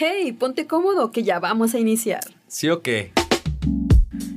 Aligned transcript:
Hey, 0.00 0.30
ponte 0.30 0.68
cómodo 0.68 1.10
que 1.10 1.24
ya 1.24 1.40
vamos 1.40 1.74
a 1.74 1.80
iniciar. 1.80 2.20
¿Sí 2.46 2.68
o 2.70 2.82
qué? 2.82 3.10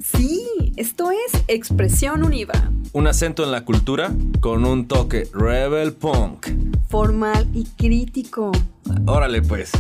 Sí, 0.03 0.73
esto 0.75 1.11
es 1.11 1.43
Expresión 1.47 2.23
Univa. 2.23 2.71
Un 2.93 3.05
acento 3.05 3.43
en 3.43 3.51
la 3.51 3.63
cultura 3.63 4.11
con 4.39 4.65
un 4.65 4.87
toque 4.87 5.27
rebel 5.31 5.93
punk. 5.93 6.47
Formal 6.89 7.47
y 7.53 7.65
crítico. 7.77 8.51
Órale 9.05 9.43
pues, 9.43 9.71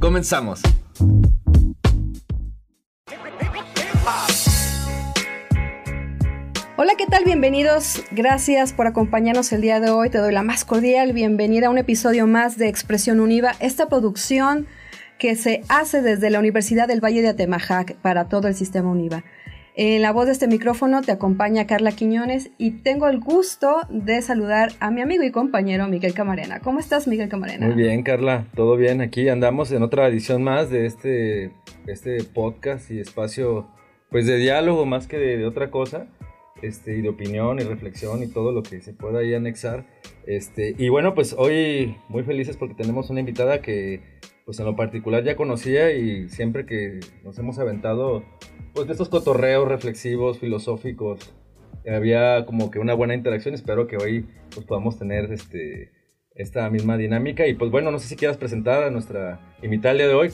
comenzamos. 0.00 0.60
Hola, 6.76 6.92
¿qué 6.98 7.06
tal? 7.06 7.24
Bienvenidos. 7.24 8.02
Gracias 8.10 8.74
por 8.74 8.86
acompañarnos 8.86 9.50
el 9.54 9.62
día 9.62 9.80
de 9.80 9.88
hoy. 9.88 10.10
Te 10.10 10.18
doy 10.18 10.34
la 10.34 10.42
más 10.42 10.66
cordial 10.66 11.14
bienvenida 11.14 11.68
a 11.68 11.70
un 11.70 11.78
episodio 11.78 12.26
más 12.26 12.58
de 12.58 12.68
Expresión 12.68 13.18
Univa, 13.18 13.52
esta 13.60 13.88
producción 13.88 14.66
que 15.22 15.36
se 15.36 15.62
hace 15.68 16.02
desde 16.02 16.30
la 16.30 16.40
Universidad 16.40 16.88
del 16.88 17.00
Valle 17.00 17.22
de 17.22 17.28
Atemajac 17.28 17.94
para 17.98 18.28
todo 18.28 18.48
el 18.48 18.56
sistema 18.56 18.90
Univa. 18.90 19.22
En 19.76 20.02
la 20.02 20.10
voz 20.10 20.26
de 20.26 20.32
este 20.32 20.48
micrófono 20.48 21.00
te 21.00 21.12
acompaña 21.12 21.64
Carla 21.68 21.92
Quiñones 21.92 22.50
y 22.58 22.72
tengo 22.82 23.06
el 23.06 23.20
gusto 23.20 23.82
de 23.88 24.20
saludar 24.20 24.72
a 24.80 24.90
mi 24.90 25.00
amigo 25.00 25.22
y 25.22 25.30
compañero 25.30 25.86
Miguel 25.86 26.12
Camarena. 26.12 26.58
¿Cómo 26.58 26.80
estás, 26.80 27.06
Miguel 27.06 27.28
Camarena? 27.28 27.68
Muy 27.68 27.76
bien, 27.76 28.02
Carla, 28.02 28.46
todo 28.56 28.76
bien. 28.76 29.00
Aquí 29.00 29.28
andamos 29.28 29.70
en 29.70 29.84
otra 29.84 30.08
edición 30.08 30.42
más 30.42 30.70
de 30.70 30.86
este, 30.86 31.52
este 31.86 32.24
podcast 32.24 32.90
y 32.90 32.98
espacio 32.98 33.68
pues 34.10 34.26
de 34.26 34.38
diálogo 34.38 34.86
más 34.86 35.06
que 35.06 35.18
de 35.18 35.46
otra 35.46 35.70
cosa 35.70 36.08
este, 36.62 36.96
y 36.96 37.00
de 37.00 37.10
opinión 37.10 37.60
y 37.60 37.62
reflexión 37.62 38.24
y 38.24 38.26
todo 38.26 38.50
lo 38.50 38.64
que 38.64 38.80
se 38.80 38.92
pueda 38.92 39.20
ahí 39.20 39.34
anexar. 39.34 39.86
Este, 40.26 40.74
y 40.76 40.88
bueno, 40.88 41.14
pues 41.14 41.32
hoy 41.38 41.96
muy 42.08 42.24
felices 42.24 42.56
porque 42.56 42.74
tenemos 42.74 43.08
una 43.08 43.20
invitada 43.20 43.62
que 43.62 44.00
pues 44.44 44.58
en 44.58 44.66
lo 44.66 44.76
particular 44.76 45.24
ya 45.24 45.36
conocía 45.36 45.92
y 45.92 46.28
siempre 46.28 46.66
que 46.66 47.00
nos 47.24 47.38
hemos 47.38 47.58
aventado 47.58 48.24
pues 48.74 48.86
de 48.86 48.92
estos 48.92 49.08
cotorreos 49.08 49.68
reflexivos, 49.68 50.38
filosóficos, 50.38 51.32
había 51.86 52.46
como 52.46 52.70
que 52.70 52.78
una 52.78 52.94
buena 52.94 53.14
interacción. 53.14 53.54
Espero 53.54 53.86
que 53.86 53.96
hoy 53.96 54.26
pues 54.54 54.66
podamos 54.66 54.98
tener 54.98 55.32
este, 55.32 55.90
esta 56.34 56.68
misma 56.70 56.96
dinámica. 56.96 57.46
Y 57.46 57.54
pues 57.54 57.70
bueno, 57.70 57.90
no 57.90 57.98
sé 57.98 58.08
si 58.08 58.16
quieras 58.16 58.36
presentar 58.36 58.84
a 58.84 58.90
nuestra 58.90 59.40
invitada 59.62 59.94
de 59.94 60.14
hoy. 60.14 60.30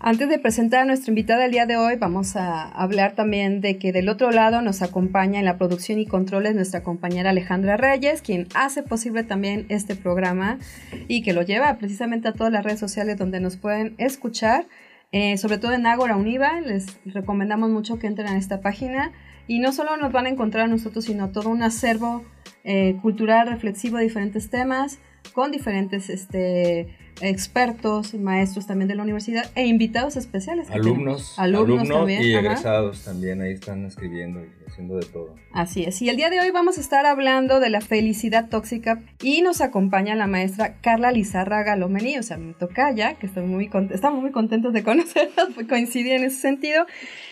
Antes 0.00 0.28
de 0.28 0.38
presentar 0.38 0.82
a 0.82 0.84
nuestra 0.84 1.10
invitada 1.10 1.44
el 1.44 1.50
día 1.50 1.66
de 1.66 1.76
hoy, 1.76 1.96
vamos 1.96 2.36
a 2.36 2.68
hablar 2.68 3.16
también 3.16 3.60
de 3.60 3.78
que 3.78 3.90
del 3.90 4.08
otro 4.08 4.30
lado 4.30 4.62
nos 4.62 4.80
acompaña 4.80 5.40
en 5.40 5.44
la 5.44 5.58
producción 5.58 5.98
y 5.98 6.06
controles 6.06 6.54
nuestra 6.54 6.84
compañera 6.84 7.30
Alejandra 7.30 7.76
Reyes, 7.76 8.22
quien 8.22 8.46
hace 8.54 8.84
posible 8.84 9.24
también 9.24 9.66
este 9.70 9.96
programa 9.96 10.60
y 11.08 11.22
que 11.22 11.32
lo 11.32 11.42
lleva 11.42 11.78
precisamente 11.78 12.28
a 12.28 12.32
todas 12.32 12.52
las 12.52 12.64
redes 12.64 12.78
sociales 12.78 13.18
donde 13.18 13.40
nos 13.40 13.56
pueden 13.56 13.96
escuchar, 13.98 14.66
eh, 15.10 15.36
sobre 15.36 15.58
todo 15.58 15.72
en 15.72 15.84
Ágora 15.84 16.16
Univa. 16.16 16.60
Les 16.60 16.96
recomendamos 17.04 17.68
mucho 17.68 17.98
que 17.98 18.06
entren 18.06 18.28
a 18.28 18.38
esta 18.38 18.60
página 18.60 19.10
y 19.48 19.58
no 19.58 19.72
solo 19.72 19.96
nos 19.96 20.12
van 20.12 20.26
a 20.26 20.28
encontrar 20.28 20.66
a 20.66 20.68
nosotros, 20.68 21.06
sino 21.06 21.32
todo 21.32 21.48
un 21.48 21.64
acervo 21.64 22.24
eh, 22.62 22.96
cultural 23.02 23.48
reflexivo 23.48 23.96
de 23.96 24.04
diferentes 24.04 24.48
temas 24.48 25.00
con 25.32 25.50
diferentes 25.50 26.08
este, 26.08 26.88
expertos, 27.20 28.14
maestros 28.14 28.66
también 28.66 28.88
de 28.88 28.94
la 28.94 29.02
universidad 29.02 29.50
e 29.54 29.66
invitados 29.66 30.16
especiales. 30.16 30.70
Alumnos, 30.70 31.38
alumnos, 31.38 32.10
y 32.10 32.34
egresados 32.34 33.04
también 33.04 33.40
ahí 33.40 33.52
están 33.52 33.84
escribiendo 33.84 34.40
y 34.40 34.48
haciendo 34.66 34.96
de 34.96 35.06
todo. 35.06 35.34
Así 35.52 35.84
es, 35.84 36.00
y 36.02 36.08
el 36.08 36.16
día 36.16 36.30
de 36.30 36.40
hoy 36.40 36.50
vamos 36.50 36.78
a 36.78 36.80
estar 36.80 37.06
hablando 37.06 37.60
de 37.60 37.70
la 37.70 37.80
felicidad 37.80 38.48
tóxica 38.48 39.02
y 39.22 39.42
nos 39.42 39.60
acompaña 39.60 40.14
la 40.14 40.26
maestra 40.26 40.76
Carla 40.80 41.12
Lizarraga 41.12 41.76
Lomení, 41.76 42.18
o 42.18 42.22
sea, 42.22 42.36
mi 42.36 42.52
tocaya, 42.52 43.14
que 43.14 43.26
estoy 43.26 43.44
muy 43.44 43.70
estamos 43.90 44.20
muy 44.20 44.30
contentos 44.30 44.72
de 44.72 44.82
conocerla, 44.84 45.48
coincidir 45.68 46.12
en 46.12 46.24
ese 46.24 46.40
sentido. 46.40 46.86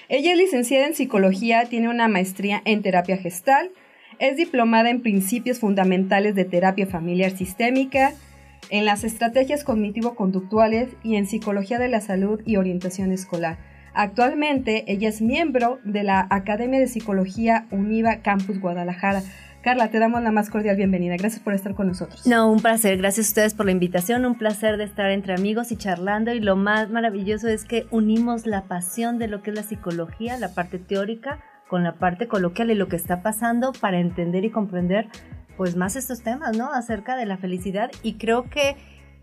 Ella 0.09 0.33
es 0.33 0.39
licenciada 0.39 0.87
en 0.87 0.95
psicología, 0.95 1.65
tiene 1.65 1.89
una 1.89 2.09
maestría 2.09 2.63
en 2.65 2.83
terapia 2.83 3.17
gestal, 3.17 3.71
es 4.19 4.37
diplomada 4.37 4.91
en 4.91 5.03
principios 5.03 5.59
fundamentales 5.59 6.35
de 6.35 6.45
terapia 6.45 6.87
familiar 6.87 7.37
sistémica, 7.37 8.15
en 8.71 8.85
las 8.85 9.05
estrategias 9.05 9.65
cognitivo-conductuales 9.65 10.97
y 11.03 11.17
en 11.17 11.27
psicología 11.27 11.79
de 11.79 11.89
la 11.89 12.01
salud 12.01 12.41
y 12.45 12.57
orientación 12.57 13.13
escolar. 13.13 13.59
Actualmente 13.95 14.85
ella 14.89 15.09
es 15.09 15.23
miembro 15.23 15.79
de 15.85 16.03
la 16.03 16.27
Academia 16.29 16.79
de 16.79 16.87
Psicología 16.87 17.67
Univa 17.71 18.17
Campus 18.17 18.61
Guadalajara. 18.61 19.23
Carla, 19.63 19.91
te 19.91 19.99
damos 19.99 20.23
la 20.23 20.31
más 20.31 20.51
cordial 20.51 20.77
bienvenida. 20.77 21.17
Gracias 21.17 21.43
por 21.43 21.55
estar 21.55 21.75
con 21.75 21.89
nosotros. 21.89 22.27
No, 22.27 22.53
un 22.53 22.61
placer. 22.61 22.99
Gracias 22.99 23.27
a 23.27 23.31
ustedes 23.31 23.55
por 23.55 23.67
la 23.67 23.73
invitación. 23.73 24.25
Un 24.25 24.37
placer 24.37 24.77
de 24.77 24.85
estar 24.85 25.11
entre 25.11 25.35
amigos 25.35 25.73
y 25.73 25.77
charlando. 25.77 26.33
Y 26.33 26.41
lo 26.41 26.57
más 26.57 26.91
maravilloso 26.91 27.49
es 27.49 27.65
que 27.65 27.87
unimos 27.91 28.47
la 28.47 28.65
pasión 28.69 29.19
de 29.19 29.29
lo 29.29 29.43
que 29.43 29.51
es 29.51 29.57
la 29.57 29.63
psicología, 29.63 30.39
la 30.39 30.55
parte 30.55 30.79
teórica, 30.79 31.41
con 31.67 31.83
la 31.83 31.95
parte 31.95 32.29
coloquial 32.29 32.71
y 32.71 32.75
lo 32.75 32.89
que 32.89 32.97
está 32.97 33.23
pasando 33.23 33.73
para 33.73 33.99
entender 33.99 34.45
y 34.45 34.51
comprender 34.51 35.09
pues 35.57 35.77
más 35.77 35.97
estos 35.97 36.23
temas, 36.23 36.57
¿no? 36.57 36.73
Acerca 36.73 37.17
de 37.17 37.27
la 37.27 37.37
felicidad 37.39 37.91
y 38.03 38.15
creo 38.15 38.49
que 38.51 38.77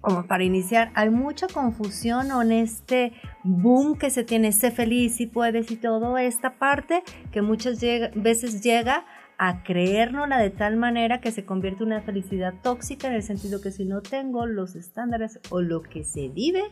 como 0.04 0.28
para 0.28 0.44
iniciar, 0.44 0.92
hay 0.96 1.10
mucha 1.10 1.48
confusión 1.48 2.28
en 2.42 2.52
este 2.52 3.14
boom 3.46 3.98
que 3.98 4.10
se 4.10 4.26
tiene, 4.26 4.52
sé 4.52 4.70
feliz 4.70 5.16
si 5.16 5.28
puedes 5.28 5.72
y 5.72 5.78
todo 5.78 6.18
esta 6.18 6.60
parte 6.60 7.04
que 7.32 7.42
muchas 7.42 7.80
veces 8.14 8.62
llega 8.62 9.06
a 9.38 9.64
creérnosla 9.64 10.40
de 10.40 10.50
tal 10.50 10.76
manera 10.76 11.22
que 11.22 11.32
se 11.32 11.46
convierte 11.46 11.84
en 11.84 11.92
una 11.92 12.02
felicidad 12.02 12.54
tóxica 12.62 13.08
en 13.08 13.14
el 13.14 13.24
sentido 13.24 13.62
que 13.62 13.72
si 13.72 13.86
no 13.86 14.02
tengo 14.02 14.46
los 14.46 14.76
estándares 14.76 15.40
o 15.50 15.62
lo 15.62 15.82
que 15.82 16.04
se 16.04 16.28
vive, 16.28 16.64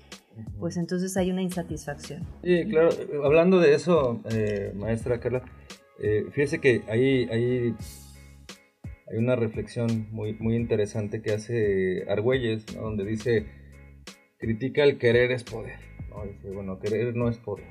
pues 0.60 0.76
entonces 0.76 1.16
hay 1.16 1.32
una 1.32 1.42
insatisfacción. 1.42 2.28
Sí, 2.44 2.66
claro, 2.70 2.90
hablando 3.24 3.60
de 3.60 3.76
eso, 3.76 4.22
eh, 4.30 4.74
maestra 4.76 5.22
Carla, 5.22 5.42
eh, 6.00 6.26
fíjese 6.32 6.60
que 6.60 6.84
hay, 6.90 7.30
hay, 7.30 7.76
hay, 9.12 9.18
una 9.18 9.36
reflexión 9.36 10.08
muy, 10.12 10.34
muy 10.34 10.56
interesante 10.56 11.22
que 11.22 11.34
hace 11.34 12.06
Argüelles, 12.10 12.66
donde 12.68 13.06
dice, 13.06 13.46
critica 14.38 14.84
el 14.84 14.98
querer 14.98 15.32
es 15.32 15.44
poder. 15.44 15.80
Dice, 16.34 16.52
bueno, 16.54 16.80
querer 16.80 17.16
no 17.16 17.30
es 17.30 17.38
poder. 17.38 17.68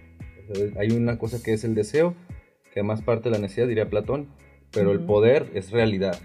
hay 0.78 0.90
una 0.92 1.18
cosa 1.18 1.42
que 1.42 1.52
es 1.52 1.64
el 1.64 1.74
deseo, 1.74 2.14
que 2.72 2.80
además 2.80 3.02
parte 3.02 3.28
de 3.28 3.36
la 3.36 3.42
necesidad, 3.42 3.68
diría 3.68 3.90
Platón, 3.90 4.28
pero 4.72 4.92
el 4.92 5.00
poder 5.00 5.50
es 5.54 5.70
realidad 5.70 6.18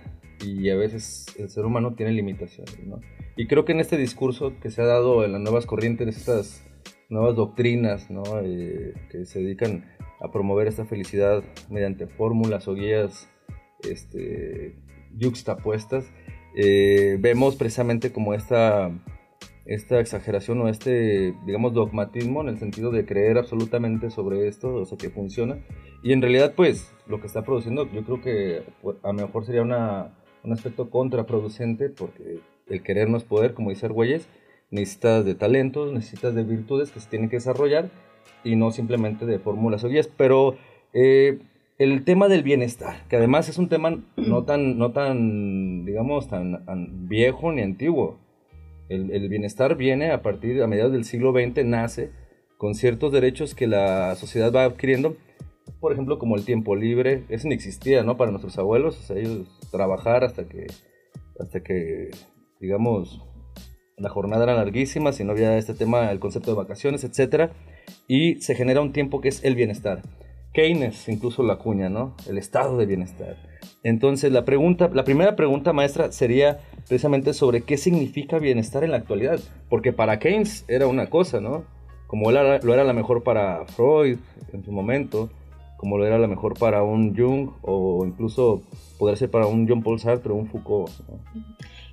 y 0.44 0.70
a 0.70 0.76
veces 0.76 1.26
el 1.38 1.50
ser 1.50 1.66
humano 1.66 1.96
tiene 1.96 2.12
limitaciones, 2.12 2.80
¿no? 2.86 3.00
Y 3.36 3.48
creo 3.48 3.66
que 3.66 3.74
en 3.74 3.80
este 3.80 3.98
discurso 3.98 4.54
que 4.62 4.70
se 4.70 4.82
ha 4.82 4.86
dado 4.86 5.26
en 5.26 5.34
las 5.34 5.42
nuevas 5.42 5.66
corrientes, 5.66 6.16
estas 6.16 6.64
nuevas 7.10 7.36
doctrinas, 7.36 8.10
¿no? 8.10 8.24
Eh, 8.42 8.94
que 9.10 9.26
se 9.26 9.40
dedican 9.40 9.86
a 10.20 10.32
promover 10.32 10.68
esta 10.68 10.86
felicidad 10.86 11.44
mediante 11.70 12.08
fórmulas 12.08 12.68
o 12.68 12.76
guías 12.76 13.30
este, 13.84 14.76
yuxtapuestas, 15.18 16.06
eh, 16.56 17.18
vemos 17.20 17.56
precisamente 17.56 18.12
como 18.12 18.34
esta, 18.34 18.92
esta 19.66 20.00
exageración 20.00 20.62
o 20.62 20.70
este, 20.70 21.34
digamos, 21.46 21.74
dogmatismo 21.74 22.42
en 22.42 22.50
el 22.50 22.60
sentido 22.60 22.92
de 22.92 23.06
creer 23.06 23.38
absolutamente 23.38 24.10
sobre 24.10 24.48
esto, 24.48 24.74
o 24.74 24.86
sea, 24.86 24.98
que 24.98 25.10
funciona. 25.10 25.58
Y 26.04 26.14
en 26.14 26.22
realidad, 26.22 26.54
pues, 26.56 26.94
lo 27.08 27.20
que 27.20 27.28
está 27.28 27.44
produciendo, 27.44 27.92
yo 27.92 28.04
creo 28.04 28.22
que 28.22 28.64
a 29.04 29.08
lo 29.08 29.14
mejor 29.14 29.46
sería 29.46 29.64
una, 29.64 30.14
un 30.44 30.54
aspecto 30.54 30.90
contraproducente, 30.90 31.90
porque 31.90 32.40
el 32.68 32.84
querer 32.84 33.10
no 33.10 33.18
es 33.18 33.24
poder, 33.24 33.54
como 33.54 33.72
dice 33.72 33.88
Argüelles, 33.88 34.28
necesitas 34.72 35.26
de 35.26 35.36
talentos, 35.36 35.92
necesitas 35.92 36.36
de 36.36 36.44
virtudes 36.44 36.92
que 36.92 37.00
se 37.00 37.10
tienen 37.10 37.30
que 37.30 37.38
desarrollar 37.38 37.90
y 38.44 38.56
no 38.56 38.72
simplemente 38.72 39.26
de 39.26 39.40
fórmulas 39.40 39.84
o 39.84 39.90
guías. 39.90 40.08
Pero 40.08 40.58
eh, 40.94 41.40
el 41.78 42.04
tema 42.04 42.28
del 42.28 42.44
bienestar, 42.44 43.08
que 43.10 43.18
además 43.18 43.50
es 43.50 43.58
un 43.58 43.70
tema 43.70 44.04
no 44.18 44.44
tan, 44.44 44.78
no 44.78 44.92
tan 44.92 45.86
digamos, 45.86 46.28
tan, 46.28 47.08
viejo 47.08 47.52
ni 47.52 47.62
antiguo. 47.62 48.20
El, 48.88 49.12
el, 49.12 49.30
bienestar 49.30 49.76
viene 49.78 50.12
a 50.12 50.22
partir, 50.22 50.62
a 50.62 50.68
mediados 50.68 50.92
del 50.92 51.06
siglo 51.06 51.34
XX, 51.34 51.66
nace 51.66 52.12
con 52.58 52.76
ciertos 52.76 53.12
derechos 53.12 53.56
que 53.56 53.66
la 53.66 54.16
sociedad 54.16 54.54
va 54.54 54.64
adquiriendo 54.64 55.18
por 55.80 55.92
ejemplo, 55.92 56.20
como 56.20 56.36
el 56.36 56.46
tiempo 56.46 56.76
libre, 56.76 57.24
eso 57.30 57.48
no 57.48 57.54
existía, 57.54 58.04
¿no? 58.04 58.18
Para 58.18 58.32
nuestros 58.32 58.58
abuelos, 58.58 58.98
o 59.00 59.04
sea, 59.04 59.18
ellos 59.18 59.48
trabajar 59.72 60.24
hasta 60.24 60.48
que, 60.48 60.68
hasta 61.40 61.62
que, 61.62 62.12
digamos, 62.60 63.22
la 63.98 64.10
jornada 64.10 64.44
era 64.44 64.56
larguísima, 64.56 65.12
si 65.12 65.24
no 65.24 65.32
había 65.32 65.58
este 65.58 65.74
tema, 65.74 66.12
el 66.12 66.20
concepto 66.20 66.52
de 66.52 66.58
vacaciones, 66.58 67.04
etc. 67.04 67.52
Y 68.08 68.42
se 68.42 68.56
genera 68.56 68.82
un 68.82 68.94
tiempo 68.94 69.22
que 69.22 69.30
es 69.30 69.44
el 69.44 69.56
bienestar. 69.56 70.02
Keynes 70.56 71.10
incluso 71.10 71.44
la 71.44 71.58
cuña, 71.58 71.90
¿no? 71.90 72.16
El 72.28 72.38
estado 72.38 72.78
de 72.78 72.86
bienestar. 72.86 73.36
Entonces, 73.84 74.32
la 74.32 74.46
pregunta, 74.46 74.90
la 74.94 75.04
primera 75.04 75.36
pregunta, 75.36 75.74
maestra, 75.74 76.14
sería 76.14 76.60
precisamente 76.88 77.34
sobre 77.34 77.62
qué 77.62 77.78
significa 77.78 78.40
bienestar 78.40 78.86
en 78.86 78.92
la 78.92 78.98
actualidad. 78.98 79.40
Porque 79.70 79.92
para 79.92 80.18
Keynes 80.18 80.64
era 80.70 80.88
una 80.88 81.10
cosa, 81.10 81.42
¿no? 81.42 81.66
Como 82.08 82.32
lo 82.32 82.74
era 82.74 82.84
la 82.86 82.94
mejor 82.94 83.24
para 83.24 83.66
Freud 83.66 84.18
en 84.54 84.64
su 84.64 84.72
momento, 84.72 85.30
como 85.78 85.98
lo 85.98 86.08
era 86.08 86.18
la 86.18 86.28
mejor 86.28 86.58
para 86.58 86.84
un 86.84 87.16
Jung 87.16 87.50
o 87.62 88.06
incluso 88.06 88.62
podría 88.98 89.18
ser 89.18 89.30
para 89.30 89.48
un 89.48 89.68
John 89.68 89.84
Paul 89.84 90.00
Sartre 90.00 90.32
o 90.32 90.36
un 90.36 90.48
Foucault. 90.48 90.90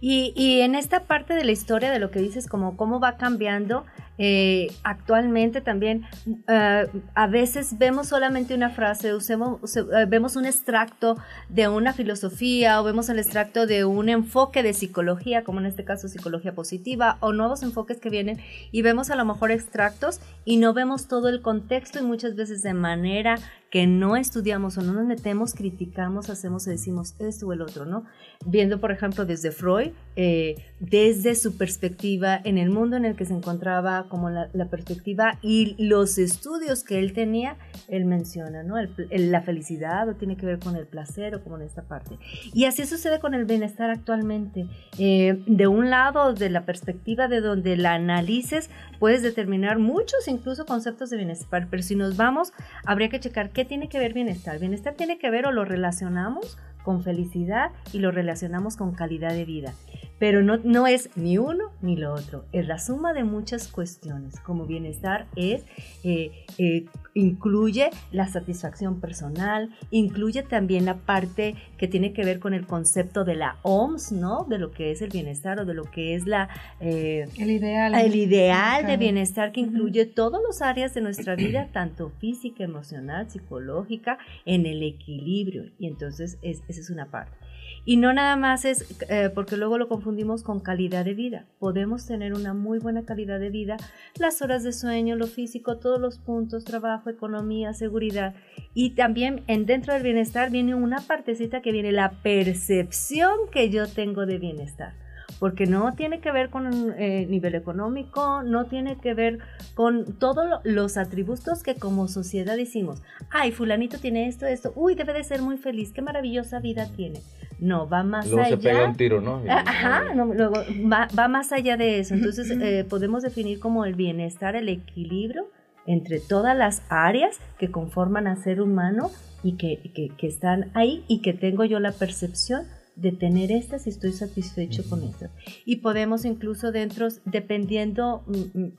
Y, 0.04 0.62
en 0.62 0.74
esta 0.74 1.04
parte 1.04 1.32
de 1.32 1.44
la 1.44 1.52
historia 1.52 1.92
de 1.92 2.00
lo 2.00 2.10
que 2.10 2.18
dices, 2.18 2.48
como 2.48 2.76
cómo 2.76 2.98
va 2.98 3.16
cambiando, 3.16 3.84
eh, 4.18 4.66
actualmente 4.82 5.60
también 5.60 6.02
uh, 6.26 6.98
a 7.14 7.26
veces 7.28 7.78
vemos 7.78 8.08
solamente 8.08 8.52
una 8.56 8.70
frase, 8.70 9.14
usemos, 9.14 9.76
uh, 9.76 9.86
vemos 10.08 10.34
un 10.34 10.44
extracto 10.44 11.18
de 11.48 11.68
una 11.68 11.92
filosofía 11.92 12.80
o 12.80 12.84
vemos 12.84 13.10
el 13.10 13.20
extracto 13.20 13.64
de 13.64 13.84
un 13.84 14.08
enfoque 14.08 14.64
de 14.64 14.72
psicología, 14.72 15.44
como 15.44 15.60
en 15.60 15.66
este 15.66 15.84
caso 15.84 16.08
psicología 16.08 16.52
positiva, 16.52 17.18
o 17.20 17.32
nuevos 17.32 17.62
enfoques 17.62 18.00
que 18.00 18.10
vienen 18.10 18.40
y 18.72 18.82
vemos 18.82 19.08
a 19.10 19.14
lo 19.14 19.24
mejor 19.24 19.52
extractos 19.52 20.20
y 20.44 20.56
no 20.56 20.74
vemos 20.74 21.06
todo 21.06 21.28
el 21.28 21.42
contexto 21.42 22.00
y 22.00 22.02
muchas 22.02 22.34
veces 22.34 22.62
de 22.62 22.74
manera 22.74 23.36
que 23.72 23.86
no 23.86 24.16
estudiamos 24.16 24.76
o 24.76 24.82
no 24.82 24.92
nos 24.92 25.06
metemos, 25.06 25.54
criticamos, 25.54 26.28
hacemos 26.28 26.66
y 26.66 26.70
decimos 26.72 27.14
esto 27.18 27.46
o 27.46 27.54
el 27.54 27.62
otro, 27.62 27.86
¿no? 27.86 28.04
Viendo, 28.44 28.80
por 28.80 28.92
ejemplo, 28.92 29.24
desde 29.24 29.50
Freud, 29.50 29.92
eh, 30.14 30.56
desde 30.78 31.34
su 31.34 31.56
perspectiva 31.56 32.38
en 32.44 32.58
el 32.58 32.68
mundo 32.68 32.98
en 32.98 33.06
el 33.06 33.16
que 33.16 33.24
se 33.24 33.32
encontraba, 33.32 34.10
como 34.10 34.28
la, 34.28 34.48
perspectiva 34.70 35.38
y 35.40 35.74
los 35.82 36.18
estudios 36.18 36.84
que 36.84 36.98
él 36.98 37.14
tenía, 37.14 37.56
él 37.88 38.04
menciona, 38.04 38.62
¿no? 38.62 38.74
la 39.10 39.40
felicidad 39.40 40.06
o 40.06 40.16
tiene 40.16 40.36
que 40.36 40.44
ver 40.44 40.58
con 40.58 40.76
el 40.76 40.86
placer 40.86 41.34
o 41.34 41.42
como 41.42 41.56
en 41.56 41.62
esta 41.62 41.80
parte. 41.80 42.18
Y 42.52 42.66
así 42.66 42.84
sucede 42.84 43.20
con 43.20 43.32
el 43.32 43.46
bienestar 43.46 43.88
actualmente. 43.88 44.66
Eh, 44.98 45.42
de 45.46 45.66
un 45.66 45.88
lado, 45.88 46.34
de 46.34 46.50
la 46.50 46.66
perspectiva 46.66 47.26
de 47.26 47.40
donde 47.40 47.78
la 47.78 47.94
analices, 47.94 48.68
puedes 48.98 49.22
determinar 49.22 49.78
muchos 49.78 50.28
incluso 50.28 50.66
conceptos 50.66 51.08
de 51.08 51.16
bienestar, 51.16 51.68
pero 51.70 51.82
si 51.82 51.96
nos 51.96 52.18
vamos, 52.18 52.52
habría 52.84 53.08
que 53.08 53.18
checar 53.18 53.50
qué 53.50 53.61
tiene 53.64 53.88
que 53.88 53.98
ver 53.98 54.14
bienestar? 54.14 54.58
Bienestar 54.58 54.94
tiene 54.94 55.18
que 55.18 55.30
ver 55.30 55.46
o 55.46 55.52
lo 55.52 55.64
relacionamos 55.64 56.58
con 56.82 57.02
felicidad 57.02 57.70
y 57.92 57.98
lo 57.98 58.10
relacionamos 58.10 58.76
con 58.76 58.92
calidad 58.92 59.32
de 59.32 59.44
vida. 59.44 59.74
Pero 60.22 60.40
no, 60.40 60.58
no 60.58 60.86
es 60.86 61.10
ni 61.16 61.36
uno 61.36 61.72
ni 61.80 61.96
lo 61.96 62.14
otro, 62.14 62.44
es 62.52 62.68
la 62.68 62.78
suma 62.78 63.12
de 63.12 63.24
muchas 63.24 63.66
cuestiones. 63.66 64.38
Como 64.38 64.66
bienestar 64.66 65.26
es, 65.34 65.64
eh, 66.04 66.30
eh, 66.58 66.84
incluye 67.14 67.90
la 68.12 68.28
satisfacción 68.28 69.00
personal, 69.00 69.70
incluye 69.90 70.44
también 70.44 70.84
la 70.84 70.98
parte 70.98 71.56
que 71.76 71.88
tiene 71.88 72.12
que 72.12 72.24
ver 72.24 72.38
con 72.38 72.54
el 72.54 72.68
concepto 72.68 73.24
de 73.24 73.34
la 73.34 73.56
OMS, 73.62 74.12
¿no? 74.12 74.46
De 74.48 74.60
lo 74.60 74.70
que 74.70 74.92
es 74.92 75.02
el 75.02 75.10
bienestar 75.10 75.58
o 75.58 75.64
de 75.64 75.74
lo 75.74 75.90
que 75.90 76.14
es 76.14 76.24
la... 76.24 76.48
Eh, 76.78 77.26
el 77.36 77.50
ideal. 77.50 77.92
El 77.92 78.14
ideal 78.14 78.86
de 78.86 78.96
bienestar 78.98 79.50
que 79.50 79.58
incluye 79.58 80.06
todas 80.06 80.40
las 80.46 80.62
áreas 80.62 80.94
de 80.94 81.00
nuestra 81.00 81.34
vida, 81.34 81.70
tanto 81.72 82.10
física, 82.20 82.62
emocional, 82.62 83.28
psicológica, 83.28 84.18
en 84.46 84.66
el 84.66 84.84
equilibrio. 84.84 85.64
Y 85.80 85.88
entonces 85.88 86.38
esa 86.42 86.62
es 86.68 86.90
una 86.90 87.06
parte. 87.06 87.42
Y 87.84 87.96
no 87.96 88.12
nada 88.12 88.36
más 88.36 88.64
es 88.64 88.84
eh, 89.08 89.30
porque 89.34 89.56
luego 89.56 89.76
lo 89.76 89.88
confundimos 89.88 90.11
con 90.44 90.60
calidad 90.60 91.04
de 91.04 91.14
vida. 91.14 91.46
Podemos 91.58 92.06
tener 92.06 92.34
una 92.34 92.54
muy 92.54 92.78
buena 92.78 93.04
calidad 93.04 93.40
de 93.40 93.50
vida, 93.50 93.76
las 94.18 94.42
horas 94.42 94.62
de 94.62 94.72
sueño, 94.72 95.16
lo 95.16 95.26
físico, 95.26 95.78
todos 95.78 96.00
los 96.00 96.18
puntos, 96.18 96.64
trabajo, 96.64 97.10
economía, 97.10 97.72
seguridad. 97.72 98.34
Y 98.74 98.90
también 98.90 99.42
en 99.46 99.66
dentro 99.66 99.94
del 99.94 100.02
bienestar 100.02 100.50
viene 100.50 100.74
una 100.74 101.00
partecita 101.00 101.62
que 101.62 101.72
viene 101.72 101.92
la 101.92 102.22
percepción 102.22 103.32
que 103.50 103.70
yo 103.70 103.86
tengo 103.86 104.26
de 104.26 104.38
bienestar 104.38 105.01
porque 105.42 105.66
no 105.66 105.92
tiene 105.96 106.20
que 106.20 106.30
ver 106.30 106.50
con 106.50 106.94
eh, 106.96 107.26
nivel 107.28 107.56
económico, 107.56 108.44
no 108.44 108.66
tiene 108.66 108.98
que 108.98 109.12
ver 109.12 109.40
con 109.74 110.16
todos 110.20 110.60
los 110.62 110.96
atributos 110.96 111.64
que 111.64 111.74
como 111.74 112.06
sociedad 112.06 112.56
decimos, 112.56 113.02
ay, 113.28 113.50
fulanito 113.50 113.98
tiene 113.98 114.28
esto, 114.28 114.46
esto, 114.46 114.72
uy, 114.76 114.94
debe 114.94 115.12
de 115.12 115.24
ser 115.24 115.42
muy 115.42 115.56
feliz, 115.56 115.90
qué 115.92 116.00
maravillosa 116.00 116.60
vida 116.60 116.86
tiene. 116.94 117.22
No, 117.58 117.88
va 117.88 118.04
más 118.04 118.28
luego 118.28 118.44
allá. 118.44 118.56
se 118.56 118.62
pega 118.62 118.86
un 118.86 118.94
tiro, 118.94 119.20
¿no? 119.20 119.42
Ah, 119.48 119.64
ajá, 119.66 120.14
luego 120.14 120.62
va, 120.88 121.08
va, 121.18 121.26
más 121.26 121.50
allá 121.50 121.76
de 121.76 121.98
eso. 121.98 122.14
Entonces 122.14 122.48
eh, 122.62 122.86
podemos 122.88 123.24
definir 123.24 123.58
como 123.58 123.84
el 123.84 123.96
bienestar, 123.96 124.54
el 124.54 124.68
equilibrio 124.68 125.48
entre 125.86 126.20
todas 126.20 126.56
las 126.56 126.84
áreas 126.88 127.40
que 127.58 127.68
conforman 127.68 128.28
a 128.28 128.36
ser 128.36 128.60
humano 128.60 129.10
y 129.42 129.56
que, 129.56 129.90
que, 129.92 130.10
que 130.16 130.28
están 130.28 130.70
ahí 130.74 131.04
y 131.08 131.20
que 131.20 131.32
tengo 131.32 131.64
yo 131.64 131.80
la 131.80 131.90
percepción 131.90 132.62
de 132.96 133.12
tener 133.12 133.50
estas 133.50 133.86
y 133.86 133.90
estoy 133.90 134.12
satisfecho 134.12 134.82
con 134.88 135.02
estas. 135.02 135.30
Y 135.64 135.76
podemos 135.76 136.24
incluso 136.24 136.72
dentro, 136.72 137.08
dependiendo, 137.24 138.24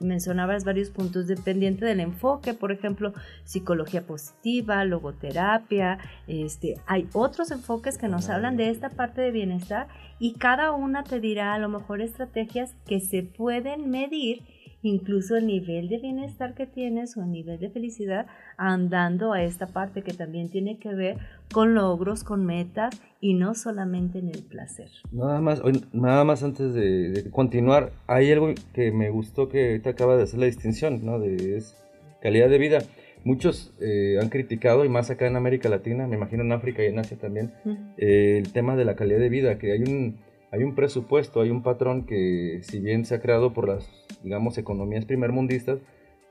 mencionabas 0.00 0.64
varios 0.64 0.90
puntos, 0.90 1.26
dependiente 1.26 1.84
del 1.84 2.00
enfoque, 2.00 2.54
por 2.54 2.72
ejemplo, 2.72 3.12
psicología 3.44 4.06
positiva, 4.06 4.84
logoterapia, 4.84 5.98
este, 6.26 6.76
hay 6.86 7.08
otros 7.12 7.50
enfoques 7.50 7.98
que 7.98 8.08
nos 8.08 8.28
hablan 8.28 8.56
de 8.56 8.70
esta 8.70 8.90
parte 8.90 9.20
de 9.20 9.30
bienestar 9.30 9.88
y 10.18 10.34
cada 10.34 10.72
una 10.72 11.04
te 11.04 11.20
dirá 11.20 11.54
a 11.54 11.58
lo 11.58 11.68
mejor 11.68 12.00
estrategias 12.00 12.74
que 12.86 13.00
se 13.00 13.22
pueden 13.22 13.90
medir 13.90 14.42
incluso 14.84 15.36
el 15.36 15.46
nivel 15.46 15.88
de 15.88 15.98
bienestar 15.98 16.54
que 16.54 16.66
tienes 16.66 17.16
o 17.16 17.22
el 17.22 17.32
nivel 17.32 17.58
de 17.58 17.70
felicidad 17.70 18.26
andando 18.58 19.32
a 19.32 19.42
esta 19.42 19.66
parte 19.66 20.02
que 20.02 20.12
también 20.12 20.50
tiene 20.50 20.78
que 20.78 20.94
ver 20.94 21.16
con 21.52 21.74
logros, 21.74 22.22
con 22.22 22.44
metas 22.44 23.00
y 23.20 23.34
no 23.34 23.54
solamente 23.54 24.18
en 24.18 24.28
el 24.28 24.42
placer. 24.42 24.90
Nada 25.10 25.40
más, 25.40 25.62
nada 25.92 26.24
más 26.24 26.42
antes 26.42 26.74
de, 26.74 27.30
continuar, 27.30 27.92
hay 28.06 28.30
algo 28.30 28.52
que 28.74 28.92
me 28.92 29.08
gustó 29.10 29.48
que 29.48 29.80
te 29.80 29.88
acaba 29.88 30.16
de 30.16 30.24
hacer 30.24 30.38
la 30.38 30.46
distinción, 30.46 31.04
¿no? 31.04 31.18
De 31.18 31.56
es 31.56 31.74
calidad 32.20 32.50
de 32.50 32.58
vida. 32.58 32.78
Muchos 33.24 33.72
eh, 33.80 34.18
han 34.20 34.28
criticado, 34.28 34.84
y 34.84 34.90
más 34.90 35.08
acá 35.08 35.26
en 35.26 35.36
América 35.36 35.70
Latina, 35.70 36.06
me 36.06 36.16
imagino 36.16 36.42
en 36.42 36.52
África 36.52 36.84
y 36.84 36.88
en 36.88 36.98
Asia 36.98 37.16
también, 37.16 37.52
eh, 37.96 38.36
el 38.36 38.52
tema 38.52 38.76
de 38.76 38.84
la 38.84 38.96
calidad 38.96 39.18
de 39.18 39.30
vida, 39.30 39.56
que 39.56 39.72
hay 39.72 39.80
un, 39.80 40.18
hay 40.54 40.62
un 40.62 40.76
presupuesto, 40.76 41.40
hay 41.40 41.50
un 41.50 41.62
patrón 41.62 42.06
que 42.06 42.60
si 42.62 42.78
bien 42.78 43.04
se 43.04 43.16
ha 43.16 43.20
creado 43.20 43.52
por 43.52 43.66
las, 43.66 43.90
digamos, 44.22 44.56
economías 44.56 45.04
primermundistas 45.04 45.80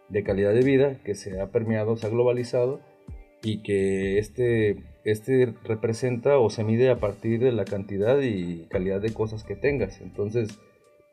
de 0.08 0.24
calidad 0.24 0.54
de 0.54 0.64
vida, 0.64 0.98
que 1.04 1.14
se 1.14 1.42
ha 1.42 1.48
permeado, 1.48 1.98
se 1.98 2.08
ha 2.08 2.10
globalizado 2.10 2.80
y 3.44 3.64
que 3.64 4.20
este, 4.20 4.78
este 5.04 5.54
representa 5.66 6.38
o 6.38 6.50
se 6.50 6.64
mide 6.64 6.90
a 6.90 7.00
partir 7.00 7.42
de 7.42 7.52
la 7.52 7.66
cantidad 7.66 8.22
y 8.22 8.66
calidad 8.70 9.02
de 9.02 9.14
cosas 9.14 9.44
que 9.44 9.56
tengas. 9.56 10.00
Entonces, 10.00 10.58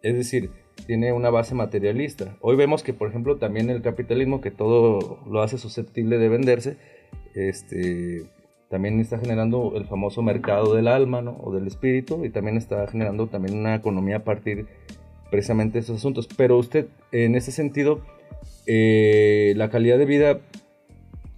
es 0.03 0.15
decir, 0.15 0.51
tiene 0.87 1.13
una 1.13 1.31
base 1.31 1.57
materialista. 1.57 2.37
Hoy 2.41 2.55
vemos 2.55 2.85
que, 2.85 2.93
por 2.93 3.09
ejemplo, 3.09 3.39
también 3.39 3.71
el 3.71 3.83
capitalismo, 3.83 4.41
que 4.41 4.53
todo 4.53 5.19
lo 5.29 5.43
hace 5.43 5.59
susceptible 5.59 6.19
de 6.19 6.29
venderse, 6.29 6.77
este, 7.35 8.23
también 8.71 9.01
está 9.01 9.19
generando 9.19 9.73
el 9.75 9.85
famoso 9.85 10.23
mercado 10.23 10.75
del 10.75 10.87
alma 10.87 11.21
¿no? 11.21 11.37
o 11.43 11.53
del 11.53 11.67
espíritu 11.67 12.25
y 12.25 12.31
también 12.31 12.57
está 12.57 12.87
generando 12.87 13.27
también 13.27 13.59
una 13.59 13.75
economía 13.75 14.19
a 14.19 14.25
partir 14.25 14.67
precisamente 15.29 15.75
de 15.75 15.81
esos 15.81 15.97
asuntos. 15.97 16.29
Pero 16.37 16.57
usted, 16.57 16.87
en 17.11 17.35
ese 17.35 17.51
sentido, 17.51 18.01
eh, 18.67 19.55
la 19.57 19.71
calidad 19.71 19.99
de 19.99 20.05
vida 20.05 20.39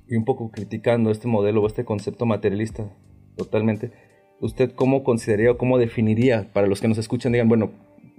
y 0.07 0.17
un 0.17 0.27
poco 0.27 0.51
criticando 0.51 1.11
este 1.11 1.27
modelo 1.27 1.63
o 1.63 1.67
este 1.67 1.87
concepto 1.87 2.27
materialista 2.27 2.85
totalmente, 3.35 3.93
¿usted 4.41 4.71
cómo 4.73 5.03
consideraría 5.03 5.53
o 5.53 5.57
cómo 5.57 5.79
definiría 5.79 6.51
para 6.53 6.67
los 6.67 6.83
que 6.83 6.89
nos 6.89 6.99
escuchan, 6.99 7.33
digan, 7.33 7.49
bueno, 7.49 7.71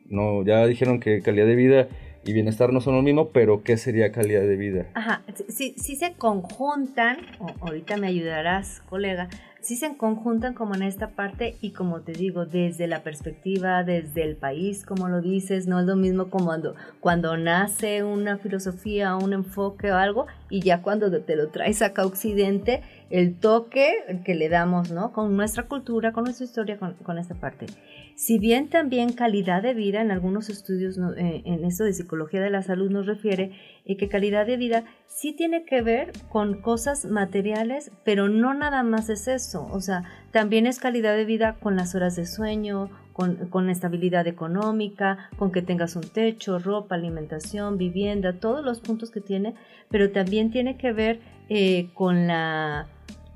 no, 0.10 0.44
ya 0.44 0.66
dijeron 0.66 1.00
que 1.00 1.22
calidad 1.22 1.46
de 1.46 1.56
vida 1.56 1.88
y 2.25 2.34
bienestar 2.34 2.72
no 2.72 2.82
son 2.82 2.96
lo 2.96 3.01
mismo, 3.01 3.30
pero 3.30 3.63
¿qué 3.63 3.77
sería 3.77 4.12
calidad 4.12 4.42
de 4.42 4.56
vida? 4.56 4.86
Ajá, 4.94 5.24
si, 5.50 5.74
si 5.77 5.96
se 5.96 6.13
conjuntan, 6.13 7.18
ahorita 7.62 7.98
me 7.98 8.08
ayudarás, 8.08 8.82
colega, 8.89 9.30
si 9.63 9.77
se 9.77 9.96
conjuntan 9.96 10.53
como 10.53 10.75
en 10.75 10.84
esta 10.84 11.12
parte 11.12 11.55
y 11.62 11.72
como 11.72 12.01
te 12.01 12.12
digo, 12.12 12.46
desde 12.46 12.86
la 12.86 13.01
perspectiva, 13.01 13.84
desde 13.84 14.24
el 14.24 14.36
país, 14.36 14.86
como 14.86 15.08
lo 15.08 15.22
dices, 15.22 15.67
no 15.67 15.79
es 15.79 15.86
lo 15.86 15.96
mismo 15.96 16.29
como 16.29 16.48
cuando, 16.48 16.75
cuando 17.00 17.38
nace 17.38 18.03
una 18.03 18.38
filosofía, 18.38 19.15
un 19.15 19.32
enfoque 19.32 19.91
o 19.91 19.96
algo, 19.96 20.27
y 20.50 20.60
ya 20.60 20.82
cuando 20.82 21.10
te 21.24 21.36
lo 21.38 21.48
traes 21.48 21.82
acá 21.82 22.01
a 22.01 22.05
Occidente, 22.05 22.82
el 23.10 23.39
toque 23.39 24.22
que 24.25 24.36
le 24.36 24.50
damos, 24.50 24.91
¿no? 24.91 25.13
Con 25.13 25.36
nuestra 25.38 25.67
cultura, 25.67 26.12
con 26.12 26.25
nuestra 26.25 26.46
historia, 26.46 26.77
con, 26.77 26.96
con 26.96 27.17
esta 27.17 27.36
parte. 27.36 27.67
Si 28.15 28.38
bien 28.38 28.70
también 28.70 29.13
calidad 29.13 29.63
de 29.63 29.74
vida 29.74 30.01
en 30.01 30.12
algunos 30.12 30.50
estudios 30.50 30.98
eh, 31.17 31.41
en 31.46 31.65
esto 31.65 31.84
de 31.84 31.93
psicología 31.93 32.41
de 32.41 32.51
la 32.51 32.62
salud 32.62 32.91
nos 32.91 33.08
refiere 33.08 33.51
eh, 33.86 33.98
que 33.98 34.08
calidad 34.08 34.46
de 34.46 34.58
vida 34.58 34.86
sí 35.08 35.34
tiene 35.34 35.65
que 35.65 35.82
ver 35.82 36.12
con 36.29 36.62
cosas 36.62 37.05
materiales, 37.05 37.91
pero 38.03 38.29
no 38.29 38.53
nada 38.53 38.84
más 38.84 39.10
es 39.10 39.27
eso, 39.27 39.53
o 39.56 39.82
sea, 39.82 40.04
también 40.32 40.68
es 40.68 40.80
calidad 40.80 41.16
de 41.16 41.26
vida 41.26 41.58
con 41.60 41.76
las 41.76 41.96
horas 41.96 42.16
de 42.16 42.26
sueño, 42.26 42.90
con, 43.14 43.36
con 43.50 43.70
estabilidad 43.70 44.28
económica, 44.28 45.30
con 45.38 45.52
que 45.52 45.62
tengas 45.62 45.96
un 45.96 46.04
techo, 46.04 46.60
ropa, 46.60 46.96
alimentación, 46.96 47.78
vivienda, 47.78 48.34
todos 48.34 48.66
los 48.66 48.80
puntos 48.80 49.12
que 49.12 49.22
tiene, 49.22 49.56
pero 49.90 50.12
también 50.12 50.52
tiene 50.52 50.78
que 50.78 50.92
ver 50.92 51.20
eh, 51.50 51.90
con 51.94 52.28
la 52.28 52.88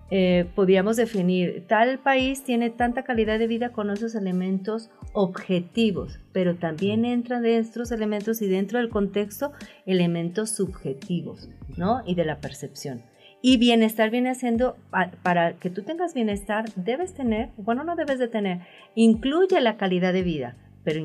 eh, 0.09 0.49
podríamos 0.55 0.95
definir, 0.95 1.65
tal 1.67 1.99
país 1.99 2.41
tiene 2.45 2.69
tanta 2.69 3.03
calidad 3.03 3.39
de 3.39 3.47
vida 3.47 3.73
con 3.73 3.89
esos 3.89 4.15
elementos 4.15 4.89
objetivos, 5.11 6.19
pero 6.31 6.55
también 6.55 7.03
entran 7.03 7.41
de 7.41 7.57
estos 7.57 7.91
elementos 7.91 8.41
y 8.41 8.47
dentro 8.47 8.79
del 8.79 8.89
contexto 8.89 9.51
elementos 9.85 10.51
subjetivos, 10.51 11.49
¿no? 11.75 12.03
Y 12.05 12.15
de 12.15 12.23
la 12.23 12.39
percepción. 12.39 13.01
Y 13.49 13.55
bienestar 13.55 14.09
viene 14.09 14.35
siendo, 14.35 14.75
para 15.23 15.53
que 15.53 15.69
tú 15.69 15.81
tengas 15.83 16.13
bienestar, 16.13 16.65
debes 16.75 17.13
tener, 17.13 17.47
bueno, 17.57 17.85
no 17.85 17.95
debes 17.95 18.19
de 18.19 18.27
tener, 18.27 18.59
incluye 18.93 19.61
la 19.61 19.77
calidad 19.77 20.11
de 20.11 20.21
vida, 20.21 20.57
pero 20.83 20.99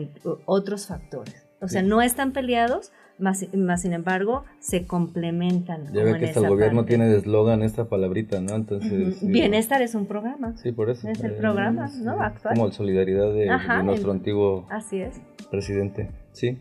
otros 0.46 0.88
factores. 0.88 1.46
O 1.60 1.68
sea, 1.68 1.82
no 1.82 2.02
están 2.02 2.32
peleados, 2.32 2.90
más, 3.20 3.46
más 3.54 3.82
sin 3.82 3.92
embargo, 3.92 4.42
se 4.58 4.84
complementan. 4.86 5.84
Ya 5.92 6.02
ve 6.02 6.18
que 6.18 6.24
hasta 6.24 6.40
el 6.40 6.48
gobierno 6.48 6.80
parte. 6.80 6.88
tiene 6.96 7.06
de 7.08 7.18
eslogan 7.18 7.62
esta 7.62 7.84
palabrita, 7.88 8.40
¿no? 8.40 8.56
Entonces. 8.56 9.24
Bienestar 9.24 9.80
es 9.80 9.94
un 9.94 10.06
programa. 10.06 10.56
Sí, 10.56 10.72
por 10.72 10.90
eso. 10.90 11.08
Es 11.08 11.22
el 11.22 11.30
Eh, 11.34 11.34
programa, 11.34 11.88
¿no? 12.02 12.20
Actual. 12.20 12.56
Como 12.56 12.72
solidaridad 12.72 13.32
de, 13.32 13.50
Ajá, 13.50 13.76
de 13.78 13.84
nuestro 13.84 14.10
el- 14.10 14.18
antiguo 14.18 14.66
Así 14.68 15.00
es. 15.00 15.20
presidente. 15.52 16.10
Sí, 16.32 16.58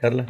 Carla. 0.00 0.26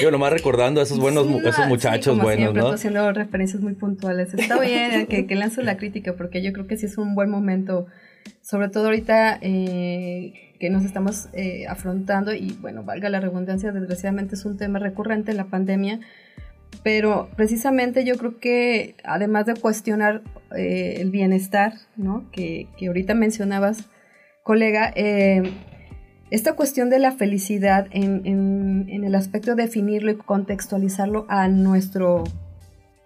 Yo 0.00 0.10
nomás 0.10 0.32
recordando 0.32 0.80
a 0.80 0.84
esos 0.84 0.98
buenos, 0.98 1.26
Sí, 1.26 1.38
esos 1.38 1.56
sí, 1.56 1.62
muchachos 1.68 2.12
como 2.12 2.22
buenos, 2.22 2.42
siempre, 2.42 2.62
¿no? 2.62 2.68
haciendo 2.68 3.12
referencias 3.12 3.62
muy 3.62 3.74
puntuales. 3.74 4.32
Está 4.34 4.58
bien 4.60 5.06
que, 5.06 5.26
que 5.26 5.34
lanzo 5.34 5.62
la 5.62 5.76
crítica 5.76 6.14
porque 6.14 6.42
yo 6.42 6.52
creo 6.52 6.66
que 6.66 6.76
sí 6.76 6.86
es 6.86 6.98
un 6.98 7.14
buen 7.14 7.30
momento, 7.30 7.86
sobre 8.42 8.68
todo 8.68 8.86
ahorita 8.86 9.38
eh, 9.42 10.32
que 10.60 10.70
nos 10.70 10.84
estamos 10.84 11.28
eh, 11.32 11.66
afrontando 11.66 12.32
y 12.34 12.52
bueno, 12.60 12.84
valga 12.84 13.08
la 13.08 13.18
redundancia, 13.18 13.72
desgraciadamente 13.72 14.34
es 14.34 14.44
un 14.44 14.58
tema 14.58 14.78
recurrente 14.78 15.30
en 15.30 15.38
la 15.38 15.46
pandemia, 15.46 16.00
pero 16.82 17.28
precisamente 17.34 18.04
yo 18.04 18.16
creo 18.16 18.38
que 18.38 18.94
además 19.02 19.46
de 19.46 19.54
cuestionar 19.54 20.22
eh, 20.56 20.96
el 20.98 21.10
bienestar, 21.10 21.72
¿no? 21.96 22.24
Que, 22.30 22.68
que 22.78 22.88
ahorita 22.88 23.14
mencionabas, 23.14 23.88
colega, 24.42 24.92
eh, 24.94 25.42
esta 26.30 26.54
cuestión 26.54 26.90
de 26.90 26.98
la 26.98 27.12
felicidad 27.12 27.86
en, 27.90 28.22
en- 28.24 28.86
en 28.88 29.04
el 29.04 29.14
aspecto 29.14 29.54
de 29.54 29.64
definirlo 29.64 30.10
y 30.12 30.16
contextualizarlo 30.16 31.26
a 31.28 31.48
nuestro 31.48 32.24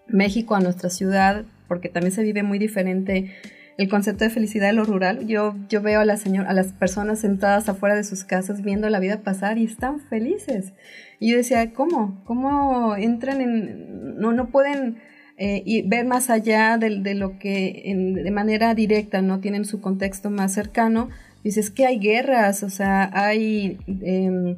México, 0.08 0.54
a 0.54 0.60
nuestra 0.60 0.90
ciudad, 0.90 1.44
porque 1.68 1.88
también 1.88 2.12
se 2.12 2.22
vive 2.22 2.42
muy 2.42 2.58
diferente 2.58 3.30
el 3.76 3.88
concepto 3.88 4.24
de 4.24 4.30
felicidad 4.30 4.68
de 4.68 4.74
lo 4.74 4.84
rural. 4.84 5.26
Yo, 5.26 5.56
yo 5.68 5.80
veo 5.82 6.00
a, 6.00 6.04
la 6.04 6.16
señor, 6.16 6.46
a 6.46 6.52
las 6.52 6.72
personas 6.72 7.18
sentadas 7.18 7.68
afuera 7.68 7.96
de 7.96 8.04
sus 8.04 8.24
casas 8.24 8.62
viendo 8.62 8.88
la 8.90 9.00
vida 9.00 9.22
pasar 9.22 9.58
y 9.58 9.64
están 9.64 9.98
felices. 10.00 10.72
Y 11.18 11.30
yo 11.32 11.36
decía, 11.38 11.72
¿cómo? 11.72 12.22
¿Cómo 12.24 12.94
entran 12.96 13.40
en... 13.40 14.18
no, 14.20 14.32
no 14.32 14.50
pueden... 14.50 14.98
eh, 15.38 15.62
y 15.64 15.82
ver 15.88 16.04
más 16.06 16.30
allá 16.30 16.76
de, 16.78 17.00
de 17.00 17.14
lo 17.14 17.38
que 17.38 17.82
en- 17.86 18.14
de 18.14 18.30
manera 18.30 18.74
directa 18.74 19.22
no 19.22 19.40
tienen 19.40 19.64
su 19.64 19.80
contexto 19.80 20.30
más 20.30 20.52
cercano 20.52 21.08
dices 21.44 21.70
que 21.70 21.86
hay 21.86 21.98
guerras, 21.98 22.62
o 22.62 22.70
sea, 22.70 23.10
hay 23.12 23.78
em, 23.86 24.56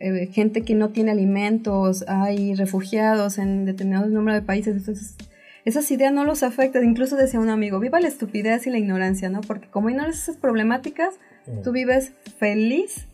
eh, 0.00 0.28
gente 0.28 0.62
que 0.62 0.74
no 0.74 0.90
tiene 0.90 1.10
alimentos, 1.10 2.04
hay 2.06 2.54
refugiados 2.54 3.38
en 3.38 3.64
determinados 3.64 4.10
número 4.10 4.36
de 4.36 4.42
países, 4.42 4.76
entonces 4.76 5.16
esas 5.64 5.90
ideas 5.90 6.12
no 6.12 6.24
los 6.24 6.42
afectan, 6.42 6.84
incluso 6.84 7.16
decía 7.16 7.40
un 7.40 7.50
amigo, 7.50 7.80
viva 7.80 8.00
la 8.00 8.08
estupidez 8.08 8.66
y 8.66 8.70
la 8.70 8.78
ignorancia, 8.78 9.28
¿no? 9.28 9.42
Porque 9.42 9.68
como 9.68 9.90
ignoras 9.90 10.22
esas 10.22 10.36
problemáticas, 10.38 11.14
tú 11.62 11.72
vives 11.72 12.12
feliz 12.38 13.06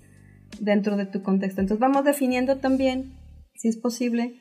dentro 0.60 0.96
de 0.96 1.06
tu 1.06 1.22
contexto. 1.22 1.60
Entonces 1.60 1.80
vamos 1.80 2.04
definiendo 2.04 2.58
también, 2.58 3.12
si 3.54 3.68
es 3.68 3.76
posible, 3.76 4.34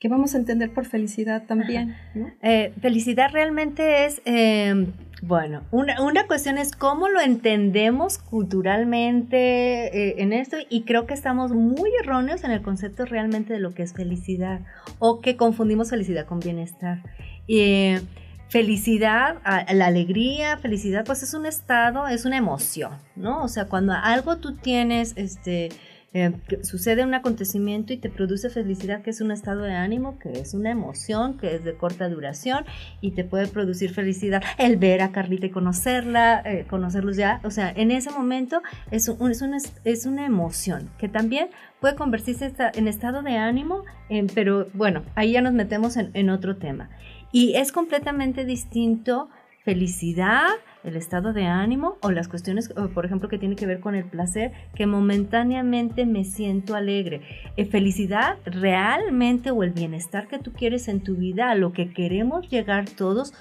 qué 0.00 0.08
vamos 0.08 0.34
a 0.34 0.38
entender 0.38 0.72
por 0.72 0.86
felicidad 0.86 1.46
también, 1.46 1.94
¿no? 2.14 2.32
Eh, 2.42 2.72
felicidad 2.80 3.30
realmente 3.32 4.06
es, 4.06 4.22
eh, 4.24 4.88
bueno, 5.22 5.62
una, 5.70 6.02
una 6.02 6.26
cuestión 6.26 6.58
es 6.58 6.72
cómo 6.72 7.08
lo 7.08 7.20
entendemos 7.20 8.18
culturalmente 8.18 9.38
eh, 9.86 10.14
en 10.18 10.32
esto 10.32 10.56
y 10.68 10.82
creo 10.82 11.06
que 11.06 11.14
estamos 11.14 11.52
muy 11.52 11.90
erróneos 12.02 12.42
en 12.42 12.50
el 12.50 12.60
concepto 12.60 13.04
realmente 13.04 13.52
de 13.52 13.60
lo 13.60 13.72
que 13.72 13.84
es 13.84 13.92
felicidad 13.92 14.62
o 14.98 15.20
que 15.20 15.36
confundimos 15.36 15.90
felicidad 15.90 16.26
con 16.26 16.40
bienestar. 16.40 17.02
Eh, 17.46 18.00
felicidad, 18.48 19.36
la 19.72 19.86
alegría, 19.86 20.58
felicidad, 20.58 21.04
pues 21.06 21.22
es 21.22 21.34
un 21.34 21.46
estado, 21.46 22.08
es 22.08 22.24
una 22.24 22.36
emoción, 22.36 22.92
¿no? 23.14 23.44
O 23.44 23.48
sea, 23.48 23.66
cuando 23.66 23.92
algo 23.92 24.38
tú 24.38 24.56
tienes, 24.56 25.14
este, 25.16 25.68
eh, 26.14 26.32
sucede 26.62 27.04
un 27.04 27.14
acontecimiento 27.14 27.92
y 27.92 27.96
te 27.96 28.10
produce 28.10 28.50
felicidad, 28.50 29.02
que 29.02 29.10
es 29.10 29.20
un 29.20 29.30
estado 29.30 29.62
de 29.62 29.72
ánimo, 29.74 30.18
que 30.18 30.32
es 30.32 30.54
una 30.54 30.70
emoción, 30.70 31.38
que 31.38 31.54
es 31.54 31.64
de 31.64 31.74
corta 31.74 32.08
duración 32.08 32.64
y 33.00 33.12
te 33.12 33.24
puede 33.24 33.46
producir 33.48 33.94
felicidad 33.94 34.42
el 34.58 34.76
ver 34.76 35.00
a 35.02 35.10
Carlita 35.12 35.46
y 35.46 35.50
conocerla, 35.50 36.42
eh, 36.44 36.66
conocerlos 36.68 37.16
ya, 37.16 37.40
o 37.44 37.50
sea, 37.50 37.70
en 37.74 37.90
ese 37.90 38.10
momento 38.10 38.60
es, 38.90 39.08
un- 39.08 39.30
es, 39.30 39.42
una, 39.42 39.58
es 39.84 40.06
una 40.06 40.26
emoción 40.26 40.90
que 40.98 41.08
también 41.08 41.48
puede 41.80 41.94
convertirse 41.96 42.52
en 42.74 42.88
estado 42.88 43.22
de 43.22 43.36
ánimo, 43.36 43.84
eh, 44.10 44.26
pero 44.34 44.68
bueno, 44.74 45.02
ahí 45.14 45.32
ya 45.32 45.40
nos 45.40 45.52
metemos 45.52 45.96
en 45.96 46.30
otro 46.30 46.56
tema. 46.56 46.90
Y 47.32 47.54
es 47.54 47.72
completamente 47.72 48.44
distinto 48.44 49.30
felicidad, 49.64 50.48
el 50.84 50.96
estado 50.96 51.32
de 51.32 51.46
ánimo 51.46 51.96
o 52.02 52.10
las 52.10 52.28
cuestiones, 52.28 52.68
por 52.94 53.04
ejemplo, 53.06 53.28
que 53.28 53.38
tiene 53.38 53.54
que 53.56 53.66
ver 53.66 53.80
con 53.80 53.94
el 53.94 54.04
placer, 54.04 54.52
que 54.74 54.86
momentáneamente 54.86 56.06
me 56.06 56.24
siento 56.24 56.74
alegre. 56.74 57.20
Eh, 57.56 57.64
felicidad 57.66 58.36
realmente 58.44 59.50
o 59.50 59.62
el 59.62 59.70
bienestar 59.70 60.28
que 60.28 60.38
tú 60.38 60.52
quieres 60.52 60.88
en 60.88 61.00
tu 61.00 61.14
vida, 61.16 61.50
a 61.50 61.54
lo 61.54 61.72
que 61.72 61.90
queremos 61.92 62.48
llegar 62.48 62.86
todos, 62.88 63.32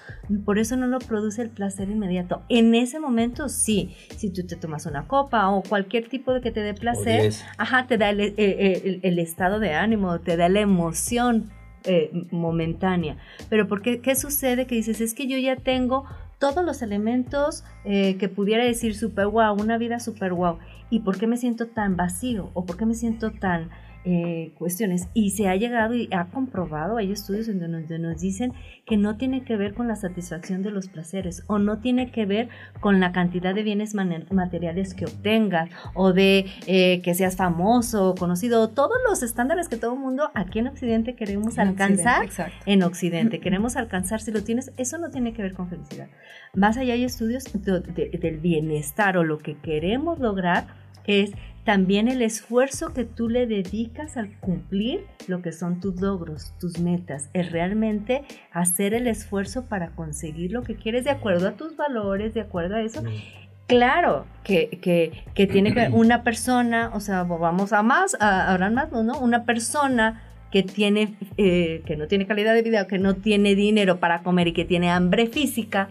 por 0.45 0.60
eso 0.60 0.75
no 0.77 0.88
lo 0.88 1.00
produce 1.00 1.41
el 1.41 1.50
placer 1.50 1.89
inmediato. 1.89 2.43
En 2.50 2.75
ese 2.75 3.00
momento 3.00 3.50
sí, 3.50 3.95
si 4.17 4.29
tú 4.31 4.45
te 4.45 4.55
tomas 4.55 4.86
una 4.86 5.07
copa 5.07 5.50
o 5.50 5.63
cualquier 5.63 6.07
tipo 6.10 6.33
de 6.33 6.41
que 6.41 6.51
te 6.51 6.62
dé 6.62 6.74
placer, 6.74 7.21
ajá, 7.57 7.88
te 7.88 7.98
da 7.98 8.10
el, 8.12 8.19
eh, 8.21 8.33
eh, 8.38 8.81
el- 8.86 9.00
el 9.03 9.19
estado 9.19 9.60
de 9.60 9.74
ánimo, 9.74 10.19
te 10.19 10.38
da 10.38 10.48
la 10.50 10.60
emoción 10.62 11.50
eh, 11.86 12.12
momentánea. 12.29 13.17
Pero 13.50 13.67
¿por 13.67 13.81
qué, 13.81 14.01
qué 14.01 14.13
sucede? 14.13 14.67
Que 14.67 14.75
dices, 14.75 15.01
es 15.01 15.15
que 15.15 15.25
yo 15.27 15.39
ya 15.39 15.55
tengo 15.55 16.05
todos 16.41 16.65
los 16.65 16.81
elementos 16.81 17.63
eh, 17.86 18.17
que 18.17 18.27
pudiera 18.27 18.65
decir 18.65 18.95
super 18.95 19.27
wow, 19.27 19.53
una 19.53 19.77
vida 19.77 20.00
super 20.00 20.33
wow. 20.33 20.57
¿Y 20.89 21.01
por 21.01 21.19
qué 21.19 21.27
me 21.27 21.38
siento 21.38 21.67
tan 21.67 21.95
vacío? 21.95 22.50
¿O 22.55 22.65
por 22.65 22.77
qué 22.77 22.88
me 22.88 22.95
siento 22.95 23.31
tan 23.31 23.69
eh, 24.05 24.51
cuestiones? 24.58 25.08
Y 25.13 25.31
se 25.31 25.48
ha 25.48 25.55
llegado 25.55 25.93
y 25.96 26.08
ha 26.12 26.25
comprobado, 26.25 26.98
hay 26.98 27.12
estudios 27.12 27.48
en 27.48 27.60
donde, 27.60 27.79
donde 27.81 28.00
nos 28.00 28.22
dicen 28.22 28.53
que 28.86 28.98
no 28.98 29.17
tiene 29.17 29.43
que 29.43 29.58
ver 29.58 29.74
con 29.74 29.88
la 29.88 29.96
satisfacción 29.96 30.63
de 30.63 30.72
los 30.72 30.88
placeres 30.88 31.43
o 31.48 31.60
no 31.60 31.79
tiene 31.79 32.12
que 32.12 32.25
ver 32.25 32.50
con 32.79 33.00
la 33.00 33.12
cantidad 33.12 33.53
de 33.55 33.63
bienes 33.63 33.93
materiales 33.96 34.93
que 34.93 35.05
obtengas 35.05 35.70
o 35.93 36.13
de 36.13 36.46
eh, 36.67 37.01
que 37.03 37.13
seas 37.13 37.36
famoso 37.36 38.10
o 38.10 38.15
conocido, 38.15 38.70
todos 38.70 38.98
los 39.10 39.24
estándares 39.24 39.67
que 39.70 39.77
todo 39.77 39.93
el 39.93 40.00
mundo 40.00 40.31
aquí 40.34 40.60
en 40.60 40.67
Occidente 40.67 41.15
queremos 41.15 41.58
En 41.58 41.67
alcanzar 41.70 42.25
Occidente, 42.25 42.53
en 42.65 42.84
Occidente. 42.84 43.39
Queremos 43.39 43.75
alcanzar, 43.75 44.22
si 44.22 44.31
lo 44.31 44.43
tienes, 44.43 44.72
eso 44.77 44.98
no 44.98 45.10
tiene 45.10 45.34
que 45.34 45.41
ver 45.41 45.53
con 45.53 45.70
felicidad. 45.70 46.08
Más 46.53 46.77
allá 46.77 46.93
hay 46.93 47.03
estudios 47.03 47.46
de- 47.53 47.81
de- 47.81 48.17
del 48.20 48.38
bienestar 48.39 49.17
o 49.17 49.24
lo 49.24 49.38
que 49.38 49.55
queremos 49.55 50.20
lograr 50.20 50.65
es 51.05 51.31
también 51.63 52.08
el 52.08 52.22
esfuerzo 52.22 52.94
que 52.94 53.06
tú 53.06 53.30
le 53.30 53.46
dedicas 53.46 54.18
al 54.18 54.38
cumplir 54.39 55.06
lo 55.27 55.41
que 55.41 55.51
son 55.51 55.80
tus 55.80 56.01
logros, 56.01 56.53
tus 56.60 56.80
metas, 56.80 57.30
es 57.34 57.51
realmente 57.51 58.24
hacer 58.51 58.94
el 58.94 59.08
esfuerzo 59.08 59.65
para 59.65 59.91
conseguir 59.91 60.51
lo 60.51 60.63
que 60.63 60.75
quieres 60.75 61.03
de 61.03 61.12
acuerdo 61.12 61.48
a 61.48 61.51
tus 61.51 61.75
valores, 61.75 62.34
de 62.34 62.41
acuerdo 62.41 62.75
a 62.75 62.82
eso. 62.82 63.03
Claro, 63.68 64.25
que, 64.44 64.80
que, 64.82 65.24
que 65.34 65.48
tiene 65.48 65.74
que 65.74 65.89
una 65.94 66.24
persona, 66.24 66.91
o 66.94 67.00
sea, 67.00 67.24
vamos 67.24 67.74
a 67.74 67.84
más, 67.84 68.18
a, 68.20 68.51
ahora 68.51 68.70
más, 68.70 68.91
¿no? 68.91 69.20
Una 69.20 69.46
persona 69.46 70.24
que 70.51 70.63
tiene, 70.63 71.15
eh, 71.38 71.82
que 71.86 71.96
no 71.96 72.08
tiene 72.08 72.27
calidad 72.27 72.53
de 72.53 72.62
vida, 72.62 72.88
que 72.88 73.00
no 73.00 73.15
tiene 73.15 73.56
dinero 73.56 74.00
para 74.00 74.24
comer 74.24 74.50
y 74.50 74.53
que 74.53 74.65
tiene 74.65 74.89
hambre 74.89 75.27
física, 75.27 75.89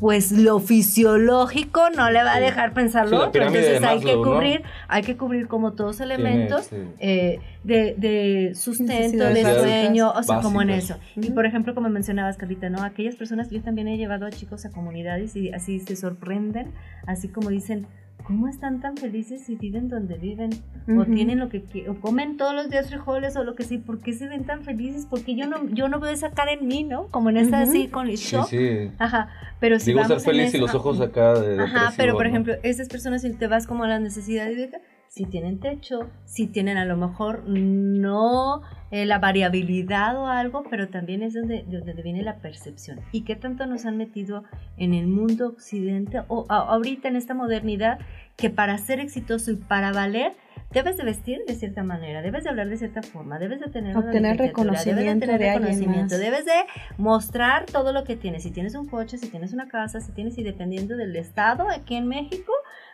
pues 0.00 0.32
lo 0.32 0.58
fisiológico 0.58 1.90
no 1.90 2.10
le 2.10 2.22
va 2.24 2.34
a 2.34 2.40
dejar 2.40 2.72
pensar 2.74 3.08
lo 3.08 3.28
otro. 3.28 3.42
Entonces 3.42 3.82
hay 3.82 4.00
que 4.00 4.14
cubrir, 4.14 4.62
hay 4.88 5.02
que 5.02 5.16
cubrir 5.16 5.48
como 5.48 5.72
todos 5.72 6.00
elementos 6.00 6.68
Tiene, 6.68 6.84
sí. 6.84 6.90
eh, 7.00 7.40
de, 7.62 7.94
de 7.96 8.54
sustento, 8.54 9.24
de 9.24 9.42
sueño, 9.42 10.10
o 10.10 10.22
sea, 10.22 10.40
como 10.40 10.62
en 10.62 10.70
eso. 10.70 10.96
Y 11.16 11.30
por 11.30 11.46
ejemplo, 11.46 11.74
como 11.74 11.88
mencionabas, 11.88 12.36
Carlita, 12.36 12.68
¿no? 12.68 12.82
Aquellas 12.82 13.16
personas, 13.16 13.50
yo 13.50 13.62
también 13.62 13.88
he 13.88 13.96
llevado 13.96 14.26
a 14.26 14.30
chicos 14.30 14.64
a 14.64 14.70
comunidades 14.70 15.36
y 15.36 15.52
así 15.52 15.78
se 15.80 15.94
sorprenden, 15.94 16.72
así 17.06 17.28
como 17.28 17.50
dicen, 17.50 17.86
¿cómo 18.24 18.48
están 18.48 18.80
tan 18.80 18.96
felices 18.96 19.42
si 19.44 19.56
viven 19.56 19.88
donde 19.88 20.16
viven? 20.16 20.50
O 20.98 21.04
tienen 21.04 21.38
lo 21.38 21.48
que 21.48 21.62
o 21.88 21.94
comen 21.94 22.36
todos 22.36 22.54
los 22.54 22.68
días 22.68 22.88
frijoles 22.88 23.36
o 23.36 23.44
lo 23.44 23.54
que 23.54 23.62
sí, 23.64 23.78
¿por 23.78 24.00
qué 24.00 24.12
se 24.14 24.28
ven 24.28 24.44
tan 24.44 24.62
felices? 24.62 25.06
Porque 25.08 25.34
yo 25.36 25.46
no, 25.46 25.68
yo 25.68 25.88
no 25.88 26.00
veo 26.00 26.10
esa 26.10 26.30
cara 26.30 26.52
en 26.52 26.66
mí, 26.66 26.82
¿no? 26.84 27.06
Como 27.08 27.30
en 27.30 27.36
esta 27.36 27.60
así 27.60 27.88
con 27.88 28.08
el 28.08 28.16
Sí, 28.18 28.36
shock. 28.36 28.46
sí. 28.48 28.90
Ajá, 28.98 29.28
pero 29.60 29.78
si 29.78 29.86
Digo 29.86 30.00
ser 30.00 30.08
vamos 30.10 30.24
en 30.26 30.30
feliz 30.30 30.54
y 30.54 30.58
los 30.58 30.74
ojos 30.74 31.00
acá 31.00 31.34
de 31.34 31.62
Ajá, 31.62 31.92
pero 31.96 32.14
por 32.14 32.24
¿no? 32.24 32.30
ejemplo, 32.30 32.54
esas 32.62 32.88
personas, 32.88 33.22
si 33.22 33.32
te 33.32 33.46
vas 33.46 33.66
como 33.66 33.84
a 33.84 33.88
las 33.88 34.00
necesidades 34.00 34.56
de 34.56 34.68
si 35.14 35.26
tienen 35.26 35.60
techo, 35.60 36.08
si 36.24 36.46
tienen 36.46 36.78
a 36.78 36.86
lo 36.86 36.96
mejor 36.96 37.42
no 37.46 38.62
eh, 38.90 39.04
la 39.04 39.18
variabilidad 39.18 40.16
o 40.16 40.26
algo, 40.26 40.62
pero 40.70 40.88
también 40.88 41.22
es 41.22 41.34
donde, 41.34 41.64
de 41.64 41.78
donde 41.80 42.02
viene 42.02 42.22
la 42.22 42.36
percepción. 42.36 42.98
¿Y 43.12 43.20
qué 43.24 43.36
tanto 43.36 43.66
nos 43.66 43.84
han 43.84 43.98
metido 43.98 44.44
en 44.78 44.94
el 44.94 45.08
mundo 45.08 45.48
occidente 45.48 46.22
o 46.28 46.46
a- 46.48 46.60
ahorita 46.60 47.08
en 47.08 47.16
esta 47.16 47.34
modernidad 47.34 47.98
que 48.38 48.48
para 48.48 48.78
ser 48.78 49.00
exitoso 49.00 49.50
y 49.50 49.56
para 49.56 49.92
valer, 49.92 50.32
debes 50.72 50.96
de 50.96 51.04
vestir 51.04 51.40
de 51.46 51.56
cierta 51.56 51.82
manera, 51.82 52.22
debes 52.22 52.44
de 52.44 52.48
hablar 52.50 52.70
de 52.70 52.78
cierta 52.78 53.02
forma, 53.02 53.38
debes 53.38 53.60
de 53.60 53.66
tener 53.68 53.94
obtener 53.94 54.38
reconocimiento 54.38 54.96
debes 54.96 55.20
de, 55.20 55.26
tener 55.26 55.40
reconocimiento, 55.40 56.16
debes 56.18 56.44
de 56.46 56.52
mostrar 56.96 57.66
todo 57.66 57.92
lo 57.92 58.04
que 58.04 58.16
tienes, 58.16 58.44
si 58.44 58.50
tienes 58.50 58.74
un 58.74 58.88
coche, 58.88 59.18
si 59.18 59.28
tienes 59.28 59.52
una 59.52 59.68
casa, 59.68 60.00
si 60.00 60.12
tienes 60.12 60.38
y 60.38 60.42
dependiendo 60.42 60.96
del 60.96 61.14
estado 61.16 61.68
aquí 61.68 61.96
en 61.96 62.08
México, 62.08 62.50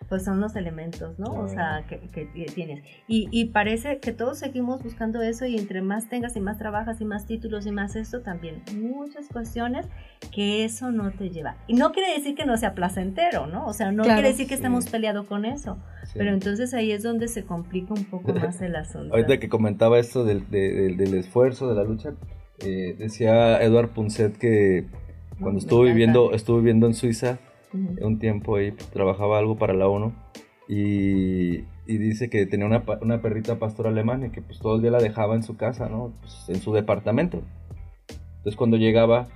pues 0.08 0.24
son 0.24 0.40
los 0.40 0.56
elementos, 0.56 1.18
¿no? 1.18 1.32
O 1.32 1.48
sea, 1.48 1.84
que, 1.88 1.98
que 2.10 2.26
tienes. 2.54 2.84
Y, 3.06 3.28
y, 3.30 3.46
parece 3.46 3.98
que 3.98 4.12
todos 4.12 4.38
seguimos 4.38 4.82
buscando 4.82 5.22
eso 5.22 5.44
y 5.46 5.58
entre 5.58 5.82
más 5.82 6.08
tengas 6.08 6.36
y 6.36 6.40
más 6.40 6.58
trabajas 6.58 7.00
y 7.00 7.04
más 7.04 7.26
títulos 7.26 7.66
y 7.66 7.72
más 7.72 7.96
esto, 7.96 8.20
también 8.20 8.62
muchas 8.76 9.28
cuestiones 9.28 9.86
que 10.32 10.64
eso 10.64 10.90
no 10.90 11.10
te 11.10 11.30
lleva. 11.30 11.56
Y 11.66 11.74
no 11.74 11.92
quiere 11.92 12.12
decir 12.14 12.34
que 12.34 12.46
no 12.46 12.56
sea 12.56 12.74
placentero, 12.74 13.46
¿no? 13.46 13.66
O 13.66 13.72
sea, 13.72 13.92
no 13.92 14.04
quiere 14.04 14.28
decir 14.28 14.46
que 14.46 14.54
estemos 14.54 14.88
peleados 14.88 15.26
con 15.26 15.44
eso. 15.44 15.78
Pero 16.14 16.32
entonces 16.32 16.72
ahí 16.74 16.90
es 16.92 17.02
donde 17.02 17.28
se 17.28 17.44
complica 17.44 17.92
un 17.94 18.04
poco 18.04 18.32
más 18.32 18.60
el 18.62 18.76
asunto. 18.76 19.14
Ahorita 19.14 19.38
que 19.38 19.48
comentaba 19.48 19.98
esto 19.98 20.24
del, 20.24 20.48
del 20.50 21.14
esfuerzo, 21.14 21.68
de 21.68 21.74
la 21.74 21.84
lucha, 21.84 22.14
eh, 22.60 22.96
decía 22.98 23.62
Eduard 23.62 23.90
Punset 23.90 24.36
que 24.36 24.86
cuando 25.40 25.60
estuvo 25.60 25.82
viviendo, 25.82 26.32
estuvo 26.32 26.56
viviendo 26.58 26.86
en 26.86 26.94
Suiza, 26.94 27.38
un 27.72 28.18
tiempo 28.18 28.56
ahí 28.56 28.72
trabajaba 28.92 29.38
algo 29.38 29.56
para 29.56 29.74
la 29.74 29.88
ONU 29.88 30.12
y, 30.68 31.64
dice 31.86 32.28
que 32.28 32.44
tenía 32.46 32.66
una, 32.66 32.84
una, 33.00 33.22
perrita 33.22 33.58
pastor 33.58 33.86
alemán 33.86 34.26
y 34.26 34.30
que 34.30 34.42
pues 34.42 34.58
todo 34.58 34.76
el 34.76 34.82
día 34.82 34.90
la 34.90 35.00
dejaba 35.00 35.34
en 35.34 35.42
su 35.42 35.56
casa, 35.56 35.88
¿no? 35.88 36.12
Pues, 36.20 36.48
en 36.48 36.60
su 36.60 36.72
departamento. 36.72 37.42
Entonces 38.38 38.56
cuando 38.56 38.76
llegaba 38.76 39.28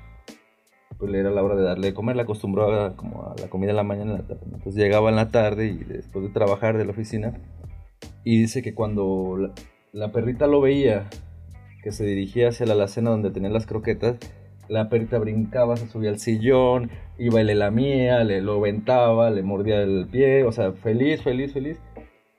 pues 1.02 1.12
era 1.14 1.30
la 1.30 1.42
hora 1.42 1.56
de 1.56 1.64
darle 1.64 1.88
de 1.88 1.94
comer, 1.94 2.14
la 2.14 2.22
acostumbraba 2.22 2.94
como 2.94 3.24
a 3.24 3.34
la 3.40 3.48
comida 3.48 3.70
de 3.70 3.76
la 3.76 3.82
mañana 3.82 4.12
en 4.12 4.18
la 4.18 4.26
tarde. 4.26 4.42
Entonces 4.44 4.76
llegaba 4.76 5.10
en 5.10 5.16
la 5.16 5.30
tarde 5.30 5.66
y 5.66 5.78
después 5.78 6.24
de 6.24 6.30
trabajar 6.30 6.78
de 6.78 6.84
la 6.84 6.92
oficina 6.92 7.40
y 8.22 8.40
dice 8.40 8.62
que 8.62 8.72
cuando 8.72 9.52
la, 9.92 10.12
perrita 10.12 10.46
lo 10.46 10.60
veía, 10.60 11.10
que 11.82 11.90
se 11.90 12.04
dirigía 12.04 12.50
hacia 12.50 12.66
la 12.66 12.74
alacena 12.74 13.10
donde 13.10 13.32
tenía 13.32 13.50
las 13.50 13.66
croquetas, 13.66 14.18
la 14.72 14.88
perrita 14.88 15.18
brincaba, 15.18 15.76
se 15.76 15.86
subía 15.86 16.10
al 16.10 16.18
sillón, 16.18 16.90
iba 17.18 17.42
y 17.42 17.44
le 17.44 17.54
lamía, 17.54 18.24
le 18.24 18.40
lo 18.40 18.58
ventaba, 18.58 19.30
le 19.30 19.42
mordía 19.42 19.82
el 19.82 20.08
pie, 20.10 20.44
o 20.44 20.52
sea, 20.52 20.72
feliz, 20.72 21.22
feliz, 21.22 21.52
feliz. 21.52 21.78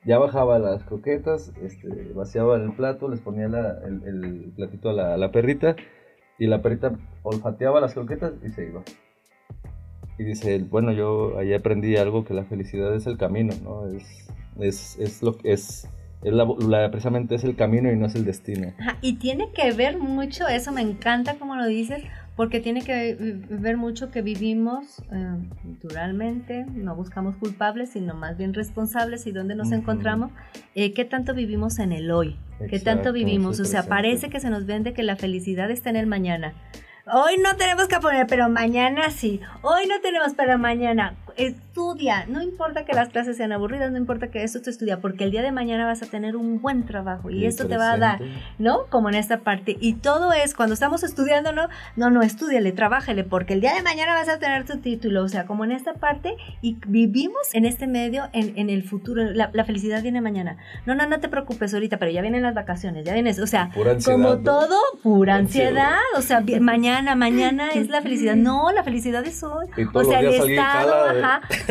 Ya 0.04 0.18
bajaba 0.18 0.58
las 0.58 0.82
croquetas, 0.82 1.52
este, 1.62 1.88
vaciaba 2.12 2.56
el 2.56 2.72
plato, 2.72 3.08
les 3.08 3.20
ponía 3.20 3.46
el, 3.46 4.52
platito 4.56 4.90
a 4.90 5.16
la 5.16 5.30
perrita 5.30 5.76
y 6.38 6.46
la 6.48 6.60
perrita 6.60 6.92
olfateaba 7.22 7.80
las 7.80 7.94
croquetas 7.94 8.32
y 8.44 8.50
se 8.50 8.66
iba. 8.66 8.82
Y 10.18 10.24
dice, 10.24 10.58
bueno, 10.58 10.92
yo 10.92 11.38
ahí 11.38 11.54
aprendí 11.54 11.96
algo 11.96 12.24
que 12.24 12.34
la 12.34 12.44
felicidad 12.44 12.94
es 12.94 13.06
el 13.06 13.16
camino, 13.16 13.54
¿no? 13.62 13.86
Es, 13.86 14.28
es, 14.58 14.98
es 14.98 15.22
lo 15.22 15.36
que 15.36 15.52
es, 15.52 15.88
es 16.22 16.32
la, 16.32 16.90
precisamente 16.90 17.34
es 17.34 17.44
el 17.44 17.56
camino 17.56 17.92
y 17.92 17.96
no 17.96 18.06
es 18.06 18.14
el 18.14 18.24
destino. 18.24 18.72
y 19.00 19.14
tiene 19.14 19.50
que 19.52 19.72
ver 19.72 19.98
mucho, 19.98 20.48
eso 20.48 20.72
me 20.72 20.82
encanta 20.82 21.34
como 21.34 21.56
lo 21.56 21.66
dices, 21.66 22.02
porque 22.36 22.60
tiene 22.60 22.82
que 22.82 23.16
ver 23.48 23.76
mucho 23.76 24.10
que 24.10 24.22
vivimos 24.22 25.00
eh, 25.12 25.36
naturalmente, 25.64 26.66
no 26.74 26.96
buscamos 26.96 27.36
culpables, 27.36 27.90
sino 27.90 28.14
más 28.14 28.36
bien 28.36 28.54
responsables 28.54 29.26
y 29.26 29.32
dónde 29.32 29.54
nos 29.54 29.70
encontramos, 29.72 30.32
eh, 30.74 30.92
qué 30.92 31.04
tanto 31.04 31.34
vivimos 31.34 31.78
en 31.78 31.92
el 31.92 32.10
hoy, 32.10 32.36
qué 32.68 32.80
tanto 32.80 33.12
vivimos, 33.12 33.60
o 33.60 33.64
sea, 33.64 33.84
parece 33.84 34.30
que 34.30 34.40
se 34.40 34.50
nos 34.50 34.66
vende 34.66 34.92
que 34.92 35.02
la 35.02 35.16
felicidad 35.16 35.70
está 35.70 35.90
en 35.90 35.96
el 35.96 36.06
mañana. 36.06 36.54
Hoy 37.06 37.36
no 37.36 37.54
tenemos 37.56 37.86
que 37.86 38.00
poner, 38.00 38.26
pero 38.26 38.48
mañana 38.48 39.10
sí. 39.10 39.38
Hoy 39.60 39.86
no 39.86 40.00
tenemos, 40.00 40.32
pero 40.34 40.58
mañana 40.58 41.14
estudia. 41.36 42.26
No 42.26 42.42
importa 42.42 42.84
que 42.84 42.92
las 42.92 43.08
clases 43.08 43.36
sean 43.36 43.52
aburridas, 43.52 43.90
no 43.90 43.98
importa 43.98 44.28
que 44.28 44.42
eso 44.42 44.60
te 44.60 44.70
estudia, 44.70 45.00
porque 45.00 45.24
el 45.24 45.30
día 45.30 45.42
de 45.42 45.52
mañana 45.52 45.86
vas 45.86 46.02
a 46.02 46.06
tener 46.06 46.36
un 46.36 46.60
buen 46.60 46.84
trabajo 46.84 47.30
y 47.30 47.46
esto 47.46 47.66
te 47.66 47.76
va 47.76 47.92
a 47.92 47.98
dar, 47.98 48.20
¿no? 48.58 48.86
Como 48.90 49.08
en 49.08 49.16
esta 49.16 49.40
parte. 49.40 49.76
Y 49.80 49.94
todo 49.94 50.32
es, 50.32 50.54
cuando 50.54 50.74
estamos 50.74 51.02
estudiando, 51.02 51.52
no, 51.52 51.68
no, 51.96 52.10
no, 52.10 52.22
estudiale, 52.22 52.72
trabájale, 52.72 53.24
porque 53.24 53.54
el 53.54 53.60
día 53.60 53.74
de 53.74 53.82
mañana 53.82 54.14
vas 54.14 54.28
a 54.28 54.38
tener 54.38 54.64
tu 54.64 54.78
título. 54.78 55.22
O 55.22 55.28
sea, 55.28 55.46
como 55.46 55.64
en 55.64 55.72
esta 55.72 55.94
parte 55.94 56.36
y 56.62 56.76
vivimos 56.86 57.54
en 57.54 57.64
este 57.64 57.86
medio, 57.86 58.28
en, 58.32 58.56
en 58.56 58.70
el 58.70 58.82
futuro. 58.82 59.22
La, 59.32 59.64
felicidad 59.64 60.02
viene 60.02 60.20
mañana. 60.20 60.58
No, 60.84 60.94
no, 60.94 61.06
no 61.06 61.20
te 61.20 61.28
preocupes 61.28 61.72
ahorita, 61.72 61.98
pero 61.98 62.10
ya 62.10 62.20
vienen 62.20 62.42
las 62.42 62.54
vacaciones, 62.54 63.04
ya 63.04 63.14
vienes. 63.14 63.38
O 63.38 63.46
sea, 63.46 63.70
como 64.04 64.38
todo, 64.38 64.76
pura 65.02 65.36
ansiedad. 65.36 65.98
O 66.16 66.22
sea, 66.22 66.42
mañana, 66.60 67.14
mañana 67.14 67.70
es 67.70 67.88
la 67.88 68.02
felicidad. 68.02 68.34
No, 68.44 68.70
la 68.72 68.82
felicidad 68.82 69.24
es 69.26 69.42
hoy. 69.42 69.68
O 69.94 70.04
sea, 70.04 70.20
el 70.20 70.26
estado, 70.26 71.22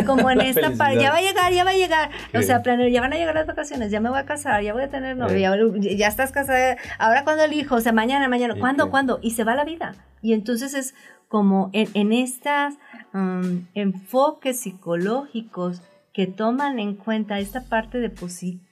como 0.05 0.29
en 0.29 0.41
esta 0.41 0.71
parte, 0.71 1.01
ya 1.01 1.11
va 1.11 1.17
a 1.17 1.21
llegar, 1.21 1.51
ya 1.53 1.63
va 1.63 1.71
a 1.71 1.75
llegar, 1.75 2.09
o 2.33 2.41
sea, 2.41 2.61
planeo, 2.61 2.87
ya 2.87 3.01
van 3.01 3.13
a 3.13 3.15
llegar 3.17 3.35
las 3.35 3.47
vacaciones, 3.47 3.91
ya 3.91 3.99
me 3.99 4.09
voy 4.09 4.19
a 4.19 4.25
casar, 4.25 4.61
ya 4.63 4.73
voy 4.73 4.83
a 4.83 4.89
tener 4.89 5.17
novia, 5.17 5.55
ya, 5.79 6.07
estás 6.07 6.31
casada, 6.31 6.77
ahora 6.99 7.23
cuando 7.23 7.43
elijo, 7.43 7.75
o 7.75 7.81
sea, 7.81 7.91
mañana, 7.91 8.27
mañana, 8.27 8.55
¿cuándo, 8.59 8.89
cuándo? 8.89 9.19
Y 9.21 9.31
se 9.31 9.43
va 9.43 9.55
la 9.55 9.65
vida. 9.65 9.95
Y 10.21 10.33
entonces 10.33 10.73
es 10.73 10.95
como 11.27 11.69
en, 11.73 11.89
en 11.93 12.13
estos 12.13 12.75
um, 13.13 13.65
enfoques 13.73 14.59
psicológicos 14.61 15.81
que 16.13 16.27
toman 16.27 16.79
en 16.79 16.95
cuenta 16.95 17.39
esta 17.39 17.61
parte 17.63 17.99
de, 17.99 18.11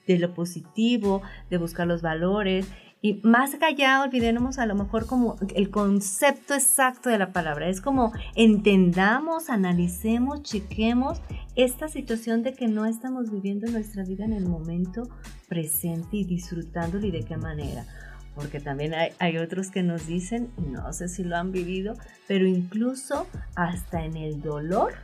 de 0.06 0.18
lo 0.18 0.32
positivo, 0.32 1.22
de 1.50 1.58
buscar 1.58 1.86
los 1.88 2.00
valores 2.00 2.68
y 3.04 3.20
más 3.24 3.56
allá, 3.60 4.00
olvidemos 4.00 4.58
a 4.58 4.66
lo 4.66 4.76
mejor 4.76 5.06
como 5.06 5.36
el 5.56 5.70
concepto 5.70 6.54
exacto 6.54 7.10
de 7.10 7.18
la 7.18 7.32
palabra. 7.32 7.68
Es 7.68 7.80
como 7.80 8.12
entendamos, 8.36 9.50
analicemos, 9.50 10.44
chequemos 10.44 11.20
esta 11.56 11.88
situación 11.88 12.44
de 12.44 12.54
que 12.54 12.68
no 12.68 12.86
estamos 12.86 13.32
viviendo 13.32 13.68
nuestra 13.72 14.04
vida 14.04 14.24
en 14.24 14.32
el 14.32 14.46
momento 14.46 15.08
presente 15.48 16.18
y 16.18 16.24
disfrutándolo 16.24 17.04
y 17.04 17.10
de 17.10 17.24
qué 17.24 17.36
manera. 17.36 17.86
Porque 18.36 18.60
también 18.60 18.92
hay, 18.94 19.36
otros 19.36 19.72
que 19.72 19.82
nos 19.82 20.06
dicen, 20.06 20.52
no 20.56 20.92
sé 20.92 21.08
si 21.08 21.24
lo 21.24 21.36
han 21.36 21.50
vivido, 21.50 21.94
pero 22.28 22.46
incluso 22.46 23.26
hasta 23.56 24.04
en 24.04 24.16
el 24.16 24.40
dolor 24.40 24.94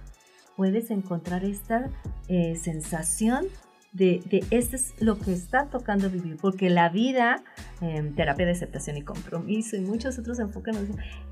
puedes 0.57 0.93
encontrar 0.93 1.45
esta 1.45 1.91
eh, 2.29 2.55
sensación 2.55 3.47
de, 3.93 4.23
de 4.29 4.45
este 4.51 4.77
es 4.77 4.95
lo 5.01 5.19
que 5.19 5.33
está 5.33 5.67
tocando 5.67 6.11
vivir, 6.11 6.37
porque 6.41 6.71
la 6.71 6.89
vida, 6.89 7.43
em, 7.81 8.15
terapia 8.15 8.47
de 8.47 8.53
aceptación 8.53 8.97
y 8.97 9.03
compromiso 9.03 9.77
y 9.77 9.81
muchos 9.81 10.19
otros 10.19 10.39
enfoques, 10.39 10.77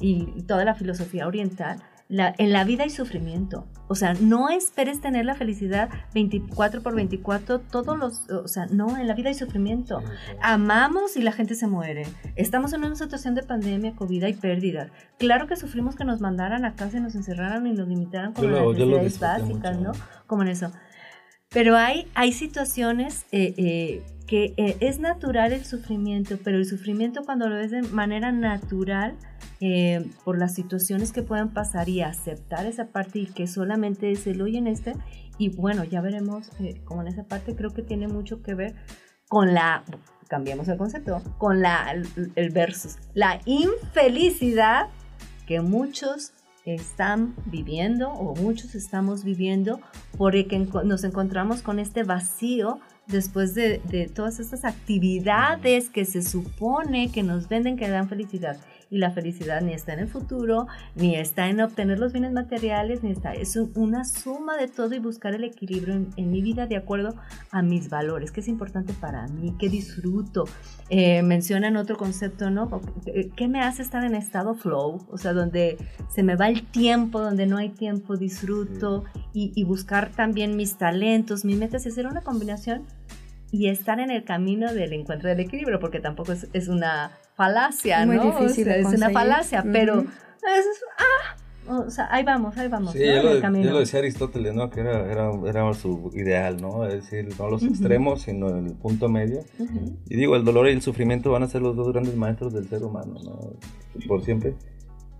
y 0.01 0.43
toda 0.43 0.65
la 0.65 0.75
filosofía 0.75 1.27
oriental, 1.27 1.83
la, 2.09 2.35
en 2.39 2.53
la 2.53 2.65
vida 2.65 2.85
hay 2.85 2.91
sufrimiento. 2.91 3.67
O 3.89 3.95
sea, 3.95 4.15
no 4.15 4.49
esperes 4.49 5.01
tener 5.01 5.25
la 5.25 5.35
felicidad 5.35 5.89
24 6.15 6.83
por 6.83 6.95
24 6.95 7.61
todos 7.61 7.99
los... 7.99 8.31
O 8.31 8.47
sea, 8.47 8.67
no, 8.67 8.97
en 8.97 9.09
la 9.09 9.15
vida 9.15 9.29
hay 9.29 9.35
sufrimiento. 9.35 10.03
Amamos 10.41 11.17
y 11.17 11.23
la 11.23 11.33
gente 11.33 11.57
se 11.57 11.67
muere. 11.67 12.07
Estamos 12.37 12.73
en 12.73 12.85
una 12.85 12.95
situación 12.95 13.35
de 13.35 13.43
pandemia, 13.43 13.97
COVID 13.97 14.25
y 14.25 14.33
pérdidas. 14.35 14.91
Claro 15.19 15.49
que 15.49 15.57
sufrimos 15.57 15.97
que 15.97 16.05
nos 16.05 16.21
mandaran 16.21 16.65
a 16.65 16.75
casa 16.75 16.99
y 16.99 17.01
nos 17.01 17.17
encerraran 17.17 17.67
y 17.67 17.73
nos 17.73 17.89
limitaran 17.89 18.33
con 18.33 18.53
las 18.53 18.63
necesidades 18.63 19.19
básicas, 19.19 19.81
¿no? 19.81 19.93
Como 20.27 20.43
en 20.43 20.49
eso. 20.49 20.71
Pero 21.57 21.75
hay, 21.79 22.07
hay 22.13 22.33
situaciones 22.33 23.25
eh, 23.33 23.55
eh, 23.57 24.03
que 24.27 24.53
eh, 24.59 24.77
es 24.81 24.99
natural 24.99 25.55
el 25.55 25.65
sufrimiento, 25.65 26.37
pero 26.45 26.59
el 26.59 26.67
sufrimiento 26.67 27.25
cuando 27.25 27.49
lo 27.49 27.57
ves 27.57 27.71
de 27.71 27.81
manera 27.81 28.31
natural, 28.31 29.17
por 30.23 30.37
las 30.37 30.55
situaciones 30.55 31.13
que 31.13 31.23
puedan 31.23 31.55
pasar 31.55 31.89
y 31.89 32.03
aceptar 32.03 32.67
esa 32.67 32.89
parte 32.89 33.21
y 33.21 33.27
que 33.27 33.47
solamente 33.47 34.13
es 34.13 34.27
el 34.27 34.43
hoy 34.43 34.59
en 34.59 34.67
este, 34.67 34.93
y 35.39 35.49
bueno, 35.49 35.83
ya 35.83 36.03
veremos 36.03 36.51
como 36.85 37.01
en 37.01 37.09
esa 37.09 37.25
parte 37.25 37.57
creo 37.57 37.73
que 37.73 37.81
tiene 37.81 38.07
mucho 38.07 38.43
que 38.43 38.55
ver 38.55 38.75
con 39.27 39.55
la, 39.55 39.83
cambiamos 40.29 40.69
el 40.69 40.77
concepto, 40.77 41.23
con 41.39 41.63
la, 41.63 41.91
el 42.35 42.51
versus, 42.51 42.99
la 43.15 43.41
infelicidad 43.47 44.89
que 45.47 45.63
muchos 45.63 46.35
están 46.67 47.35
viviendo 47.47 48.11
o 48.11 48.35
muchos 48.35 48.75
estamos 48.75 49.25
viviendo 49.25 49.81
porque 50.19 50.67
nos 50.85 51.05
encontramos 51.05 51.63
con 51.63 51.79
este 51.79 52.03
vacío 52.03 52.81
después 53.07 53.55
de, 53.55 53.81
de, 53.85 54.09
todas 54.09 54.41
estas 54.41 54.65
actividades 54.65 55.91
que 55.91 56.05
se 56.05 56.23
supone 56.23 57.13
que 57.13 57.23
nos 57.23 57.49
venden 57.49 57.77
que 57.77 57.89
dan 57.89 58.09
felicidad 58.09 58.59
y 58.91 58.99
la 58.99 59.11
felicidad 59.11 59.61
ni 59.63 59.73
está 59.73 59.93
en 59.93 60.01
el 60.01 60.09
futuro, 60.09 60.67
ni 60.95 61.17
está 61.17 61.49
en 61.49 61.61
obtener 61.61 61.99
los 61.99 62.13
bienes 62.13 62.33
materiales, 62.33 63.03
ni 63.03 63.11
está, 63.11 63.33
es 63.33 63.57
una 63.75 64.05
suma 64.05 64.57
de 64.57 64.69
todo 64.69 64.95
y 64.95 64.99
buscar 64.99 65.35
el 65.35 65.45
equilibrio 65.45 65.95
en, 66.17 66.31
mi 66.31 66.43
vida 66.43 66.67
de 66.67 66.77
acuerdo 66.77 67.15
a 67.51 67.63
mis 67.63 67.89
valores, 67.89 68.31
que 68.31 68.41
es 68.41 68.49
importante 68.49 68.93
para 68.93 69.27
mí, 69.29 69.55
que 69.59 69.69
disfruto. 69.69 70.45
Eh, 70.89 71.23
mencionan 71.23 71.77
otro 71.77 71.97
concepto, 71.97 72.51
¿no? 72.51 72.81
¿Qué 73.37 73.49
me 73.49 73.61
hace 73.61 73.83
estar 73.83 74.05
en 74.05 74.15
estado 74.15 74.55
flow? 74.55 75.07
O 75.11 75.19
sea, 75.19 75.33
donde 75.33 75.79
se 76.09 76.23
me 76.23 76.37
va 76.37 76.49
el 76.49 76.65
tiempo, 76.65 77.21
donde 77.21 77.47
no 77.47 77.57
hay 77.57 77.71
tiempo, 77.71 78.17
disfruto 78.17 79.05
y, 79.33 79.53
y 79.55 79.65
buscar 79.65 80.11
también 80.11 80.57
mis 80.57 80.77
talentos, 80.77 81.45
mis 81.45 81.57
metas 81.57 81.87
y 81.87 81.89
hacer 81.89 82.07
una 82.07 82.23
combinación 82.23 82.85
y 83.51 83.69
estar 83.69 84.01
en 84.01 84.11
el 84.11 84.25
camino 84.25 84.73
del 84.73 84.93
encuentro 84.93 85.29
del 85.29 85.41
equilibrio, 85.41 85.79
porque 85.79 86.01
tampoco 86.01 86.33
es, 86.33 86.69
una 86.69 87.13
falacia, 87.37 88.05
Muy 88.07 88.17
¿no? 88.17 88.25
Difícil 88.25 88.69
es 88.69 88.87
una 88.87 89.11
falacia, 89.11 89.65
pero 89.71 90.01
es, 90.01 90.67
ah, 90.99 91.37
O 91.87 91.91
sea, 91.91 92.09
ahí 92.11 92.25
vamos, 92.25 92.57
ahí 92.57 92.69
vamos. 92.69 92.93
Sí, 92.93 93.01
¿no? 93.01 93.05
ya, 93.05 93.23
lo, 93.23 93.41
ya 93.63 93.71
lo 93.71 93.81
decía 93.81 93.99
Aristóteles, 93.99 94.55
¿no? 94.55 94.71
Que 94.71 94.81
era, 94.81 95.11
era, 95.11 95.31
era 95.47 95.75
su 95.75 96.11
ideal, 96.15 96.61
¿no? 96.61 96.87
Es 96.87 97.11
decir, 97.11 97.29
no 97.39 97.49
los 97.51 97.63
extremos, 97.63 98.23
sino 98.23 98.49
el 98.49 98.73
punto 98.75 99.09
medio. 99.09 99.41
Ujú. 99.59 99.97
Y 100.09 100.17
digo, 100.17 100.37
el 100.37 100.45
dolor 100.45 100.69
y 100.69 100.73
el 100.73 100.83
sufrimiento 100.83 101.31
van 101.31 101.43
a 101.43 101.49
ser 101.49 101.63
los 101.63 101.77
dos 101.77 101.93
grandes 101.93 102.17
maestros 102.17 102.53
del 102.53 102.69
ser 102.69 102.83
humano, 102.83 103.15
¿no? 103.23 103.53
Por 104.07 104.25
siempre. 104.25 104.55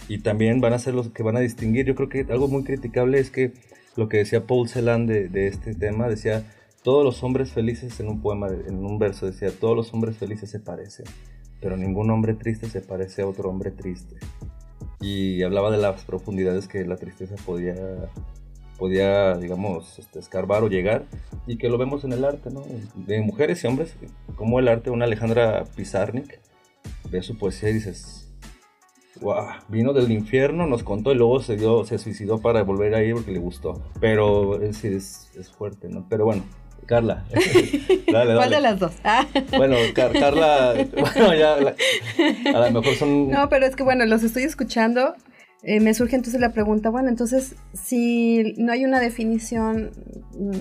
Y 0.09 0.19
también 0.19 0.61
van 0.61 0.73
a 0.73 0.79
ser 0.79 0.95
los 0.95 1.11
que 1.11 1.23
van 1.23 1.37
a 1.37 1.41
distinguir. 1.41 1.85
Yo 1.87 1.95
creo 1.95 2.09
que 2.09 2.27
algo 2.31 2.49
muy 2.49 2.63
criticable 2.63 3.19
es 3.19 3.31
que 3.31 3.53
lo 3.97 4.09
que 4.09 4.19
decía 4.19 4.47
Paul 4.47 4.69
Celan 4.69 5.07
de, 5.07 5.29
de 5.29 5.49
este 5.49 5.75
tema, 5.75 6.09
decía, 6.09 6.45
todos 6.83 7.05
los 7.05 7.25
hombres 7.25 7.51
felices 7.51 7.99
en 7.99 8.09
un 8.09 8.23
poema, 8.23 8.47
en 8.47 8.85
un 8.85 8.99
verso, 9.01 9.27
decía, 9.27 9.51
todos 9.51 9.75
los 9.75 9.93
hombres 9.93 10.17
felices 10.17 10.49
se 10.49 10.61
parecen, 10.61 11.07
pero 11.61 11.77
ningún 11.77 12.11
hombre 12.11 12.35
triste 12.35 12.69
se 12.69 12.81
parece 12.81 13.23
a 13.23 13.27
otro 13.27 13.51
hombre 13.51 13.71
triste. 13.71 14.17
Y 15.01 15.43
hablaba 15.43 15.71
de 15.71 15.79
las 15.79 16.05
profundidades 16.05 16.69
que 16.69 16.85
la 16.85 16.97
tristeza 16.97 17.35
podía, 17.45 17.75
podía 18.79 19.35
digamos, 19.37 19.99
este, 19.99 20.19
escarbar 20.19 20.65
o 20.65 20.69
llegar, 20.69 21.05
y 21.47 21.59
que 21.59 21.69
lo 21.69 21.79
vemos 21.79 22.05
en 22.05 22.13
el 22.13 22.25
arte, 22.25 22.51
¿no? 22.51 22.63
De 22.95 23.21
mujeres 23.21 23.63
y 23.63 23.67
hombres, 23.67 23.95
como 24.37 24.59
el 24.59 24.69
arte, 24.69 24.91
una 24.91 25.05
Alejandra 25.05 25.65
Pizarnik, 25.77 26.41
ve 27.11 27.23
su 27.23 27.37
poesía 27.37 27.71
y 27.71 27.75
dices, 27.75 28.27
wow, 29.21 29.47
vino 29.69 29.93
del 29.93 30.11
infierno, 30.11 30.67
nos 30.67 30.83
contó 30.83 31.13
y 31.13 31.15
luego 31.15 31.41
se, 31.41 31.57
dio, 31.57 31.85
se 31.85 31.99
suicidó 31.99 32.41
para 32.41 32.63
volver 32.63 32.95
a 32.95 33.03
ir 33.03 33.15
porque 33.15 33.33
le 33.33 33.39
gustó. 33.39 33.83
Pero 34.01 34.59
decir, 34.59 34.93
es, 34.93 35.31
es 35.37 35.51
fuerte, 35.51 35.89
¿no? 35.89 36.07
Pero 36.09 36.25
bueno, 36.25 36.43
Carla, 36.85 37.25
dale, 38.13 38.35
¿Cuál 38.37 38.51
de 38.51 38.61
las 38.61 38.79
dos? 38.79 38.93
Ah. 39.03 39.27
Bueno, 39.57 39.77
Car- 39.95 40.13
Carla, 40.13 40.75
bueno, 40.93 41.35
ya, 41.35 41.57
la- 41.57 41.75
a 42.55 42.71
lo 42.71 42.81
mejor 42.81 42.95
son... 42.97 43.29
No, 43.31 43.49
pero 43.49 43.67
es 43.67 43.75
que 43.75 43.83
bueno, 43.83 44.05
los 44.07 44.23
estoy 44.23 44.45
escuchando. 44.45 45.15
eh, 45.63 45.81
me 45.81 45.95
surge 45.95 46.15
entonces 46.15 46.41
la 46.41 46.53
pregunta, 46.53 46.91
bueno, 46.91 47.09
entonces 47.09 47.57
si 47.73 48.55
no 48.57 48.71
hay 48.73 48.85
una 48.85 49.01
definición 49.01 49.91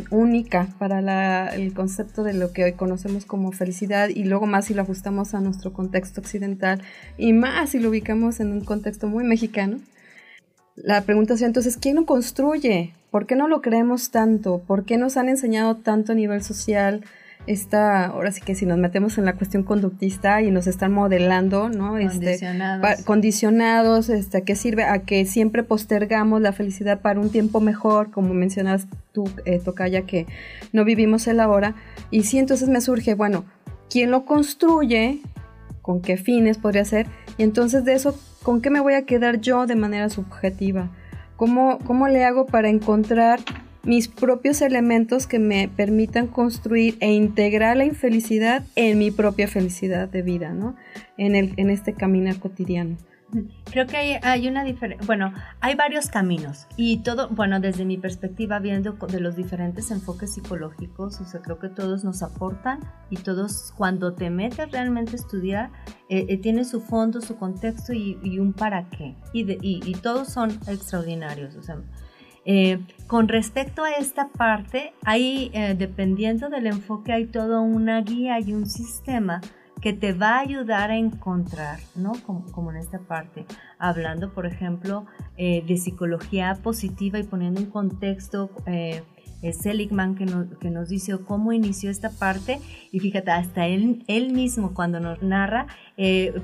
única 0.10 0.67
para 0.80 1.01
la- 1.01 1.49
el 1.54 1.73
concepto 1.73 2.23
de 2.23 2.34
lo 2.34 2.51
que 2.54 2.63
hoy 2.63 2.73
conocemos 2.73 3.25
como 3.25 3.51
felicidad 3.51 4.10
y 4.10 4.23
luego 4.23 4.45
más 4.47 4.65
si 4.65 4.73
lo 4.73 4.82
ajustamos 4.82 5.34
a 5.36 5.41
nuestro 5.41 5.73
contexto 5.73 6.21
occidental 6.21 6.82
y 7.17 7.34
más 7.34 7.69
si 7.71 7.80
lo 7.80 7.89
ubicamos 7.89 8.39
en 8.39 8.51
un 8.51 8.62
contexto 8.62 9.08
muy 9.08 9.23
mexicano, 9.23 9.78
la 10.75 11.01
pregunta 11.01 11.33
es 11.35 11.41
entonces, 11.41 11.77
¿quién 11.77 11.95
lo 11.95 12.05
construye? 12.05 12.93
¿Por 13.11 13.25
qué 13.27 13.35
no 13.35 13.47
lo 13.47 13.61
creemos 13.61 14.11
tanto? 14.11 14.61
¿Por 14.67 14.85
qué 14.85 14.97
nos 14.97 15.15
han 15.17 15.29
enseñado 15.29 15.77
tanto 15.77 16.11
a 16.11 16.15
nivel 16.15 16.43
social? 16.43 17.01
Esta, 17.47 18.05
ahora 18.05 18.31
sí 18.31 18.41
que 18.41 18.55
si 18.55 18.65
nos 18.65 18.79
metemos 18.79 19.19
en 19.19 19.25
la 19.25 19.33
cuestión 19.35 19.61
conductista 19.63 20.41
y 20.41 20.49
nos 20.49 20.65
están 20.65 20.91
modelando, 20.91 21.69
¿no? 21.69 21.97
Este, 21.99 22.17
Condicionados. 22.39 22.81
pa- 22.81 23.03
condicionados, 23.03 24.09
este, 24.09 24.39
¿a 24.39 24.41
qué 24.41 24.55
sirve? 24.55 24.83
A 24.83 24.99
que 25.03 25.25
siempre 25.25 25.61
postergamos 25.61 26.41
la 26.41 26.53
felicidad 26.53 27.01
para 27.01 27.19
un 27.19 27.29
tiempo 27.29 27.61
mejor, 27.61 28.09
como 28.09 28.33
mencionas 28.33 28.88
tú, 29.11 29.29
eh, 29.45 29.59
Tocaya, 29.63 30.01
que 30.07 30.25
no 30.73 30.83
vivimos 30.85 31.27
el 31.27 31.39
ahora. 31.39 31.75
Y 32.09 32.23
sí, 32.23 32.39
entonces 32.39 32.67
me 32.67 32.81
surge, 32.81 33.13
bueno, 33.13 33.45
¿quién 33.91 34.09
lo 34.09 34.25
construye? 34.25 35.21
¿Con 35.83 36.01
qué 36.01 36.17
fines 36.17 36.57
podría 36.57 36.83
ser? 36.83 37.05
Y 37.38 37.43
entonces 37.43 37.85
de 37.85 37.93
eso, 37.93 38.17
¿con 38.45 38.62
qué 38.62 38.69
me 38.69 38.79
voy 38.79 38.93
a 38.93 39.08
quedar 39.08 39.41
yo 39.41 39.65
de 39.65 39.75
manera 39.75 40.08
subjetiva? 40.08 40.91
¿Cómo, 41.36 41.79
cómo 41.79 42.08
le 42.08 42.23
hago 42.23 42.45
para 42.45 42.69
encontrar 42.69 43.39
mis 43.84 44.08
propios 44.08 44.62
elementos 44.62 45.25
que 45.25 45.39
me 45.39 45.67
permitan 45.67 46.27
construir 46.27 46.95
e 46.99 47.12
integrar 47.12 47.75
la 47.75 47.86
infelicidad 47.86 48.63
en 48.75 48.99
mi 48.99 49.10
propia 49.10 49.47
felicidad 49.47 50.08
de 50.08 50.21
vida, 50.21 50.53
¿no? 50.53 50.75
En, 51.17 51.36
el, 51.36 51.53
en 51.58 51.71
este 51.71 51.93
caminar 51.93 52.38
cotidiano. 52.38 52.97
Creo 53.65 53.88
que 53.88 53.97
hay, 53.97 54.17
hay 54.21 54.47
una 54.47 54.63
diferencia, 54.63 55.05
bueno, 55.05 55.33
hay 55.59 55.75
varios 55.75 56.07
caminos 56.07 56.67
y 56.77 56.99
todo, 57.03 57.27
bueno, 57.29 57.59
desde 57.59 57.83
mi 57.83 57.97
perspectiva, 57.97 58.59
viendo 58.59 58.93
de 58.93 59.19
los 59.19 59.35
diferentes 59.35 59.91
enfoques 59.91 60.33
psicológicos, 60.35 61.19
o 61.19 61.25
sea, 61.25 61.41
creo 61.41 61.59
que 61.59 61.67
todos 61.69 62.03
nos 62.05 62.21
aportan 62.23 62.79
y 63.09 63.17
todos, 63.17 63.73
cuando 63.75 64.13
te 64.13 64.29
metes 64.29 64.71
realmente 64.71 65.13
a 65.13 65.15
estudiar, 65.15 65.71
eh, 66.07 66.27
eh, 66.29 66.38
tiene 66.38 66.63
su 66.63 66.79
fondo, 66.81 67.19
su 67.19 67.35
contexto 67.35 67.91
y, 67.93 68.17
y 68.23 68.39
un 68.39 68.53
para 68.53 68.89
qué. 68.89 69.15
Y, 69.33 69.43
de- 69.43 69.57
y, 69.61 69.81
y 69.85 69.93
todos 69.95 70.29
son 70.29 70.51
extraordinarios, 70.67 71.55
o 71.55 71.63
sea, 71.63 71.77
eh, 72.45 72.79
con 73.07 73.27
respecto 73.27 73.83
a 73.83 73.91
esta 73.93 74.27
parte, 74.29 74.93
hay, 75.03 75.49
eh, 75.53 75.75
dependiendo 75.77 76.49
del 76.49 76.67
enfoque, 76.67 77.11
hay 77.11 77.25
toda 77.25 77.59
una 77.59 77.99
guía 78.01 78.39
y 78.39 78.53
un 78.53 78.67
sistema 78.67 79.41
que 79.81 79.93
te 79.93 80.13
va 80.13 80.38
a 80.38 80.39
ayudar 80.39 80.89
a 80.91 80.97
encontrar, 80.97 81.79
¿no? 81.95 82.13
Como, 82.25 82.71
en 82.71 82.77
esta 82.77 82.99
parte, 82.99 83.45
hablando, 83.77 84.33
por 84.33 84.45
ejemplo, 84.45 85.05
eh, 85.38 85.63
de 85.67 85.77
psicología 85.77 86.57
positiva 86.63 87.19
y 87.19 87.23
poniendo 87.23 87.59
un 87.61 87.67
contexto, 87.69 88.49
eh, 88.65 89.03
eh, 89.41 89.53
Seligman 89.53 90.15
que, 90.15 90.25
no- 90.25 90.49
que 90.59 90.71
nos 90.71 90.89
dice 90.89 91.17
cómo 91.19 91.51
inició 91.53 91.91
esta 91.91 92.09
parte, 92.09 92.59
y 92.91 92.99
fíjate, 92.99 93.31
hasta 93.31 93.67
él, 93.67 94.03
mismo 94.33 94.73
cuando 94.73 94.99
nos 94.99 95.21
narra, 95.21 95.67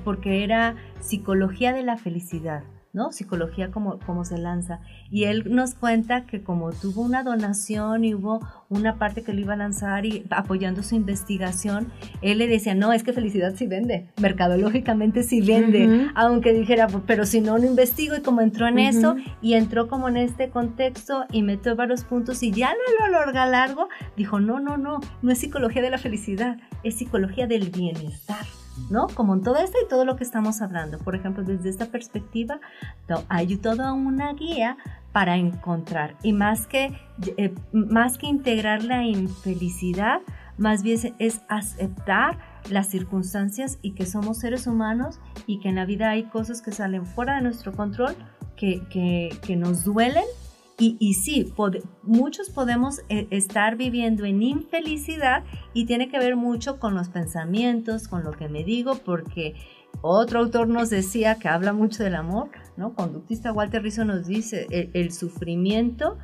porque 0.04 0.44
era 0.44 0.76
psicología 1.00 1.74
de 1.74 1.84
la 1.84 1.98
felicidad. 1.98 2.64
¿No? 2.94 3.12
Psicología 3.12 3.72
como, 3.72 4.00
como 4.00 4.26
se 4.26 4.38
lanza. 4.38 4.82
Y 5.10 5.26
él 5.26 5.46
nos 5.50 5.76
cuenta 5.76 6.26
que 6.26 6.44
como 6.44 6.72
tuvo 6.72 7.02
una 7.02 7.24
donación 7.24 8.04
y 8.04 8.14
hubo 8.14 8.40
una 8.70 8.96
parte 8.96 9.24
que 9.24 9.34
lo 9.34 9.40
iba 9.42 9.54
a 9.54 9.58
lanzar 9.58 10.06
y 10.06 10.26
apoyando 10.30 10.84
su 10.84 10.96
investigación, 10.96 11.92
él 12.22 12.38
le 12.38 12.48
decía, 12.48 12.76
no, 12.76 12.94
es 12.94 13.04
que 13.04 13.14
felicidad 13.14 13.54
sí 13.56 13.68
vende, 13.68 14.08
mercadológicamente 14.20 15.24
sí 15.24 15.42
vende, 15.42 16.10
aunque 16.16 16.54
dijera, 16.54 16.88
pero 17.06 17.26
si 17.26 17.42
no, 17.42 17.58
no 17.58 17.66
investigo 17.66 18.16
y 18.16 18.22
como 18.22 18.42
entró 18.42 18.68
en 18.68 18.76
Ujú. 18.76 18.84
eso 18.88 19.16
y 19.42 19.54
entró 19.54 19.88
como 19.88 20.10
en 20.10 20.18
este 20.18 20.50
contexto 20.50 21.26
y 21.32 21.44
metió 21.44 21.76
varios 21.76 22.04
puntos 22.04 22.44
y 22.44 22.52
ya 22.52 22.72
lo 22.72 22.92
lo 23.08 23.12
larga 23.12 23.46
largo, 23.46 23.88
dijo, 24.16 24.40
no, 24.40 24.60
no, 24.60 24.78
no, 24.78 25.00
no 25.22 25.32
es 25.32 25.40
psicología 25.40 25.82
de 25.82 25.90
la 25.90 25.98
felicidad, 25.98 26.58
es 26.84 26.96
psicología 26.98 27.48
del 27.48 27.70
bienestar. 27.70 28.46
¿No? 28.90 29.08
Como 29.08 29.34
en 29.34 29.42
todo 29.42 29.58
esto 29.58 29.78
y 29.84 29.88
todo 29.88 30.06
lo 30.06 30.16
que 30.16 30.24
estamos 30.24 30.62
hablando. 30.62 30.98
Por 30.98 31.16
ejemplo, 31.16 31.44
desde 31.44 31.70
esta 31.70 31.86
perspectiva, 31.88 32.60
hay 33.30 33.58
toda 33.58 33.94
una 33.94 34.34
guía 34.34 34.78
para 35.12 35.36
encontrar 35.38 36.16
y 36.24 36.34
más 36.34 36.68
que, 36.68 36.98
eh, 37.38 37.54
más 37.74 38.18
que 38.18 38.28
integrar 38.28 38.84
la 38.84 39.04
infelicidad, 39.04 40.22
más 40.58 40.84
bien 40.84 41.16
es- 41.20 41.42
aceptar 41.50 42.38
las 42.70 42.88
circunstancias 42.88 43.78
y 43.82 43.92
que 43.92 44.06
somos 44.06 44.38
seres 44.38 44.68
humanos 44.68 45.20
y 45.48 45.60
que 45.60 45.70
en 45.70 45.76
la 45.76 45.86
vida 45.86 46.10
hay 46.12 46.24
cosas 46.24 46.62
que 46.62 46.72
salen 46.72 47.06
fuera 47.06 47.36
de 47.36 47.42
nuestro 47.42 47.72
control, 47.74 48.16
que, 48.56 48.84
que 49.42 49.56
nos 49.56 49.84
duelen 49.84 50.24
y, 50.82 51.14
sí, 51.14 51.54
muchos 52.02 52.50
podemos 52.50 53.02
eh, 53.10 53.28
estar 53.30 53.76
viviendo 53.78 54.26
en 54.26 54.42
infelicidad 54.42 55.44
y 55.74 55.86
tiene 55.86 56.10
que 56.10 56.18
ver 56.18 56.36
mucho 56.36 56.80
con 56.80 56.96
los 56.96 57.10
pensamientos, 57.10 58.08
con 58.08 58.24
lo 58.24 58.32
que 58.32 58.50
me 58.50 58.64
digo, 58.64 58.96
porque 58.96 59.54
otro 60.02 60.40
autor 60.40 60.68
nos 60.68 60.90
decía 60.90 61.36
que 61.36 61.48
habla 61.48 61.74
mucho 61.74 62.04
del 62.04 62.16
amor, 62.16 62.50
¿no? 62.78 62.96
Conductista 62.96 63.54
Walter 63.54 63.84
Rizzo 63.84 64.06
nos 64.06 64.26
dice, 64.26 64.66
el, 64.72 64.90
el 64.94 65.12
sufrimiento, 65.12 66.18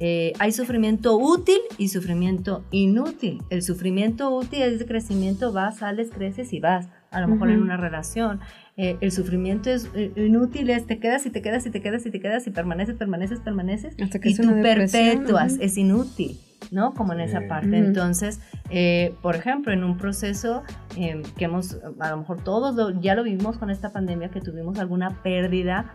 eh, 0.00 0.32
hay 0.38 0.50
sufrimiento 0.50 1.16
útil 1.16 1.58
y 1.76 1.88
sufrimiento 1.88 2.64
inútil. 2.70 3.42
El 3.50 3.62
sufrimiento 3.62 4.34
útil 4.34 4.62
es 4.62 4.78
de 4.78 4.86
crecimiento, 4.86 5.52
vas, 5.52 5.78
sales, 5.78 6.10
creces 6.10 6.52
y 6.52 6.58
vas, 6.58 6.88
a 7.10 7.20
lo 7.20 7.28
mejor 7.28 7.50
en 7.50 7.56
Ujú. 7.56 7.64
una 7.64 7.76
relación. 7.76 8.40
Eh, 8.76 8.96
el 9.00 9.12
sufrimiento 9.12 9.68
es 9.70 9.90
eh, 9.94 10.12
inútil, 10.16 10.70
es 10.70 10.86
te 10.86 10.98
quedas 10.98 11.26
y 11.26 11.30
te 11.30 11.42
quedas 11.42 11.66
y 11.66 11.70
te 11.70 11.80
quedas 11.82 12.06
y 12.06 12.10
te 12.10 12.20
quedas 12.20 12.46
y 12.46 12.50
permaneces, 12.50 12.94
permaneces, 12.96 13.40
permaneces 13.40 13.94
Hasta 14.02 14.18
que 14.20 14.30
y 14.30 14.32
es 14.32 14.38
tú 14.40 14.48
perpetuas, 14.62 15.54
ujú. 15.54 15.62
es 15.62 15.76
inútil, 15.76 16.38
¿no? 16.70 16.94
Como 16.94 17.12
en 17.12 17.20
esa 17.20 17.42
parte. 17.48 17.68
Ujú. 17.68 17.76
Entonces, 17.88 18.40
eh, 18.70 19.14
por 19.22 19.34
ejemplo, 19.36 19.72
en 19.72 19.84
un 19.84 19.98
proceso 19.98 20.62
eh, 20.96 21.20
que 21.36 21.44
hemos, 21.46 21.78
a 21.98 22.10
lo 22.10 22.18
mejor 22.18 22.42
todos 22.42 22.74
lo- 22.76 23.00
ya 23.00 23.14
lo 23.14 23.22
vivimos 23.24 23.58
con 23.58 23.70
esta 23.70 23.92
pandemia, 23.92 24.28
que 24.30 24.40
tuvimos 24.40 24.78
alguna 24.78 25.22
pérdida 25.22 25.92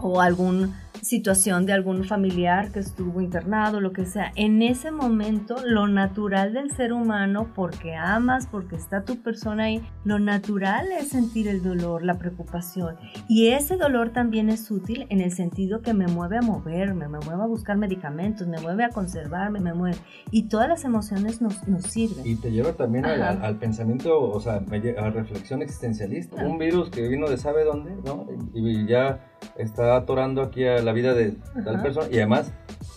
o 0.00 0.20
alguna 0.20 0.70
situación 1.02 1.66
de 1.66 1.72
algún 1.72 2.04
familiar 2.04 2.70
que 2.72 2.80
estuvo 2.80 3.20
internado, 3.20 3.80
lo 3.80 3.92
que 3.92 4.04
sea, 4.06 4.32
en 4.36 4.62
ese 4.62 4.90
momento 4.90 5.56
lo 5.64 5.86
natural 5.86 6.52
del 6.52 6.70
ser 6.72 6.92
humano, 6.92 7.48
porque 7.54 7.94
amas, 7.94 8.46
porque 8.46 8.76
está 8.76 9.04
tu 9.04 9.22
persona 9.22 9.64
ahí, 9.64 9.82
lo 10.04 10.18
natural 10.18 10.86
es 10.98 11.08
sentir 11.08 11.48
el 11.48 11.62
dolor, 11.62 12.02
la 12.04 12.18
preocupación. 12.18 12.96
Y 13.28 13.48
ese 13.48 13.76
dolor 13.76 14.10
también 14.10 14.48
es 14.48 14.70
útil 14.70 15.06
en 15.10 15.20
el 15.20 15.32
sentido 15.32 15.82
que 15.82 15.94
me 15.94 16.06
mueve 16.06 16.38
a 16.38 16.42
moverme, 16.42 17.08
me 17.08 17.18
mueve 17.18 17.42
a 17.42 17.46
buscar 17.46 17.76
medicamentos, 17.76 18.46
me 18.46 18.60
mueve 18.60 18.84
a 18.84 18.90
conservarme, 18.90 19.60
me 19.60 19.74
mueve. 19.74 19.96
Y 20.30 20.44
todas 20.48 20.68
las 20.68 20.84
emociones 20.84 21.40
nos, 21.40 21.66
nos 21.68 21.84
sirven. 21.84 22.26
Y 22.26 22.36
te 22.36 22.50
lleva 22.50 22.72
también 22.72 23.04
al, 23.06 23.22
Ajá. 23.22 23.46
al- 23.46 23.58
pensamiento, 23.58 24.20
o 24.20 24.40
sea, 24.40 24.54
a 24.98 25.10
reflexión 25.10 25.62
existencialista. 25.62 26.36
Claro. 26.36 26.50
Un 26.50 26.58
virus 26.58 26.90
que 26.90 27.06
vino 27.08 27.28
de 27.28 27.36
sabe 27.38 27.64
dónde, 27.64 27.92
¿no? 28.04 28.26
Y, 28.54 28.82
y 28.82 28.86
ya 28.86 29.20
está 29.56 29.96
atorando 29.96 30.42
aquí 30.42 30.64
a 30.64 30.80
la 30.88 30.94
vida 30.94 31.14
de 31.14 31.32
tal 31.64 31.74
Ajá. 31.76 31.82
persona 31.82 32.06
y 32.10 32.16
además 32.16 32.52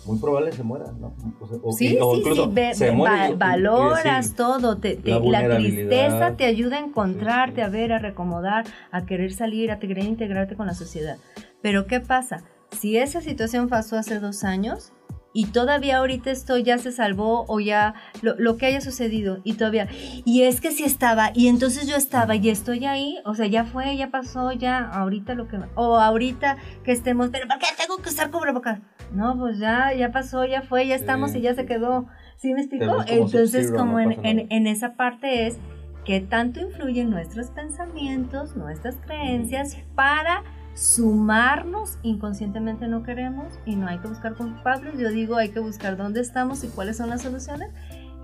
muy 0.05 0.17
probable 0.19 0.51
se 0.51 0.63
muera, 0.63 0.91
¿no? 0.99 1.13
O 1.39 1.47
sea, 1.47 1.57
o- 1.61 1.71
Sí, 1.73 1.97
o 2.01 2.13
sí, 2.13 2.19
incluso 2.21 2.45
sí, 2.45 2.51
ve- 2.53 2.73
se 2.73 2.91
muere 2.91 3.29
va- 3.35 3.35
valoras 3.51 4.03
decir, 4.23 4.35
todo, 4.35 4.77
te- 4.77 4.95
te- 4.95 5.11
la 5.19 5.41
la, 5.47 5.57
tristeza 5.57 6.35
te 6.37 6.45
ayuda 6.45 6.77
a 6.77 6.79
encontrarte, 6.79 7.61
a 7.61 7.69
ver, 7.69 7.93
a 7.93 7.99
recomodar, 7.99 8.65
a 8.91 9.05
querer 9.05 9.31
salir, 9.33 9.69
a 9.71 9.77
querer 9.79 9.99
integrarte 10.05 10.55
con 10.55 10.65
la 10.65 10.73
sociedad. 10.73 11.17
Pero 11.61 11.85
¿qué 11.85 11.99
pasa? 11.99 12.43
si 12.71 12.97
esa 12.97 13.19
situación 13.19 13.67
pasó 13.67 13.97
hace 13.97 14.19
dos 14.19 14.45
años 14.45 14.93
y 15.33 15.47
todavía 15.47 15.97
ahorita 15.97 16.31
esto 16.31 16.57
ya 16.57 16.77
se 16.77 16.91
salvó 16.91 17.45
o 17.47 17.59
ya 17.59 17.93
lo, 18.21 18.57
que 18.57 18.65
haya 18.65 18.81
sucedido 18.81 19.39
y 19.43 19.53
todavía, 19.53 19.87
y 20.25 20.43
es 20.43 20.61
que 20.61 20.71
si 20.71 20.83
estaba 20.83 21.31
y 21.33 21.47
entonces 21.47 21.87
yo 21.87 21.95
estaba 21.95 22.35
y 22.35 22.49
estoy 22.49 22.85
ahí, 22.85 23.19
o 23.25 23.33
sea, 23.33 23.47
ya 23.47 23.63
fue, 23.63 23.95
ya 23.97 24.09
pasó, 24.09 24.51
ya 24.51 24.79
ahorita 24.79 25.35
lo 25.35 25.47
que, 25.47 25.57
o 25.75 25.97
ahorita 25.97 26.57
que 26.83 26.91
estemos, 26.91 27.29
pero 27.29 27.47
¿por 27.47 27.59
qué 27.59 27.67
tengo 27.77 27.97
que 28.01 28.09
usar 28.09 28.31
cubrebocas? 28.31 28.79
No, 29.13 29.37
pues 29.37 29.59
ya, 29.59 29.93
ya 29.93 30.11
pasó, 30.11 30.45
ya 30.45 30.61
fue, 30.61 30.87
ya 30.87 30.95
estamos 30.95 31.35
y 31.35 31.41
ya 31.41 31.53
se 31.53 31.65
quedó. 31.65 32.07
¿Sí 32.37 32.53
me 32.53 32.61
explico? 32.61 33.03
Entonces, 33.07 33.71
como 33.71 33.99
en, 33.99 34.17
en, 34.23 34.67
esa 34.67 34.93
parte 34.95 35.47
es 35.47 35.57
que 36.05 36.21
tanto 36.21 36.59
influyen 36.59 37.09
nuestros 37.09 37.51
pensamientos, 37.51 38.55
nuestras 38.55 38.95
creencias 39.05 39.77
para 39.95 40.43
sumarnos 40.81 41.99
inconscientemente 42.01 42.87
no 42.87 43.03
queremos 43.03 43.53
y 43.67 43.75
no 43.75 43.87
hay 43.87 43.99
que 43.99 44.07
buscar 44.07 44.33
culpables. 44.33 44.97
Yo 44.97 45.09
digo, 45.09 45.35
hay 45.35 45.49
que 45.49 45.59
buscar 45.59 45.95
dónde 45.95 46.21
estamos 46.21 46.63
y 46.63 46.69
cuáles 46.69 46.97
son 46.97 47.11
las 47.11 47.21
soluciones. 47.21 47.69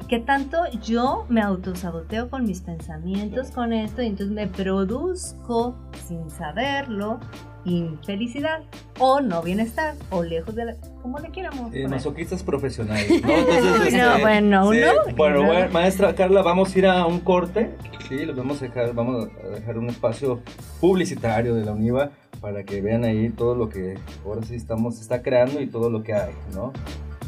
¿Qué 0.10 0.20
tanto 0.20 0.58
yo 0.82 1.26
me 1.30 1.42
autosaboteo 1.42 2.30
con 2.30 2.46
mis 2.46 2.62
pensamientos, 2.62 3.52
con 3.52 3.74
esto, 3.74 4.02
y 4.02 4.08
entonces 4.08 4.34
me 4.34 4.48
produzco 4.48 5.76
sin 6.08 6.32
saberlo 6.32 7.20
infelicidad 7.66 8.64
o 8.98 9.22
no 9.22 9.44
bienestar 9.44 9.94
o 10.10 10.24
lejos 10.24 10.56
de 10.56 10.66
la, 10.66 10.76
como 11.02 11.20
le 11.20 11.30
quieramos 11.32 11.74
eh, 11.76 11.86
masoquistas 11.86 12.42
profesionales 12.42 13.10
¿no? 13.22 13.30
Entonces, 13.38 13.94
este, 13.94 14.22
bueno 14.22 14.70
uno 14.70 14.88
bueno, 15.18 15.70
maestra 15.74 16.16
Carla 16.16 16.44
vamos 16.44 16.74
a 16.74 16.80
ir 16.80 16.88
a 16.88 17.06
un 17.06 17.20
corte 17.20 17.76
sí 18.08 18.26
les 18.26 18.34
vamos 18.34 18.62
a 18.62 18.66
dejar 18.66 18.94
vamos 18.94 19.28
a 19.44 19.48
dejar 19.50 19.78
un 19.78 19.90
espacio 19.90 20.40
publicitario 20.80 21.56
de 21.56 21.66
la 21.66 21.74
UNIVA 21.74 22.12
para 22.42 22.64
que 22.64 22.82
vean 22.82 23.04
ahí 23.04 23.30
todo 23.30 23.56
lo 23.56 23.70
que 23.70 23.96
ahora 24.26 24.42
sí 24.44 24.56
estamos 24.56 25.00
está 25.00 25.22
creando 25.22 25.62
y 25.62 25.68
todo 25.68 25.90
lo 25.90 26.04
que 26.04 26.14
hay 26.14 26.34
no 26.54 26.74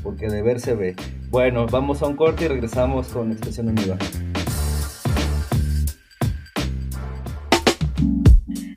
porque 0.03 0.27
de 0.27 0.41
ver 0.41 0.59
se 0.59 0.75
ve 0.75 0.95
bueno 1.29 1.65
vamos 1.67 2.01
a 2.01 2.07
un 2.07 2.15
corte 2.15 2.45
y 2.45 2.47
regresamos 2.47 3.07
con 3.07 3.31
Expresión 3.31 3.69
UNIVA 3.69 3.97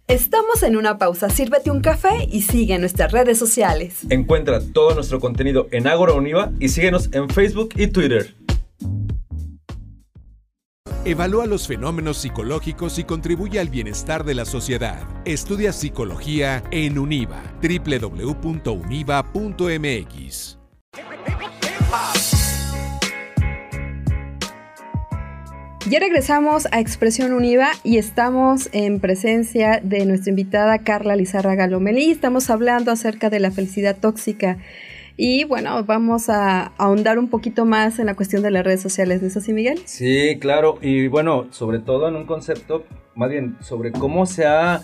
Estamos 0.08 0.62
en 0.62 0.76
una 0.76 0.98
pausa, 0.98 1.30
sírvete 1.30 1.70
un 1.70 1.80
café 1.80 2.28
y 2.30 2.42
sigue 2.42 2.78
nuestras 2.78 3.12
redes 3.12 3.38
sociales. 3.38 4.00
Encuentra 4.10 4.60
todo 4.60 4.94
nuestro 4.94 5.20
contenido 5.20 5.68
en 5.70 5.86
Agora 5.86 6.12
Univa 6.12 6.52
y 6.60 6.68
síguenos 6.68 7.08
en 7.14 7.30
Facebook 7.30 7.70
y 7.76 7.86
Twitter. 7.86 8.34
Evalúa 11.04 11.46
los 11.46 11.66
fenómenos 11.66 12.18
psicológicos 12.18 12.96
y 13.00 13.02
contribuye 13.02 13.58
al 13.58 13.68
bienestar 13.70 14.22
de 14.22 14.36
la 14.36 14.44
sociedad. 14.44 15.00
Estudia 15.24 15.72
psicología 15.72 16.62
en 16.70 16.96
Univa, 16.96 17.42
www.univa.mx. 17.60 18.38
Ya 25.90 25.98
regresamos 25.98 26.68
a 26.70 26.78
Expresión 26.78 27.32
Univa 27.32 27.72
y 27.82 27.98
estamos 27.98 28.68
en 28.70 29.00
presencia 29.00 29.80
de 29.82 30.06
nuestra 30.06 30.30
invitada 30.30 30.78
Carla 30.78 31.16
Lizarraga 31.16 31.66
Lomelí. 31.66 32.12
Estamos 32.12 32.48
hablando 32.48 32.92
acerca 32.92 33.28
de 33.28 33.40
la 33.40 33.50
felicidad 33.50 33.96
tóxica. 33.96 34.58
Y 35.16 35.44
bueno, 35.44 35.85
vamos 35.85 36.29
a 36.29 36.66
ahondar 36.79 37.18
un 37.18 37.29
poquito 37.29 37.64
más 37.64 37.98
en 37.98 38.07
la 38.07 38.14
cuestión 38.14 38.42
de 38.42 38.51
las 38.51 38.64
redes 38.64 38.81
sociales, 38.81 39.20
¿no 39.20 39.29
es 39.29 39.37
así, 39.37 39.53
Miguel? 39.53 39.81
Sí, 39.85 40.38
claro. 40.40 40.79
Y 40.81 41.09
bueno, 41.09 41.46
sobre 41.51 41.79
todo 41.81 42.09
en 42.09 42.16
un 42.16 42.27
concepto, 42.27 42.85
más 43.14 43.31
bien, 43.31 43.57
sobre 43.61 43.92
cómo 43.92 44.27
se 44.27 44.46
ha 44.46 44.83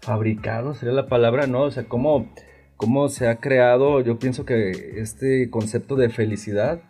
fabricado, 0.00 0.74
sería 0.74 0.94
la 0.94 1.06
palabra, 1.06 1.46
¿no? 1.46 1.62
O 1.62 1.70
sea, 1.70 1.84
cómo, 1.84 2.30
cómo 2.76 3.08
se 3.08 3.28
ha 3.28 3.36
creado, 3.36 4.00
yo 4.00 4.18
pienso 4.18 4.44
que 4.44 4.70
este 5.00 5.50
concepto 5.50 5.96
de 5.96 6.10
felicidad 6.10 6.82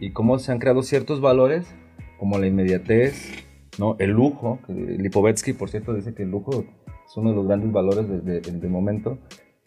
y 0.00 0.12
cómo 0.12 0.38
se 0.38 0.52
han 0.52 0.58
creado 0.58 0.82
ciertos 0.82 1.20
valores 1.20 1.66
como 2.18 2.38
la 2.38 2.46
inmediatez, 2.46 3.44
¿no? 3.78 3.96
el 3.98 4.10
lujo. 4.10 4.58
Lipovetsky, 4.68 5.52
por 5.52 5.70
cierto, 5.70 5.94
dice 5.94 6.14
que 6.14 6.22
el 6.22 6.30
lujo 6.30 6.64
es 6.86 7.16
uno 7.16 7.30
de 7.30 7.36
los 7.36 7.46
grandes 7.46 7.72
valores 7.72 8.06
del 8.24 8.70
momento. 8.70 9.18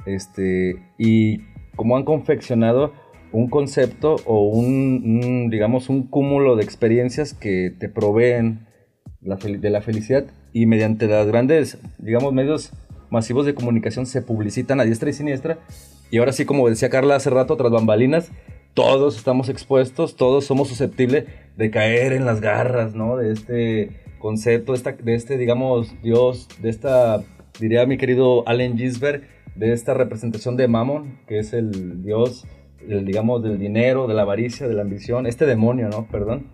Este, 0.06 0.82
y 0.98 1.42
cómo 1.78 1.96
han 1.96 2.04
confeccionado 2.04 2.92
un 3.32 3.50
concepto 3.50 4.18
o 4.26 4.50
un, 4.50 5.50
digamos, 5.50 5.88
un 5.88 6.04
cúmulo 6.04 6.58
de 6.58 6.64
experiencias 6.64 7.34
que 7.34 7.74
te 7.78 7.88
proveen 7.88 8.68
de 9.22 9.70
la 9.70 9.82
felicidad 9.82 10.26
y 10.54 10.66
mediante 10.66 11.08
las 11.08 11.28
grandes, 11.28 11.78
digamos, 12.00 12.34
medios 12.34 12.74
masivos 13.10 13.46
de 13.46 13.54
comunicación 13.54 14.06
se 14.06 14.22
publicitan 14.22 14.80
a 14.80 14.84
diestra 14.84 15.10
y 15.10 15.14
siniestra. 15.14 15.60
Y 16.12 16.18
ahora 16.18 16.32
sí, 16.32 16.46
como 16.46 16.70
decía 16.70 16.90
Carla 16.90 17.16
hace 17.16 17.30
rato, 17.30 17.58
tras 17.58 17.72
bambalinas, 17.72 18.32
todos 18.74 19.18
estamos 19.18 19.50
expuestos, 19.50 20.16
todos 20.16 20.46
somos 20.46 20.70
susceptibles 20.70 21.26
de 21.58 21.72
caer 21.72 22.14
en 22.14 22.26
las 22.26 22.42
garras, 22.42 22.96
¿no? 22.96 23.18
De 23.18 23.34
este 23.34 24.02
concepto, 24.20 24.72
de, 24.72 24.78
esta, 24.78 24.92
de 24.94 25.16
este, 25.16 25.38
digamos, 25.38 25.94
Dios, 26.02 26.48
de 26.62 26.70
esta, 26.70 27.24
diría 27.60 27.86
mi 27.86 27.98
querido 27.98 28.48
Allen 28.48 28.78
Gisberg, 28.78 29.24
de 29.58 29.74
esta 29.74 29.94
representación 29.94 30.56
de 30.56 30.68
Mammon, 30.68 31.20
que 31.28 31.40
es 31.40 31.54
el 31.54 32.04
Dios, 32.04 32.46
el, 32.88 33.06
digamos, 33.06 33.44
del 33.44 33.58
dinero, 33.58 34.08
de 34.08 34.14
la 34.14 34.22
avaricia, 34.22 34.68
de 34.68 34.74
la 34.74 34.84
ambición, 34.84 35.26
este 35.26 35.46
demonio, 35.46 35.90
¿no? 35.90 36.08
Perdón. 36.08 36.48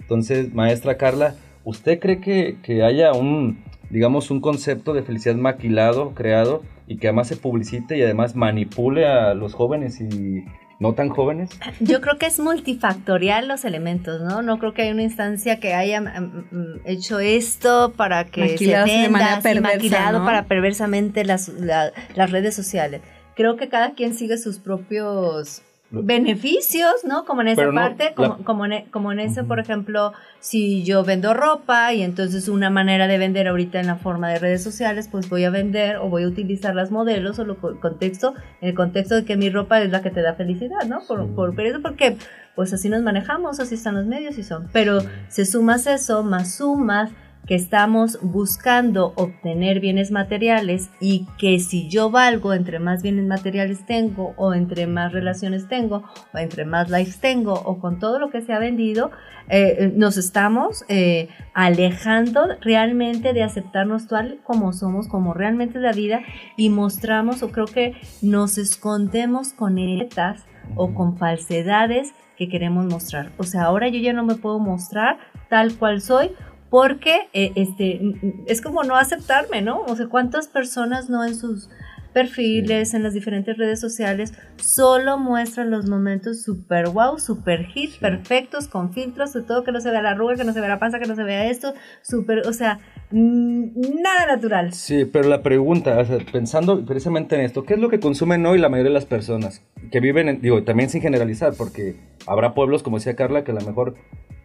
Entonces, 0.00 0.52
maestra 0.52 0.96
Carla, 0.96 1.36
¿usted 1.64 1.98
cree 1.98 2.20
que, 2.20 2.58
que 2.62 2.82
haya 2.82 3.12
un, 3.12 3.62
digamos, 3.90 4.30
un 4.30 4.40
concepto 4.40 4.92
de 4.92 5.02
felicidad 5.02 5.36
maquilado, 5.36 6.14
creado, 6.14 6.62
y 6.86 6.96
que 6.96 7.06
además 7.06 7.28
se 7.28 7.36
publicite 7.36 7.96
y 7.96 8.02
además 8.02 8.34
manipule 8.34 9.06
a 9.06 9.34
los 9.34 9.54
jóvenes 9.54 10.00
y 10.00 10.44
no 10.80 10.94
tan 10.94 11.10
jóvenes? 11.10 11.50
Yo 11.78 12.00
creo 12.00 12.18
que 12.18 12.26
es 12.26 12.40
multifactorial 12.40 13.46
los 13.46 13.64
elementos, 13.64 14.22
¿no? 14.22 14.42
No 14.42 14.58
creo 14.58 14.72
que 14.72 14.82
haya 14.82 14.92
una 14.92 15.02
instancia 15.02 15.60
que 15.60 15.74
haya 15.74 16.00
mm, 16.00 16.46
mm, 16.50 16.80
hecho 16.86 17.20
esto 17.20 17.92
para 17.96 18.24
que 18.24 18.58
se 18.58 18.82
venda, 18.82 19.40
maquilado 19.60 20.24
para 20.24 20.46
perversamente 20.46 21.24
las, 21.24 21.48
las 21.48 22.30
redes 22.30 22.56
sociales. 22.56 23.02
Creo 23.36 23.56
que 23.56 23.68
cada 23.68 23.92
quien 23.92 24.14
sigue 24.14 24.38
sus 24.38 24.58
propios 24.58 25.62
beneficios, 25.90 27.04
¿no? 27.04 27.24
Como 27.24 27.42
en 27.42 27.48
esa 27.48 27.70
parte, 27.72 28.12
como, 28.14 28.44
como, 28.44 28.64
en, 28.64 28.84
como 28.90 29.12
en 29.12 29.20
eso, 29.20 29.44
por 29.46 29.58
ejemplo, 29.58 30.12
si 30.38 30.84
yo 30.84 31.02
vendo 31.04 31.34
ropa 31.34 31.92
y 31.92 32.02
entonces 32.02 32.48
una 32.48 32.70
manera 32.70 33.08
de 33.08 33.18
vender 33.18 33.48
ahorita 33.48 33.80
en 33.80 33.88
la 33.88 33.96
forma 33.96 34.28
de 34.28 34.38
redes 34.38 34.62
sociales, 34.62 35.08
pues 35.10 35.28
voy 35.28 35.44
a 35.44 35.50
vender 35.50 35.96
o 35.96 36.08
voy 36.08 36.22
a 36.22 36.28
utilizar 36.28 36.74
las 36.74 36.90
modelos 36.92 37.38
o 37.40 37.44
lo 37.44 37.56
contexto, 37.58 38.34
en 38.60 38.68
el 38.68 38.74
contexto 38.74 39.16
de 39.16 39.24
que 39.24 39.36
mi 39.36 39.50
ropa 39.50 39.82
es 39.82 39.90
la 39.90 40.00
que 40.00 40.10
te 40.10 40.22
da 40.22 40.34
felicidad, 40.34 40.84
¿no? 40.86 41.00
Por, 41.06 41.34
por, 41.34 41.66
eso, 41.66 41.82
porque 41.82 42.16
pues 42.54 42.72
así 42.72 42.88
nos 42.88 43.02
manejamos, 43.02 43.58
así 43.58 43.74
están 43.74 43.96
los 43.96 44.06
medios 44.06 44.38
y 44.38 44.44
son. 44.44 44.68
Pero 44.72 45.00
se 45.28 45.44
sumas 45.44 45.86
eso, 45.88 46.22
más 46.22 46.54
sumas 46.54 47.10
que 47.50 47.56
estamos 47.56 48.20
buscando 48.22 49.12
obtener 49.16 49.80
bienes 49.80 50.12
materiales 50.12 50.88
y 51.00 51.26
que 51.36 51.58
si 51.58 51.88
yo 51.88 52.08
valgo 52.08 52.54
entre 52.54 52.78
más 52.78 53.02
bienes 53.02 53.26
materiales 53.26 53.84
tengo 53.86 54.34
o 54.36 54.54
entre 54.54 54.86
más 54.86 55.12
relaciones 55.12 55.66
tengo 55.66 56.04
o 56.32 56.38
entre 56.38 56.64
más 56.64 56.90
likes 56.90 57.14
tengo 57.20 57.54
o 57.54 57.80
con 57.80 57.98
todo 57.98 58.20
lo 58.20 58.30
que 58.30 58.40
se 58.42 58.52
ha 58.52 58.60
vendido, 58.60 59.10
eh, 59.48 59.92
nos 59.96 60.16
estamos 60.16 60.84
eh, 60.88 61.28
alejando 61.52 62.46
realmente 62.60 63.32
de 63.32 63.42
aceptarnos 63.42 64.06
tal 64.06 64.38
como 64.44 64.72
somos, 64.72 65.08
como 65.08 65.34
realmente 65.34 65.78
es 65.78 65.82
la 65.82 65.90
vida 65.90 66.20
y 66.56 66.68
mostramos 66.68 67.42
o 67.42 67.50
creo 67.50 67.66
que 67.66 67.96
nos 68.22 68.58
escondemos 68.58 69.54
con 69.54 69.76
etas 69.76 70.44
o 70.76 70.94
con 70.94 71.16
falsedades 71.16 72.12
que 72.36 72.48
queremos 72.48 72.86
mostrar. 72.86 73.32
O 73.38 73.42
sea, 73.42 73.64
ahora 73.64 73.88
yo 73.88 73.98
ya 73.98 74.12
no 74.12 74.24
me 74.24 74.36
puedo 74.36 74.60
mostrar 74.60 75.18
tal 75.48 75.74
cual 75.74 76.00
soy 76.00 76.30
porque 76.70 77.28
eh, 77.32 77.52
este, 77.56 78.00
es 78.46 78.62
como 78.62 78.84
no 78.84 78.96
aceptarme, 78.96 79.60
¿no? 79.60 79.82
O 79.82 79.96
sea, 79.96 80.06
¿cuántas 80.06 80.48
personas 80.48 81.10
no 81.10 81.24
en 81.24 81.34
sus 81.34 81.68
perfiles, 82.12 82.94
en 82.94 83.02
las 83.02 83.14
diferentes 83.14 83.56
redes 83.56 83.80
sociales, 83.80 84.34
solo 84.56 85.18
muestran 85.18 85.70
los 85.70 85.88
momentos 85.88 86.42
super 86.42 86.88
wow, 86.88 87.18
super 87.18 87.66
hit, 87.66 87.98
perfectos, 87.98 88.68
con 88.68 88.92
filtros, 88.92 89.32
de 89.32 89.42
todo 89.42 89.64
que 89.64 89.72
no 89.72 89.80
se 89.80 89.90
vea 89.90 90.02
la 90.02 90.10
arruga, 90.10 90.36
que 90.36 90.44
no 90.44 90.52
se 90.52 90.60
vea 90.60 90.68
la 90.68 90.78
panza, 90.78 90.98
que 90.98 91.06
no 91.06 91.14
se 91.14 91.22
vea 91.22 91.48
esto, 91.48 91.74
super, 92.02 92.46
o 92.46 92.52
sea, 92.52 92.80
nada 93.10 94.26
natural. 94.26 94.72
Sí, 94.72 95.04
pero 95.04 95.28
la 95.28 95.42
pregunta, 95.42 96.04
pensando 96.32 96.84
precisamente 96.84 97.36
en 97.36 97.42
esto, 97.42 97.64
¿qué 97.64 97.74
es 97.74 97.80
lo 97.80 97.88
que 97.88 98.00
consumen 98.00 98.44
hoy 98.46 98.58
la 98.58 98.68
mayoría 98.68 98.90
de 98.90 98.94
las 98.94 99.06
personas 99.06 99.62
que 99.90 100.00
viven, 100.00 100.28
en, 100.28 100.40
digo, 100.40 100.64
también 100.64 100.90
sin 100.90 101.02
generalizar, 101.02 101.54
porque 101.56 101.96
habrá 102.26 102.54
pueblos, 102.54 102.82
como 102.82 102.98
decía 102.98 103.16
Carla, 103.16 103.44
que 103.44 103.52
a 103.52 103.54
lo 103.54 103.60
mejor 103.60 103.94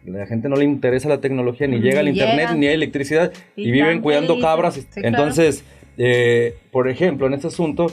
la 0.06 0.26
gente 0.26 0.48
no 0.48 0.56
le 0.56 0.64
interesa 0.64 1.08
la 1.08 1.20
tecnología, 1.20 1.66
ni, 1.66 1.78
llega 1.78 2.00
al 2.00 2.08
internet, 2.08 2.50
ni 2.56 2.66
hay 2.66 2.74
electricidad, 2.74 3.32
y, 3.56 3.70
viven 3.70 4.00
cuidando 4.00 4.38
cabras. 4.38 4.86
Entonces, 4.96 5.64
eh, 5.98 6.54
por 6.70 6.88
ejemplo, 6.88 7.26
en 7.26 7.34
este 7.34 7.48
asunto, 7.48 7.86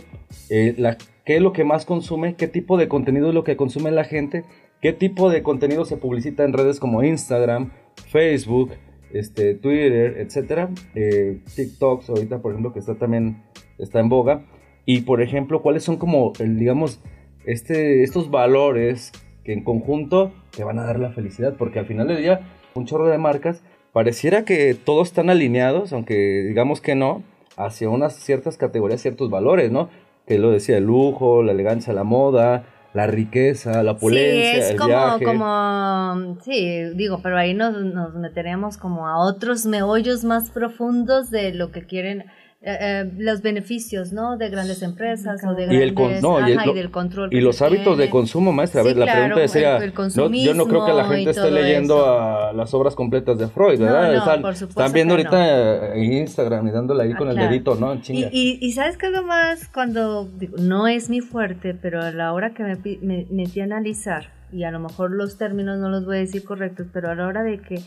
eh, 0.49 0.75
la, 0.77 0.97
¿qué 1.25 1.37
es 1.37 1.41
lo 1.41 1.53
que 1.53 1.63
más 1.63 1.85
consume? 1.85 2.35
¿Qué 2.35 2.47
tipo 2.47 2.77
de 2.77 2.87
contenido 2.87 3.29
es 3.29 3.33
lo 3.33 3.43
que 3.43 3.55
consume 3.55 3.91
la 3.91 4.03
gente? 4.03 4.43
¿Qué 4.81 4.93
tipo 4.93 5.29
de 5.29 5.43
contenido 5.43 5.85
se 5.85 5.97
publicita 5.97 6.43
en 6.43 6.53
redes 6.53 6.79
como 6.79 7.03
Instagram, 7.03 7.71
Facebook, 8.09 8.71
este, 9.13 9.55
Twitter, 9.55 10.17
etcétera? 10.17 10.69
Eh, 10.95 11.39
TikToks 11.55 12.09
ahorita, 12.09 12.41
por 12.41 12.51
ejemplo, 12.51 12.73
que 12.73 12.79
está 12.79 12.95
también 12.95 13.43
está 13.77 13.99
en 13.99 14.09
boga. 14.09 14.45
y 14.85 15.01
por 15.01 15.21
ejemplo, 15.21 15.61
cuáles 15.61 15.83
son 15.83 15.95
como, 15.95 16.33
el, 16.39 16.59
digamos, 16.59 16.99
este, 17.45 18.03
estos 18.03 18.29
valores 18.29 19.13
que 19.43 19.53
en 19.53 19.63
conjunto 19.63 20.31
te 20.55 20.63
van 20.63 20.79
a 20.79 20.85
dar 20.85 20.99
la 20.99 21.11
felicidad, 21.11 21.55
porque 21.57 21.79
al 21.79 21.85
final 21.85 22.07
del 22.07 22.17
día, 22.17 22.41
un 22.73 22.85
chorro 22.85 23.07
de 23.07 23.17
marcas, 23.17 23.61
pareciera 23.91 24.45
que 24.45 24.73
todos 24.73 25.09
están 25.09 25.29
alineados, 25.29 25.93
aunque 25.93 26.43
digamos 26.47 26.81
que 26.81 26.95
no, 26.95 27.23
hacia 27.57 27.89
unas 27.89 28.15
ciertas 28.15 28.57
categorías, 28.57 29.01
ciertos 29.01 29.29
valores, 29.29 29.71
¿no? 29.71 29.89
Que 30.25 30.39
lo 30.39 30.51
decía, 30.51 30.77
el 30.77 30.85
lujo, 30.85 31.43
la 31.43 31.51
elegancia, 31.51 31.93
la 31.93 32.03
moda, 32.03 32.65
la 32.93 33.07
riqueza, 33.07 33.83
la 33.83 33.93
opulencia, 33.93 34.53
sí, 34.53 34.59
es 34.59 34.69
el 34.71 34.77
como, 34.77 34.89
viaje. 34.89 35.25
como, 35.25 36.37
sí, 36.43 36.83
digo, 36.95 37.19
pero 37.21 37.37
ahí 37.37 37.53
nos, 37.53 37.73
nos 37.83 38.13
meteremos 38.15 38.77
como 38.77 39.07
a 39.07 39.17
otros 39.17 39.65
meollos 39.65 40.23
más 40.23 40.51
profundos 40.51 41.31
de 41.31 41.53
lo 41.53 41.71
que 41.71 41.85
quieren 41.85 42.25
eh, 42.65 42.77
eh, 42.79 43.11
los 43.17 43.41
beneficios, 43.41 44.13
¿no? 44.13 44.37
De 44.37 44.49
grandes 44.49 44.81
empresas 44.83 45.41
o 45.43 45.53
de 45.53 45.63
Y 45.73 45.81
el 45.81 45.93
con- 45.93 46.07
grandes, 46.11 46.47
y 46.47 46.51
el- 46.51 46.65
lo- 46.65 46.73
del 46.73 46.91
control. 46.91 47.33
Y 47.33 47.41
los 47.41 47.61
hábitos 47.61 47.97
de 47.97 48.09
consumo, 48.09 48.53
maestra. 48.53 48.79
A 48.79 48.83
Sí, 48.85 48.89
ver, 48.91 48.97
la 48.99 49.05
claro, 49.05 49.19
pregunta 49.35 49.47
sería, 49.49 49.77
el- 49.77 49.83
el 49.83 49.93
no, 49.93 50.29
yo 50.33 50.53
no 50.53 50.65
creo 50.67 50.85
que 50.85 50.93
la 50.93 51.05
gente 51.05 51.29
esté 51.31 51.51
leyendo 51.51 51.95
eso. 51.97 52.19
a 52.19 52.53
las 52.53 52.73
obras 52.73 52.95
completas 52.95 53.37
de 53.37 53.47
Freud, 53.49 53.79
¿verdad? 53.79 54.15
están, 54.15 54.41
por 54.41 54.55
supuesto 54.55 54.79
están 54.81 54.93
viendo 54.93 55.13
ahorita 55.15 55.93
en 55.95 56.13
Instagram 56.13 56.67
y 56.67 56.71
dándole 56.71 57.03
ahí 57.03 57.11
Ah, 57.13 57.17
con 57.17 57.29
el 57.29 57.35
dedito, 57.35 57.75
¿no? 57.75 57.95
Y, 57.95 58.01
Chinga. 58.01 58.29
y, 58.31 58.59
y 58.61 58.71
sabes 58.71 58.97
que 58.97 59.07
algo 59.07 59.23
más 59.23 59.67
cuando 59.67 60.25
digo, 60.39 60.55
no 60.57 60.87
es 60.87 61.09
mi 61.09 61.19
fuerte, 61.19 61.73
pero 61.73 62.01
a 62.01 62.11
la 62.11 62.31
hora 62.31 62.53
que 62.53 62.63
me, 62.63 62.77
me 63.01 63.27
metí 63.29 63.59
a 63.59 63.65
analizar, 63.65 64.27
y 64.53 64.63
a 64.63 64.71
lo 64.71 64.79
mejor 64.79 65.11
los 65.11 65.37
términos 65.37 65.79
no 65.79 65.89
los 65.89 66.05
voy 66.05 66.15
a 66.15 66.19
decir 66.19 66.45
correctos, 66.45 66.87
pero 66.93 67.09
a 67.11 67.15
la 67.15 67.27
hora 67.27 67.43
de 67.43 67.59
que 67.59 67.81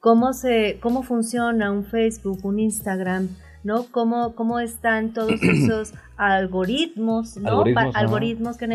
cómo 0.00 0.32
se, 0.32 0.78
cómo 0.80 1.02
funciona 1.02 1.70
un 1.70 1.84
Facebook, 1.84 2.40
un 2.44 2.58
Instagram, 2.60 3.28
¿no? 3.64 3.86
Cómo, 3.90 4.34
cómo 4.34 4.58
están 4.60 5.12
todos 5.12 5.42
esos 5.42 5.94
algoritmos, 6.16 7.36
¿no? 7.36 7.48
Algoritmos, 7.48 7.84
Pa- 7.84 7.90
ajá. 7.90 7.98
algoritmos 7.98 8.56
que 8.56 8.72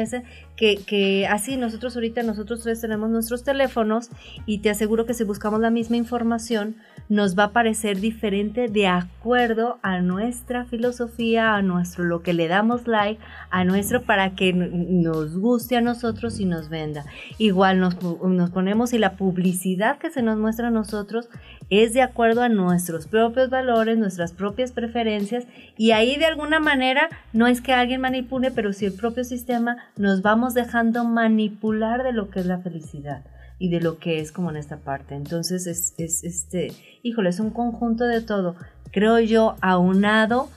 que, 0.56 0.78
que 0.78 1.28
así 1.28 1.56
nosotros 1.56 1.96
ahorita, 1.96 2.24
nosotros 2.24 2.64
tres 2.64 2.82
tenemos 2.82 3.10
nuestros 3.10 3.44
teléfonos 3.44 4.10
y 4.46 4.60
te 4.60 4.70
aseguro 4.72 5.06
que 5.06 5.14
si 5.14 5.24
buscamos 5.24 5.60
la 5.60 5.70
misma 5.70 5.98
información, 5.98 6.76
nos 7.10 7.38
va 7.38 7.46
a 7.46 7.52
parecer 7.52 8.00
diferente 8.00 8.68
de 8.68 8.88
acuerdo 8.88 9.78
a 9.82 10.02
nuestra 10.02 10.66
filosofía, 10.66 11.56
a 11.56 11.62
nuestro 11.62 12.04
lo 12.06 12.22
que 12.24 12.34
le 12.34 12.48
damos 12.48 12.88
like, 12.88 13.22
a 13.50 13.64
nuestro 13.64 14.02
para 14.02 14.36
que 14.36 14.52
nos 14.54 15.38
guste 15.38 15.78
a 15.78 15.82
nosotros 15.82 16.40
y 16.40 16.46
nos 16.46 16.70
venda. 16.70 17.06
Igual 17.38 17.80
nos, 17.80 18.02
nos 18.24 18.50
ponemos 18.50 18.94
y 18.94 18.98
la 18.98 19.16
publicidad 19.16 20.00
que 20.00 20.10
se 20.10 20.22
nos 20.22 20.38
muestra 20.38 20.68
a 20.70 20.72
nosotros 20.72 21.30
es 21.70 21.94
de 21.94 22.02
acuerdo 22.02 22.42
a 22.42 22.50
nuestros 22.50 23.08
propios 23.08 23.50
valores, 23.50 23.98
nuestras 23.98 24.32
propias 24.34 24.72
preferencias 24.72 25.46
y 25.78 25.92
ahí 25.92 26.18
de 26.18 26.26
alguna 26.26 26.60
manera 26.60 27.10
no 27.38 27.46
es 27.46 27.62
que 27.62 27.72
alguien 27.72 28.02
manipule, 28.02 28.50
pero 28.50 28.74
si 28.74 28.88
el 28.88 28.94
propio 28.94 29.24
sistema 29.24 29.78
nos 29.96 30.24
vamos 30.24 30.56
dejando 30.56 31.04
manipular 31.04 32.02
de 32.02 32.12
lo 32.12 32.32
que 32.32 32.40
es 32.40 32.48
la 32.48 32.58
felicidad 32.58 33.24
y 33.60 33.70
de 33.70 33.80
lo 33.80 34.00
que 34.00 34.20
es 34.20 34.32
como 34.32 34.50
en 34.50 34.58
esta 34.58 34.78
parte. 34.78 35.14
Entonces 35.14 35.68
es, 35.68 35.94
es 36.00 36.24
este, 36.24 36.74
híjole, 37.04 37.30
es 37.30 37.40
un 37.40 37.52
conjunto 37.52 38.06
de 38.06 38.22
todo. 38.22 38.56
Creo 38.92 39.20
yo 39.20 39.56
aunado 39.62 40.50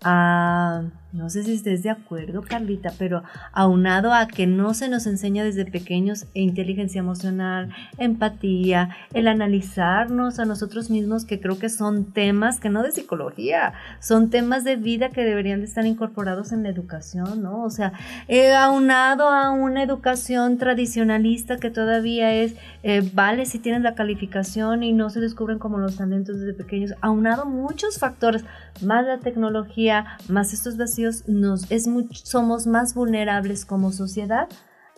a, 0.00 0.84
no 1.12 1.30
sé 1.30 1.42
si 1.42 1.54
estés 1.54 1.82
de 1.82 1.88
acuerdo, 1.88 2.42
Carlita, 2.42 2.92
pero 2.98 3.22
aunado 3.52 4.12
a 4.12 4.28
que 4.28 4.46
no 4.46 4.74
se 4.74 4.90
nos 4.90 5.06
enseña 5.06 5.42
desde 5.42 5.64
pequeños 5.64 6.26
inteligencia 6.34 6.98
emocional, 6.98 7.70
empatía, 7.96 8.90
el 9.14 9.26
analizarnos 9.26 10.38
a 10.38 10.44
nosotros 10.44 10.90
mismos, 10.90 11.24
que 11.24 11.40
creo 11.40 11.58
que 11.58 11.70
son 11.70 12.12
temas 12.12 12.60
que 12.60 12.68
no 12.68 12.82
de 12.82 12.92
psicología, 12.92 13.72
son 14.00 14.28
temas 14.28 14.64
de 14.64 14.76
vida 14.76 15.08
que 15.08 15.24
deberían 15.24 15.60
de 15.60 15.66
estar 15.66 15.86
incorporados 15.86 16.52
en 16.52 16.62
la 16.62 16.68
educación, 16.68 17.42
¿no? 17.42 17.62
O 17.64 17.70
sea, 17.70 17.94
eh, 18.28 18.54
aunado 18.54 19.28
a 19.28 19.50
una 19.50 19.82
educación 19.82 20.58
tradicionalista 20.58 21.56
que 21.56 21.70
todavía 21.70 22.34
es, 22.34 22.54
eh, 22.82 23.08
vale 23.14 23.46
si 23.46 23.58
tienes 23.58 23.80
la 23.80 23.94
calificación 23.94 24.82
y 24.82 24.92
no 24.92 25.08
se 25.08 25.20
descubren 25.20 25.58
como 25.58 25.78
los 25.78 25.96
talentos 25.96 26.38
desde 26.38 26.52
pequeños, 26.52 26.94
aunado 27.00 27.46
muchos 27.46 27.98
factores, 27.98 28.44
más 28.82 29.06
la 29.06 29.18
tecnología, 29.18 30.18
más 30.28 30.52
estos 30.52 30.76
nos, 31.26 31.70
es 31.70 31.86
much- 31.88 32.22
somos 32.24 32.66
más 32.66 32.94
vulnerables 32.94 33.64
como 33.64 33.92
sociedad 33.92 34.48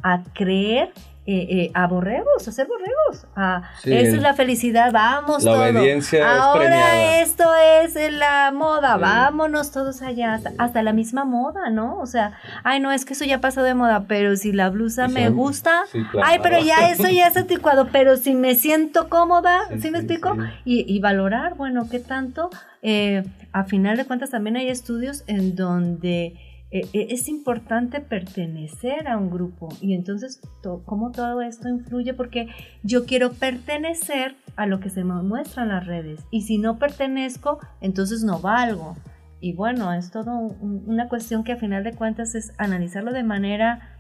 a 0.03 0.23
creer. 0.35 0.93
eh, 1.27 1.47
eh, 1.67 1.71
a 1.75 1.87
borregos, 1.87 2.49
a 2.49 2.51
ser 2.51 2.67
borregos, 2.67 3.27
a 3.37 3.63
Sí. 3.83 3.93
esa 3.93 4.17
es 4.17 4.23
la 4.23 4.35
felicidad, 4.35 4.91
vamos 4.91 5.45
La 5.45 5.53
todo. 5.53 5.61
obediencia 5.61 6.43
Ahora 6.43 7.21
esto 7.21 7.45
es 7.85 7.95
la 8.15 8.51
moda, 8.53 8.95
Sí. 8.95 9.01
vámonos 9.03 9.71
todos 9.71 10.01
allá, 10.03 10.33
hasta, 10.35 10.51
hasta 10.59 10.83
la 10.83 10.93
misma 10.95 11.25
moda, 11.25 11.69
¿no? 11.71 11.99
O 12.01 12.07
sea, 12.07 12.33
ay, 12.65 12.81
no, 12.81 12.91
es 12.91 13.05
que 13.05 13.13
eso 13.13 13.25
ya 13.27 13.39
pasó 13.41 13.63
de 13.63 13.75
moda, 13.75 14.07
pero 14.09 14.35
si 14.35 14.51
la 14.53 14.71
blusa 14.71 15.07
Sí, 15.07 15.13
me 15.15 15.29
gusta, 15.29 15.83
claro. 16.11 16.27
ay, 16.27 16.39
pero 16.43 16.59
ya 16.59 16.75
eso 16.91 17.09
ya 17.09 17.29
es 17.29 17.37
anticuado, 17.37 17.89
pero 17.93 18.17
si 18.17 18.35
me 18.35 18.55
siento 18.57 19.09
cómoda, 19.09 19.61
¿sí, 19.79 19.91
me 19.93 19.99
explico? 19.99 20.37
Y, 20.65 20.85
y 20.93 20.99
valorar, 21.01 21.55
bueno, 21.55 21.87
qué 21.89 22.01
tanto, 22.01 22.51
eh, 22.83 23.25
a 23.53 23.65
final 23.65 23.97
de 23.97 24.05
cuentas 24.05 24.31
también 24.31 24.57
hay 24.57 24.69
estudios 24.69 25.25
en 25.27 25.55
donde 25.57 26.37
eh, 26.73 26.83
eh, 26.93 27.09
es 27.11 27.29
importante 27.29 28.01
pertenecer 28.01 29.09
a 29.09 29.19
un 29.19 29.29
grupo 29.31 29.69
y 29.81 29.95
entonces 29.95 30.41
to- 30.63 30.83
cómo 30.87 31.11
todo 31.11 31.43
esto 31.43 31.69
influye 31.69 32.15
porque 32.15 32.47
yo 32.85 33.07
quiero 33.07 33.33
pertenecer 33.33 34.37
a 34.57 34.67
lo 34.67 34.79
que 34.79 34.89
se 34.91 35.03
me 35.03 35.15
muestra 35.23 35.65
en 35.65 35.71
las 35.71 35.85
redes 35.87 36.21
y 36.31 36.43
si 36.43 36.59
no 36.59 36.79
pertenezco 36.79 37.59
entonces 37.81 38.23
no 38.23 38.39
valgo 38.41 38.97
y 39.41 39.53
bueno 39.55 39.93
es 39.93 40.13
todo 40.13 40.31
un- 40.39 40.85
una 40.87 41.09
cuestión 41.09 41.43
que 41.43 41.53
a 41.53 41.57
final 41.57 41.83
de 41.83 41.93
cuentas 41.95 42.35
es 42.37 42.53
analizarlo 42.59 43.13
de 43.13 43.25
manera 43.25 43.97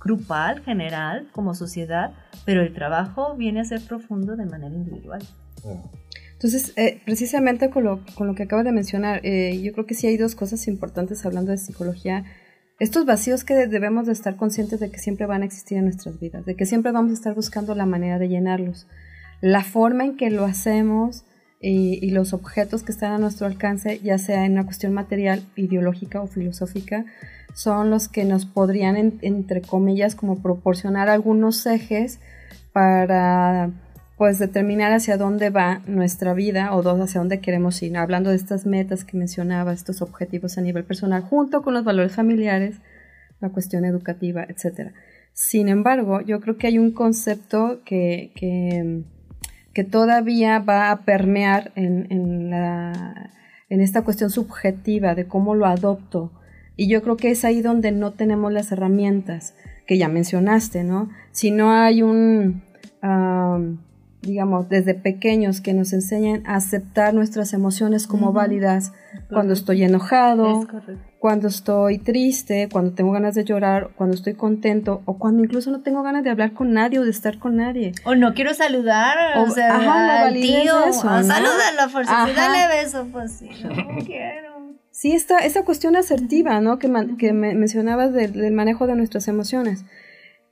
grupal, 0.00 0.60
general, 0.62 1.26
como 1.32 1.54
sociedad, 1.54 2.12
pero 2.44 2.62
el 2.62 2.72
trabajo 2.72 3.34
viene 3.36 3.60
a 3.60 3.64
ser 3.64 3.80
profundo 3.80 4.36
de 4.36 4.46
manera 4.46 4.72
individual. 4.74 5.20
Entonces, 6.38 6.72
eh, 6.76 7.00
precisamente 7.04 7.68
con 7.68 7.82
lo, 7.82 8.00
con 8.14 8.28
lo 8.28 8.36
que 8.36 8.44
acabo 8.44 8.62
de 8.62 8.70
mencionar, 8.70 9.20
eh, 9.24 9.60
yo 9.60 9.72
creo 9.72 9.86
que 9.86 9.94
sí 9.94 10.06
hay 10.06 10.16
dos 10.16 10.36
cosas 10.36 10.68
importantes 10.68 11.26
hablando 11.26 11.50
de 11.50 11.58
psicología. 11.58 12.24
Estos 12.78 13.06
vacíos 13.06 13.42
que 13.42 13.66
debemos 13.66 14.06
de 14.06 14.12
estar 14.12 14.36
conscientes 14.36 14.78
de 14.78 14.88
que 14.88 15.00
siempre 15.00 15.26
van 15.26 15.42
a 15.42 15.46
existir 15.46 15.78
en 15.78 15.84
nuestras 15.86 16.20
vidas, 16.20 16.46
de 16.46 16.54
que 16.54 16.64
siempre 16.64 16.92
vamos 16.92 17.10
a 17.10 17.14
estar 17.14 17.34
buscando 17.34 17.74
la 17.74 17.86
manera 17.86 18.20
de 18.20 18.28
llenarlos. 18.28 18.86
La 19.40 19.64
forma 19.64 20.04
en 20.04 20.16
que 20.16 20.30
lo 20.30 20.44
hacemos 20.44 21.24
y, 21.60 22.08
los 22.12 22.32
objetos 22.32 22.84
que 22.84 22.92
están 22.92 23.10
a 23.10 23.18
nuestro 23.18 23.48
alcance, 23.48 23.98
ya 23.98 24.16
sea 24.18 24.44
en 24.46 24.52
una 24.52 24.64
cuestión 24.64 24.92
material, 24.92 25.42
ideológica 25.56 26.20
o 26.20 26.28
filosófica, 26.28 27.04
son 27.52 27.90
los 27.90 28.06
que 28.06 28.24
nos 28.24 28.46
podrían, 28.46 28.96
en- 28.96 29.18
entre 29.22 29.60
comillas, 29.60 30.14
como 30.14 30.40
proporcionar 30.40 31.08
algunos 31.08 31.66
ejes 31.66 32.20
para 32.72 33.72
pues 34.18 34.38
determinar 34.40 34.92
hacia 34.92 35.16
dónde 35.16 35.48
va 35.50 35.80
nuestra 35.86 36.34
vida 36.34 36.74
o 36.74 36.82
dó- 36.82 37.00
hacia 37.02 37.20
dónde 37.20 37.40
queremos 37.40 37.80
ir. 37.82 37.96
Hablando 37.96 38.30
de 38.30 38.36
estas 38.36 38.66
metas 38.66 39.04
que 39.04 39.16
mencionaba, 39.16 39.72
estos 39.72 40.02
objetivos 40.02 40.58
a 40.58 40.60
nivel 40.60 40.84
personal, 40.84 41.22
junto 41.22 41.62
con 41.62 41.72
los 41.72 41.84
valores 41.84 42.16
familiares, 42.16 42.76
la 43.40 43.50
cuestión 43.50 43.84
educativa, 43.84 44.44
etc. 44.44 44.90
Sin 45.32 45.68
embargo, 45.68 46.20
yo 46.20 46.40
creo 46.40 46.56
que 46.58 46.66
hay 46.66 46.78
un 46.80 46.90
concepto 46.90 47.80
que, 47.84 48.32
que, 48.34 49.04
que 49.72 49.84
todavía 49.84 50.58
va 50.58 50.90
a 50.90 51.02
permear 51.04 51.70
en, 51.76 52.08
en, 52.10 52.50
la, 52.50 53.30
en 53.68 53.80
esta 53.80 54.02
cuestión 54.02 54.30
subjetiva 54.30 55.14
de 55.14 55.28
cómo 55.28 55.54
lo 55.54 55.66
adopto. 55.66 56.32
Y 56.74 56.88
yo 56.88 57.02
creo 57.02 57.16
que 57.16 57.30
es 57.30 57.44
ahí 57.44 57.62
donde 57.62 57.92
no 57.92 58.14
tenemos 58.14 58.52
las 58.52 58.72
herramientas 58.72 59.54
que 59.86 59.96
ya 59.96 60.08
mencionaste, 60.08 60.82
¿no? 60.82 61.08
Si 61.30 61.52
no 61.52 61.70
hay 61.72 62.02
un, 62.02 62.62
digamos, 64.22 64.68
desde 64.68 64.94
pequeños 64.94 65.60
que 65.60 65.74
nos 65.74 65.92
enseñen 65.92 66.46
a 66.46 66.56
aceptar 66.56 67.14
nuestras 67.14 67.52
emociones 67.52 68.06
como 68.06 68.26
Ujú. 68.26 68.34
válidas 68.34 68.92
cuando 69.30 69.52
estoy 69.52 69.82
enojado, 69.84 70.62
Es 70.62 70.68
cuando 71.20 71.48
estoy 71.48 71.98
triste, 71.98 72.68
cuando 72.70 72.92
tengo 72.92 73.10
ganas 73.12 73.34
de 73.34 73.44
llorar, 73.44 73.90
cuando 73.96 74.14
estoy 74.14 74.34
contento 74.34 75.02
o 75.04 75.18
cuando 75.18 75.42
incluso 75.42 75.70
no 75.72 75.80
tengo 75.82 76.02
ganas 76.02 76.22
de 76.24 76.30
hablar 76.30 76.52
con 76.52 76.72
nadie 76.72 76.98
o 77.00 77.04
de 77.04 77.10
estar 77.10 77.38
con 77.38 77.56
nadie. 77.56 77.92
O 78.04 78.14
no 78.14 78.34
quiero 78.34 78.54
saludar, 78.54 79.16
o, 79.38 79.42
O- 79.42 79.50
sea, 79.50 79.76
ajá, 79.76 80.22
al 80.26 80.34
tío, 80.34 80.80
de 80.84 80.90
eso, 80.90 81.08
ah, 81.08 81.20
¿no? 81.22 81.26
salúdalo, 81.26 81.92
por 81.92 82.06
si 82.06 82.12
dale 82.12 82.82
beso, 82.82 83.06
pues 83.12 83.32
sí, 83.32 83.48
no 83.64 83.70
quiero. 84.06 84.48
Sí, 84.92 85.12
esta, 85.12 85.38
esa 85.40 85.64
cuestión 85.64 85.96
asertiva, 85.96 86.60
¿no? 86.60 86.78
Que, 86.78 86.88
man- 86.88 87.16
que 87.16 87.32
me- 87.32 87.54
mencionabas 87.54 88.12
del- 88.12 88.32
del 88.32 88.52
manejo 88.52 88.86
de 88.86 88.94
nuestras 88.96 89.26
emociones. 89.28 89.84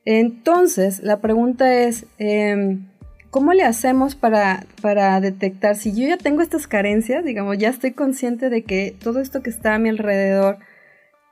Entonces, 0.04 1.02
la 1.02 1.20
pregunta 1.20 1.72
es, 1.74 2.06
em, 2.18 2.86
¿cómo 3.30 3.52
le 3.52 3.64
hacemos 3.64 4.14
para, 4.14 4.66
para 4.82 5.20
detectar 5.20 5.76
si 5.76 5.94
yo 5.94 6.06
ya 6.06 6.16
tengo 6.16 6.42
estas 6.42 6.66
carencias? 6.66 7.24
Digamos, 7.24 7.58
ya 7.58 7.68
estoy 7.68 7.92
consciente 7.92 8.50
de 8.50 8.62
que 8.64 8.96
todo 9.02 9.20
esto 9.20 9.42
que 9.42 9.50
está 9.50 9.74
a 9.74 9.78
mi 9.78 9.88
alrededor 9.88 10.58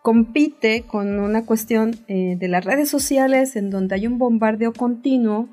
compite 0.02 0.82
con 0.82 1.18
una 1.18 1.46
cuestión 1.46 1.96
eh, 2.08 2.36
de 2.38 2.48
las 2.48 2.64
redes 2.64 2.88
sociales 2.88 3.56
en 3.56 3.70
donde 3.70 3.94
hay 3.94 4.06
un 4.06 4.18
bombardeo 4.18 4.72
continuo 4.72 5.48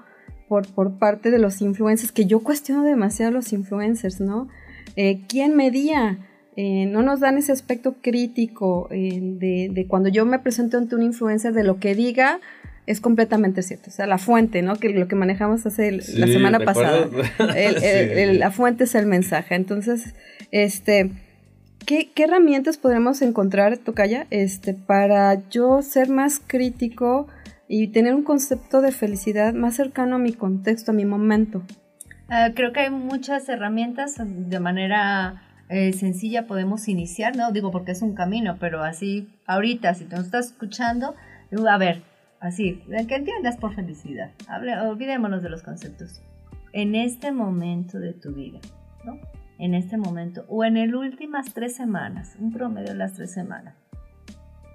por, 0.49 0.67
por 0.67 0.99
parte 0.99 1.31
de 1.31 1.39
los 1.39 1.61
influencers, 1.61 2.11
que 2.11 2.25
yo 2.25 2.41
cuestiono 2.41 2.83
demasiado 2.83 3.31
los 3.31 3.53
influencers, 3.53 4.19
¿no? 4.19 4.49
Eh, 4.97 5.21
¿Quién 5.29 5.55
medía 5.55 6.19
eh, 6.57 6.85
no 6.85 7.01
nos 7.01 7.21
dan 7.21 7.37
ese 7.37 7.53
aspecto 7.53 7.95
crítico 8.01 8.89
eh, 8.91 9.19
de, 9.21 9.69
de 9.71 9.87
cuando 9.87 10.09
yo 10.09 10.25
me 10.25 10.39
presento 10.39 10.77
ante 10.77 10.95
un 10.95 11.03
influencer 11.03 11.53
de 11.53 11.63
lo 11.63 11.79
que 11.79 11.95
diga 11.95 12.41
es 12.87 12.99
completamente 13.01 13.61
cierto. 13.61 13.89
O 13.89 13.93
sea, 13.93 14.07
la 14.07 14.17
fuente, 14.17 14.61
¿no? 14.61 14.75
Que 14.75 14.89
lo 14.89 15.07
que 15.07 15.15
manejamos 15.15 15.65
hace 15.65 15.87
el- 15.87 16.03
la 16.15 16.27
semana 16.27 16.59
¿te 16.59 16.65
pasada. 16.65 17.05
acuerdas? 17.05 17.55
El- 17.55 17.75
Sí. 17.79 17.85
el- 17.85 18.09
el- 18.17 18.39
la 18.39 18.51
fuente 18.51 18.85
es 18.85 18.95
el 18.95 19.05
mensaje. 19.05 19.55
Entonces, 19.55 20.13
este, 20.51 21.11
¿qué, 21.85 22.09
qué 22.13 22.23
herramientas 22.23 22.77
podremos 22.77 23.21
encontrar, 23.21 23.77
Tocaya, 23.77 24.27
este, 24.29 24.73
para 24.73 25.47
yo 25.49 25.81
ser 25.81 26.09
más 26.09 26.41
crítico 26.45 27.27
y 27.67 27.87
tener 27.87 28.13
un 28.15 28.23
concepto 28.23 28.81
de 28.81 28.91
felicidad 28.91 29.53
más 29.53 29.75
cercano 29.75 30.15
a 30.15 30.19
mi 30.19 30.33
contexto, 30.33 30.91
a 30.91 30.93
mi 30.93 31.05
momento? 31.05 31.63
Ah, 32.29 32.49
creo 32.55 32.71
que 32.73 32.81
hay 32.81 32.89
muchas 32.89 33.47
herramientas 33.49 34.15
de 34.17 34.59
manera 34.59 35.43
eh, 35.69 35.93
sencilla 35.93 36.47
podemos 36.47 36.87
iniciar, 36.89 37.35
¿no? 37.37 37.51
Digo 37.53 37.71
porque 37.71 37.91
es 37.93 38.01
un 38.01 38.13
camino, 38.13 38.57
pero 38.59 38.83
así 38.83 39.29
ahorita, 39.45 39.93
si 39.93 40.03
tú 40.05 40.17
nos 40.17 40.25
estás 40.25 40.47
escuchando, 40.47 41.15
a 41.69 41.77
ver, 41.77 42.01
así, 42.41 42.83
que 43.07 43.15
entiendas 43.15 43.57
por 43.57 43.73
felicidad. 43.73 44.31
Hable, 44.47 44.77
olvidémonos 44.79 45.41
de 45.41 45.49
los 45.49 45.63
conceptos. 45.63 46.21
En 46.73 46.95
este 46.95 47.31
momento 47.31 47.99
de 47.99 48.13
tu 48.13 48.33
vida, 48.33 48.59
¿no? 49.05 49.17
En 49.59 49.73
este 49.73 49.97
momento, 49.97 50.45
o 50.49 50.65
en 50.65 50.73
las 50.73 50.93
últimas 50.93 51.53
tres 51.53 51.75
semanas, 51.75 52.35
un 52.39 52.51
promedio 52.51 52.89
de 52.89 52.97
las 52.97 53.13
tres 53.13 53.31
semanas. 53.31 53.75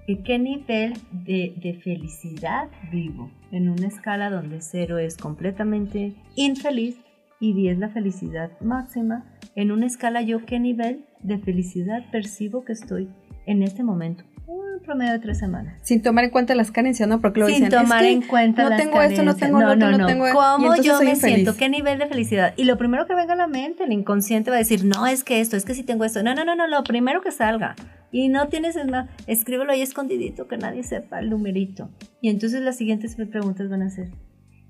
¿Y 0.07 0.23
qué 0.23 0.39
nivel 0.39 0.93
de, 1.11 1.53
de 1.61 1.73
felicidad 1.83 2.69
vivo? 2.89 3.29
En 3.51 3.67
una 3.67 3.87
escala 3.87 4.29
donde 4.29 4.61
cero 4.61 4.97
es 4.97 5.17
completamente 5.17 6.15
infeliz 6.35 6.97
y 7.39 7.53
10 7.53 7.79
la 7.79 7.89
felicidad 7.89 8.51
máxima. 8.61 9.25
En 9.55 9.71
una 9.71 9.85
escala 9.85 10.21
yo 10.21 10.45
qué 10.45 10.59
nivel 10.59 11.05
de 11.21 11.37
felicidad 11.39 12.03
percibo 12.11 12.63
que 12.63 12.73
estoy 12.73 13.09
en 13.45 13.63
este 13.63 13.83
momento. 13.83 14.23
Un 14.47 14.79
promedio 14.81 15.11
de 15.11 15.19
tres 15.19 15.39
semanas. 15.39 15.77
Sin 15.83 16.01
tomar 16.01 16.23
en 16.23 16.29
cuenta 16.29 16.55
las 16.55 16.71
carencias, 16.71 17.09
¿no? 17.09 17.19
Porque 17.19 17.41
lo 17.41 17.47
Sin 17.47 17.55
dicen, 17.55 17.69
tomar 17.69 18.01
es 18.05 18.07
que 18.07 18.13
en 18.13 18.21
cuenta 18.21 18.63
no 18.63 18.69
las 18.69 18.79
tengo 18.81 19.01
esto, 19.01 19.23
no 19.23 19.35
carencias. 19.35 19.37
tengo 19.37 19.59
lo 19.59 19.73
otro, 19.73 19.97
no, 19.97 20.05
tengo 20.07 20.27
y 20.29 20.31
¿Cómo 20.31 20.75
yo 20.77 20.99
me 20.99 21.09
infeliz. 21.11 21.19
siento? 21.19 21.57
¿Qué 21.57 21.67
nivel 21.67 21.99
de 21.99 22.07
felicidad? 22.07 22.53
Y 22.55 22.63
lo 22.63 22.77
primero 22.77 23.05
que 23.05 23.13
venga 23.13 23.33
a 23.33 23.35
la 23.35 23.47
mente, 23.47 23.83
el 23.83 23.91
inconsciente 23.91 24.49
va 24.49 24.55
a 24.55 24.59
decir, 24.59 24.85
no, 24.85 25.05
es 25.05 25.25
que 25.25 25.41
esto, 25.41 25.57
es 25.57 25.65
que 25.65 25.73
si 25.73 25.83
tengo 25.83 26.05
esto. 26.05 26.23
No, 26.23 26.33
no, 26.33 26.45
no, 26.45 26.55
no, 26.55 26.65
lo 26.65 26.81
primero 26.85 27.21
que 27.21 27.31
salga. 27.33 27.75
Y 28.09 28.29
no 28.29 28.47
tienes, 28.47 28.77
es 28.77 28.87
más, 28.87 29.09
escríbelo 29.27 29.73
ahí 29.73 29.81
escondidito, 29.81 30.47
que 30.47 30.57
nadie 30.57 30.81
sepa 30.83 31.19
el 31.19 31.29
numerito. 31.29 31.89
Y 32.21 32.29
entonces 32.29 32.61
las 32.61 32.77
siguientes 32.77 33.17
preguntas 33.17 33.69
van 33.69 33.81
a 33.81 33.89
ser, 33.89 34.11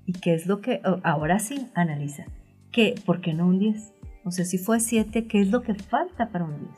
¿y 0.06 0.12
qué 0.12 0.34
es 0.34 0.46
lo 0.48 0.60
que, 0.60 0.80
ahora 1.04 1.38
sí, 1.38 1.68
analiza, 1.74 2.24
¿qué, 2.72 2.96
¿por 3.06 3.20
qué 3.20 3.32
no 3.32 3.46
un 3.46 3.60
10? 3.60 3.92
O 4.24 4.32
sea, 4.32 4.44
si 4.44 4.58
fue 4.58 4.80
7, 4.80 5.28
¿qué 5.28 5.40
es 5.40 5.52
lo 5.52 5.62
que 5.62 5.74
falta 5.74 6.30
para 6.30 6.46
un 6.46 6.58
10? 6.58 6.70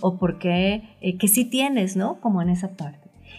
O 0.00 0.16
por 0.18 0.38
qué, 0.38 0.82
eh, 1.00 1.16
que 1.18 1.28
sí 1.28 1.44
tienes, 1.44 1.96
¿no? 1.96 2.16
Como 2.20 2.42
en 2.42 2.50
esa 2.50 2.70
parte. 2.70 2.98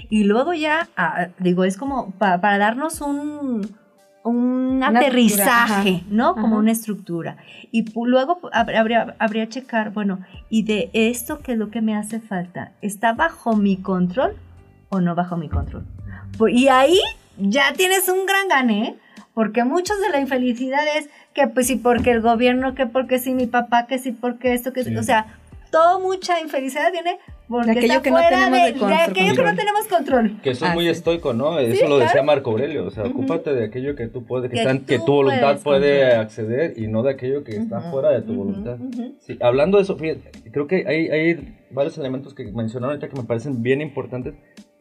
Y 0.09 0.23
luego 0.23 0.53
ya, 0.53 0.87
ah, 0.97 1.27
digo, 1.39 1.63
es 1.63 1.77
como 1.77 2.11
pa- 2.11 2.39
para 2.41 2.57
darnos 2.57 3.01
un, 3.01 3.75
un 4.23 4.35
Una 4.77 4.87
aterrizaje, 4.87 5.89
estructura, 5.89 5.97
ajá. 5.97 6.05
¿no? 6.09 6.33
Como 6.35 6.47
Ajá. 6.47 6.55
una 6.57 6.71
estructura. 6.71 7.37
Y 7.71 7.85
luego 8.05 8.39
hab- 8.51 8.75
habría, 8.77 9.15
habría 9.19 9.47
checar, 9.49 9.91
bueno, 9.91 10.19
¿y 10.49 10.63
de 10.63 10.89
esto 10.93 11.39
qué 11.39 11.53
es 11.53 11.57
lo 11.57 11.69
que 11.69 11.81
me 11.81 11.95
hace 11.95 12.19
falta? 12.19 12.71
¿Está 12.81 13.13
bajo 13.13 13.55
mi 13.55 13.77
control 13.77 14.35
o 14.89 15.01
no 15.01 15.15
bajo 15.15 15.37
mi 15.37 15.49
control? 15.49 15.85
Pues, 16.37 16.53
y 16.55 16.67
ahí 16.69 16.99
ya 17.37 17.73
tienes 17.73 18.07
un 18.09 18.25
gran 18.25 18.47
gane, 18.47 18.87
¿eh? 18.89 18.95
porque 19.33 19.63
muchos 19.65 19.99
de 20.01 20.09
la 20.09 20.19
infelicidad 20.21 20.79
es 20.97 21.09
que 21.33 21.47
pues 21.47 21.67
sí 21.67 21.75
porque 21.75 22.11
el 22.11 22.21
gobierno, 22.21 22.73
que 22.75 22.85
porque 22.85 23.19
sí 23.19 23.33
mi 23.33 23.47
papá, 23.47 23.85
que 23.87 23.99
sí 23.99 24.11
porque 24.13 24.53
esto, 24.53 24.71
que 24.71 24.83
Sí. 24.85 24.95
o 24.95 25.03
sea, 25.03 25.25
toda 25.71 25.99
mucha 25.99 26.39
infelicidad 26.39 26.91
viene 26.91 27.17
porque 27.47 27.65
De 27.65 27.71
aquello 27.79 27.93
está 27.93 28.01
que 28.03 28.11
no 28.11 28.17
de, 28.17 28.23
de 28.23 28.63
de 28.65 28.79
control. 28.79 28.93
aquello 28.93 29.33
que 29.35 29.43
no 29.43 29.55
tenemos 29.55 29.87
control. 29.87 30.41
Que 30.41 30.49
eso 30.51 30.65
es 30.65 30.71
Ah, 30.71 30.73
muy 30.73 30.85
sí. 30.85 30.89
estoico, 30.89 31.33
¿no? 31.33 31.59
Eso 31.59 31.87
lo 31.87 31.99
decía 31.99 32.23
Marco 32.23 32.49
Aurelio. 32.51 32.85
O 32.85 32.89
sea, 32.89 33.03
Ujú. 33.05 33.19
ocúpate 33.19 33.53
de 33.53 33.65
aquello 33.65 33.95
que 33.95 34.07
tú 34.07 34.25
puedes, 34.25 34.49
que, 34.49 34.55
Que 34.55 34.61
está 34.61 34.71
en- 34.71 34.85
que 34.85 34.97
tú 34.99 35.05
tu 35.05 35.11
voluntad 35.13 35.59
puede 35.63 35.99
controlar. 35.99 36.19
acceder 36.21 36.73
y 36.77 36.87
no 36.87 37.03
de 37.03 37.11
aquello 37.11 37.43
que 37.43 37.55
está 37.57 37.79
Ujú, 37.79 37.89
fuera 37.91 38.09
de 38.09 38.21
tu 38.23 38.33
ujú, 38.33 38.43
voluntad. 38.43 38.79
ujú. 38.79 39.15
Sí, 39.19 39.37
hablando 39.41 39.77
de 39.77 39.83
eso, 39.83 39.95
fíjate, 39.95 40.31
creo 40.51 40.65
que 40.67 40.85
hay, 40.87 41.07
hay 41.09 41.55
varios 41.69 41.97
elementos 41.99 42.33
que 42.33 42.45
mencionaron 42.51 42.95
ahorita 42.95 43.09
que 43.13 43.21
me 43.21 43.27
parecen 43.27 43.61
bien 43.61 43.81
importantes. 43.81 44.33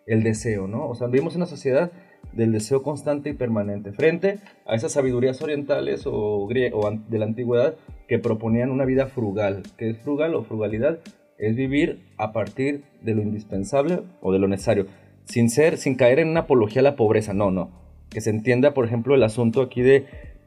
El 0.06 0.22
deseo, 0.22 0.66
¿no? 0.66 0.88
O 0.88 0.94
sea, 0.94 1.06
vivimos 1.06 1.34
en 1.34 1.38
una 1.40 1.46
sociedad 1.46 1.90
del 2.32 2.52
deseo 2.52 2.82
constante 2.82 3.30
y 3.30 3.32
permanente, 3.32 3.92
frente 3.92 4.38
a 4.66 4.74
esas 4.74 4.92
sabidurías 4.92 5.40
orientales 5.40 6.06
o, 6.06 6.12
o 6.46 6.48
de 6.50 7.18
la 7.18 7.24
antigüedad 7.24 7.74
que 8.08 8.18
proponían 8.18 8.70
una 8.70 8.84
vida 8.84 9.06
frugal. 9.06 9.62
¿Qué 9.76 9.90
es 9.90 9.98
frugal 9.98 10.34
o 10.34 10.42
frugalidad? 10.44 10.98
Es 11.38 11.56
vivir 11.56 12.00
a 12.16 12.32
partir 12.32 12.84
de 13.02 13.14
lo 13.14 13.22
indispensable 13.22 14.00
o 14.20 14.32
de 14.32 14.38
lo 14.38 14.46
necesario, 14.48 14.86
sin 15.24 15.50
ser, 15.50 15.78
sin 15.78 15.96
caer 15.96 16.18
en 16.18 16.28
una 16.28 16.40
apología 16.40 16.80
a 16.80 16.84
la 16.84 16.96
pobreza, 16.96 17.32
no, 17.34 17.50
no. 17.50 17.70
Que 18.10 18.20
se 18.20 18.30
entienda, 18.30 18.74
por 18.74 18.84
ejemplo, 18.84 19.14
el 19.14 19.22
asunto 19.22 19.62
aquí 19.62 19.82
de 19.82 20.06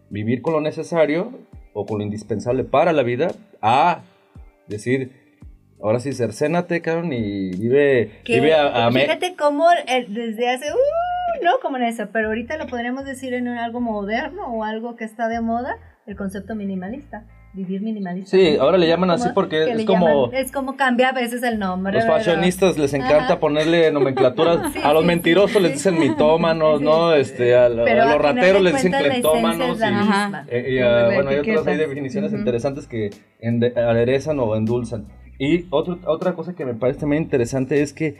vivir 0.09 0.41
con 0.41 0.53
lo 0.53 0.61
necesario 0.61 1.31
o 1.73 1.85
con 1.85 1.97
lo 1.99 2.03
indispensable 2.05 2.63
para 2.63 2.93
la 2.93 3.03
vida, 3.03 3.27
a 3.61 4.01
decir, 4.67 5.11
ahora 5.81 5.99
sí, 5.99 6.13
cercénate, 6.13 6.81
cabrón, 6.81 7.11
y 7.13 7.51
vive, 7.51 8.11
Que, 8.23 8.35
vive 8.39 8.53
a, 8.53 8.85
a 8.85 8.91
me- 8.91 9.01
fíjate 9.01 9.35
cómo 9.35 9.65
eh, 9.87 10.05
desde 10.07 10.49
hace, 10.49 10.65
uh, 10.71 11.43
no 11.43 11.59
como 11.61 11.77
en 11.77 11.83
eso, 11.83 12.07
pero 12.13 12.29
ahorita 12.29 12.57
lo 12.57 12.67
podríamos 12.67 13.03
decir 13.05 13.33
en 13.33 13.47
un- 13.47 13.57
algo 13.57 13.81
moderno 13.81 14.47
o 14.53 14.63
algo 14.63 14.95
que 14.95 15.03
está 15.03 15.27
de 15.27 15.41
moda, 15.41 15.77
el 16.05 16.15
concepto 16.15 16.55
minimalista, 16.55 17.25
vivir 17.57 17.81
minimalista. 17.81 18.29
Sí, 18.31 18.55
ahora 18.59 18.77
le 18.77 18.87
llaman 18.87 19.11
así 19.11 19.29
porque 19.33 19.65
Que 19.65 19.71
es 19.73 19.85
como- 19.85 20.27
llaman- 20.27 20.35
es 20.45 20.51
como 20.51 20.75
cambia 20.77 21.09
a 21.09 21.11
veces 21.11 21.41
el 21.43 21.59
nombre. 21.59 21.91
Los 21.93 22.03
¿verdad? 22.03 22.17
fashionistas 22.19 22.77
les 22.77 22.93
encanta 22.93 23.17
Ajá. 23.33 23.39
ponerle 23.39 23.91
nomenclaturas. 23.91 24.59
Sí, 24.73 24.79
a 24.83 24.93
los 24.93 25.01
sí, 25.01 25.07
mentirosos 25.07 25.51
sí, 25.51 25.59
les 25.59 25.71
sí. 25.71 25.89
dicen 25.89 25.99
mitómanos, 25.99 26.79
Sí, 26.79 26.85
¿no? 26.85 27.13
Este, 27.13 27.55
a, 27.55 27.65
a 27.65 27.69
los 27.69 28.21
rateros 28.21 28.61
les 28.61 28.73
dicen 28.75 28.91
cleptómanos. 28.93 29.79
y-. 29.79 30.55
Eh, 30.55 30.65
y, 30.75 30.79
ah, 30.79 30.89
la 30.99 31.05
bueno, 31.15 31.29
hay 31.31 31.39
otras 31.39 31.67
hay 31.67 31.77
definiciones 31.77 32.31
interesantes 32.33 32.87
que 32.87 33.09
aderezan 33.75 34.39
o 34.39 34.55
endulzan. 34.55 35.07
Y 35.39 35.65
otro- 35.69 35.99
otra 36.05 36.33
cosa 36.33 36.53
que 36.55 36.65
me 36.65 36.73
parece 36.73 36.99
también 37.01 37.23
interesante 37.23 37.81
es 37.81 37.93
que 37.93 38.15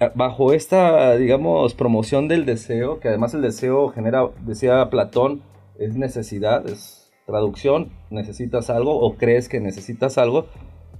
ah, 0.00 0.10
bajo 0.14 0.52
esta, 0.52 1.16
digamos, 1.16 1.74
promoción 1.74 2.28
del 2.28 2.44
deseo, 2.46 3.00
que 3.00 3.08
además 3.08 3.34
el 3.34 3.42
deseo 3.42 3.88
genera, 3.88 4.28
decía 4.44 4.88
Platón, 4.90 5.42
es 5.78 5.96
necesidad, 5.96 6.68
es 6.68 7.03
traducción, 7.26 7.90
necesitas 8.10 8.70
algo 8.70 8.98
o 8.98 9.16
crees 9.16 9.48
que 9.48 9.60
necesitas 9.60 10.18
algo, 10.18 10.46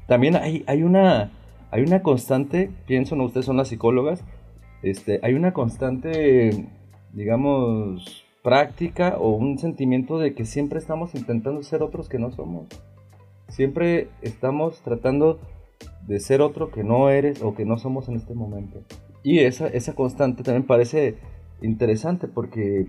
también 0.07 0.37
hay, 0.37 0.65
hay, 0.67 0.83
una, 0.83 1.33
hay 1.71 1.83
una 1.83 2.03
constante, 2.03 2.71
pienso, 2.87 3.17
no, 3.17 3.25
ustedes 3.25 3.47
son 3.47 3.57
las 3.57 3.69
psicólogas, 3.69 4.25
este, 4.83 5.21
hay 5.23 5.35
una 5.35 5.53
constante, 5.53 6.69
digamos, 7.13 8.25
práctica 8.43 9.17
o 9.19 9.31
un 9.31 9.59
sentimiento 9.59 10.19
de 10.19 10.35
que 10.35 10.45
siempre 10.45 10.79
estamos 10.79 11.15
intentando 11.15 11.63
ser 11.63 11.83
otros 11.83 12.11
que 12.11 12.19
no 12.19 12.31
somos. 12.31 12.67
Siempre 13.49 14.09
estamos 14.21 14.83
tratando 14.83 15.41
de 16.07 16.21
ser 16.21 16.43
otro 16.43 16.71
que 16.71 16.85
no 16.85 17.09
eres 17.09 17.43
o 17.43 17.55
que 17.55 17.65
no 17.65 17.79
somos 17.79 18.09
en 18.09 18.17
este 18.17 18.35
momento. 18.35 18.83
Y 19.23 19.39
esa, 19.41 19.67
esa 19.69 19.95
constante 19.95 20.43
también 20.43 20.67
parece 20.67 21.17
interesante 21.63 22.29
porque, 22.29 22.89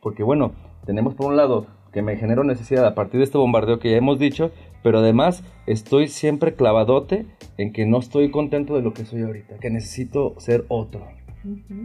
porque, 0.00 0.22
bueno, 0.22 0.52
tenemos 0.86 1.14
por 1.14 1.26
un 1.26 1.36
lado 1.36 1.66
que 1.96 2.02
me 2.02 2.18
genero 2.18 2.44
necesidad 2.44 2.84
a 2.84 2.94
partir 2.94 3.20
de 3.20 3.24
este 3.24 3.38
bombardeo 3.38 3.78
que 3.78 3.92
ya 3.92 3.96
hemos 3.96 4.18
dicho, 4.18 4.50
pero 4.82 4.98
además 4.98 5.42
estoy 5.66 6.08
siempre 6.08 6.52
clavadote 6.52 7.24
en 7.56 7.72
que 7.72 7.86
no 7.86 8.00
estoy 8.00 8.30
contento 8.30 8.76
de 8.76 8.82
lo 8.82 8.92
que 8.92 9.06
soy 9.06 9.22
ahorita, 9.22 9.56
que 9.56 9.70
necesito 9.70 10.34
ser 10.36 10.66
otro 10.68 11.06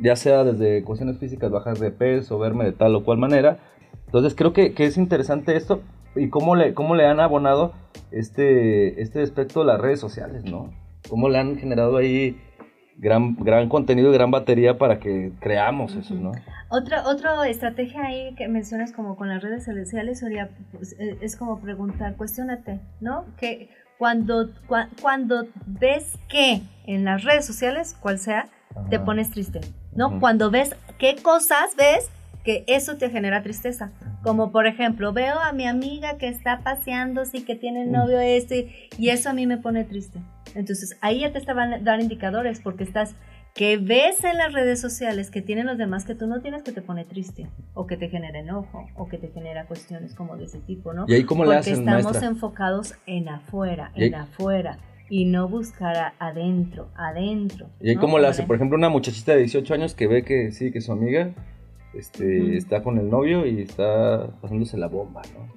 ya 0.01 0.17
sea 0.17 0.43
desde 0.43 0.83
cuestiones 0.83 1.17
físicas, 1.17 1.49
bajar 1.49 1.77
de 1.77 1.91
peso, 1.91 2.39
verme 2.39 2.65
de 2.65 2.73
tal 2.73 2.93
o 2.95 3.05
cual 3.05 3.19
manera. 3.19 3.59
Entonces 4.07 4.35
creo 4.35 4.51
que, 4.51 4.73
que 4.73 4.85
es 4.85 4.97
interesante 4.97 5.55
esto 5.55 5.81
y 6.15 6.27
cómo 6.27 6.55
le, 6.55 6.73
cómo 6.73 6.95
le 6.95 7.05
han 7.05 7.21
abonado 7.21 7.71
este, 8.11 9.01
este 9.01 9.21
aspecto 9.21 9.61
de 9.61 9.67
las 9.67 9.79
redes 9.79 10.01
sociales, 10.01 10.43
¿no? 10.43 10.71
Cómo 11.07 11.29
le 11.29 11.37
han 11.37 11.55
generado 11.55 11.95
ahí 11.95 12.37
gran, 12.97 13.35
gran 13.35 13.67
contenido 13.69 14.09
y 14.11 14.13
gran 14.13 14.31
batería 14.31 14.77
para 14.77 14.99
que 14.99 15.31
creamos 15.39 15.95
eso, 15.95 16.13
¿no? 16.15 16.31
Otra, 16.69 17.07
otra 17.07 17.47
estrategia 17.49 18.03
ahí 18.05 18.33
que 18.35 18.47
mencionas 18.47 18.91
como 18.91 19.15
con 19.15 19.27
las 19.29 19.41
redes 19.43 19.65
sociales 19.65 20.19
sería, 20.19 20.49
pues, 20.71 20.93
eh, 20.99 21.17
es 21.21 21.35
como 21.35 21.59
preguntar, 21.59 22.15
cuestionate, 22.15 22.79
¿no? 23.01 23.25
Que 23.37 23.69
cuando, 23.97 24.49
cua- 24.67 24.87
cuando 25.01 25.47
ves 25.65 26.17
que 26.29 26.61
en 26.85 27.03
las 27.05 27.23
redes 27.23 27.45
sociales, 27.45 27.95
cual 27.99 28.19
sea, 28.19 28.49
te 28.89 28.99
pones 28.99 29.31
triste, 29.31 29.59
¿no? 29.95 30.19
Cuando 30.19 30.49
ves 30.49 30.75
qué 30.97 31.15
cosas 31.21 31.75
ves 31.77 32.09
que 32.45 32.63
eso 32.67 32.95
te 32.97 33.09
genera 33.09 33.43
tristeza. 33.43 33.91
Como 34.23 34.51
por 34.51 34.65
ejemplo, 34.65 35.13
veo 35.13 35.37
a 35.39 35.51
mi 35.51 35.67
amiga 35.67 36.17
que 36.17 36.27
está 36.27 36.61
paseándose 36.63 37.39
y 37.39 37.41
que 37.43 37.55
tiene 37.55 37.85
novio 37.85 38.19
este 38.19 38.89
y 38.97 39.09
eso 39.09 39.29
a 39.29 39.33
mí 39.33 39.45
me 39.45 39.57
pone 39.57 39.83
triste. 39.83 40.19
Entonces 40.55 40.97
ahí 41.01 41.21
ya 41.21 41.31
te 41.31 41.37
estaban 41.39 41.73
a 41.73 41.79
dar 41.79 42.01
indicadores 42.01 42.59
porque 42.61 42.83
estás 42.83 43.15
que 43.53 43.77
ves 43.77 44.23
en 44.23 44.37
las 44.37 44.53
redes 44.53 44.79
sociales 44.79 45.29
que 45.29 45.41
tienen 45.41 45.65
los 45.65 45.77
demás 45.77 46.05
que 46.05 46.15
tú 46.15 46.25
no 46.25 46.41
tienes 46.41 46.63
que 46.63 46.71
te 46.71 46.81
pone 46.81 47.03
triste 47.03 47.47
o 47.73 47.85
que 47.85 47.97
te 47.97 48.07
genera 48.07 48.39
enojo 48.39 48.87
o 48.95 49.07
que 49.09 49.17
te 49.17 49.27
genera 49.29 49.65
cuestiones 49.65 50.15
como 50.15 50.37
de 50.37 50.45
ese 50.45 50.59
tipo, 50.59 50.93
¿no? 50.93 51.05
¿Y 51.07 51.13
ahí 51.15 51.23
cómo 51.25 51.43
Porque 51.43 51.57
hacen, 51.59 51.73
estamos 51.79 52.03
maestra? 52.03 52.27
enfocados 52.29 52.95
en 53.05 53.27
afuera, 53.27 53.91
en 53.95 54.15
afuera. 54.15 54.77
y 55.09 55.25
no 55.25 55.49
buscar 55.49 55.97
a- 55.97 56.13
adentro, 56.19 56.87
adentro. 56.95 57.67
¿Y 57.81 57.89
ahí 57.89 57.95
¿no? 57.95 58.01
cómo 58.01 58.17
le 58.19 58.27
hace? 58.27 58.43
Por 58.43 58.55
ejemplo, 58.55 58.77
una 58.77 58.87
muchachita 58.87 59.33
de 59.33 59.39
18 59.39 59.73
años 59.73 59.93
que 59.93 60.07
ve 60.07 60.23
que 60.23 60.53
sí, 60.53 60.71
que 60.71 60.79
su 60.79 60.93
amiga 60.93 61.31
este, 61.93 62.55
está 62.55 62.81
con 62.81 62.97
el 62.97 63.09
novio 63.09 63.45
y 63.45 63.61
está 63.61 64.27
pasándose 64.41 64.77
la 64.77 64.87
bomba, 64.87 65.21
¿no? 65.35 65.53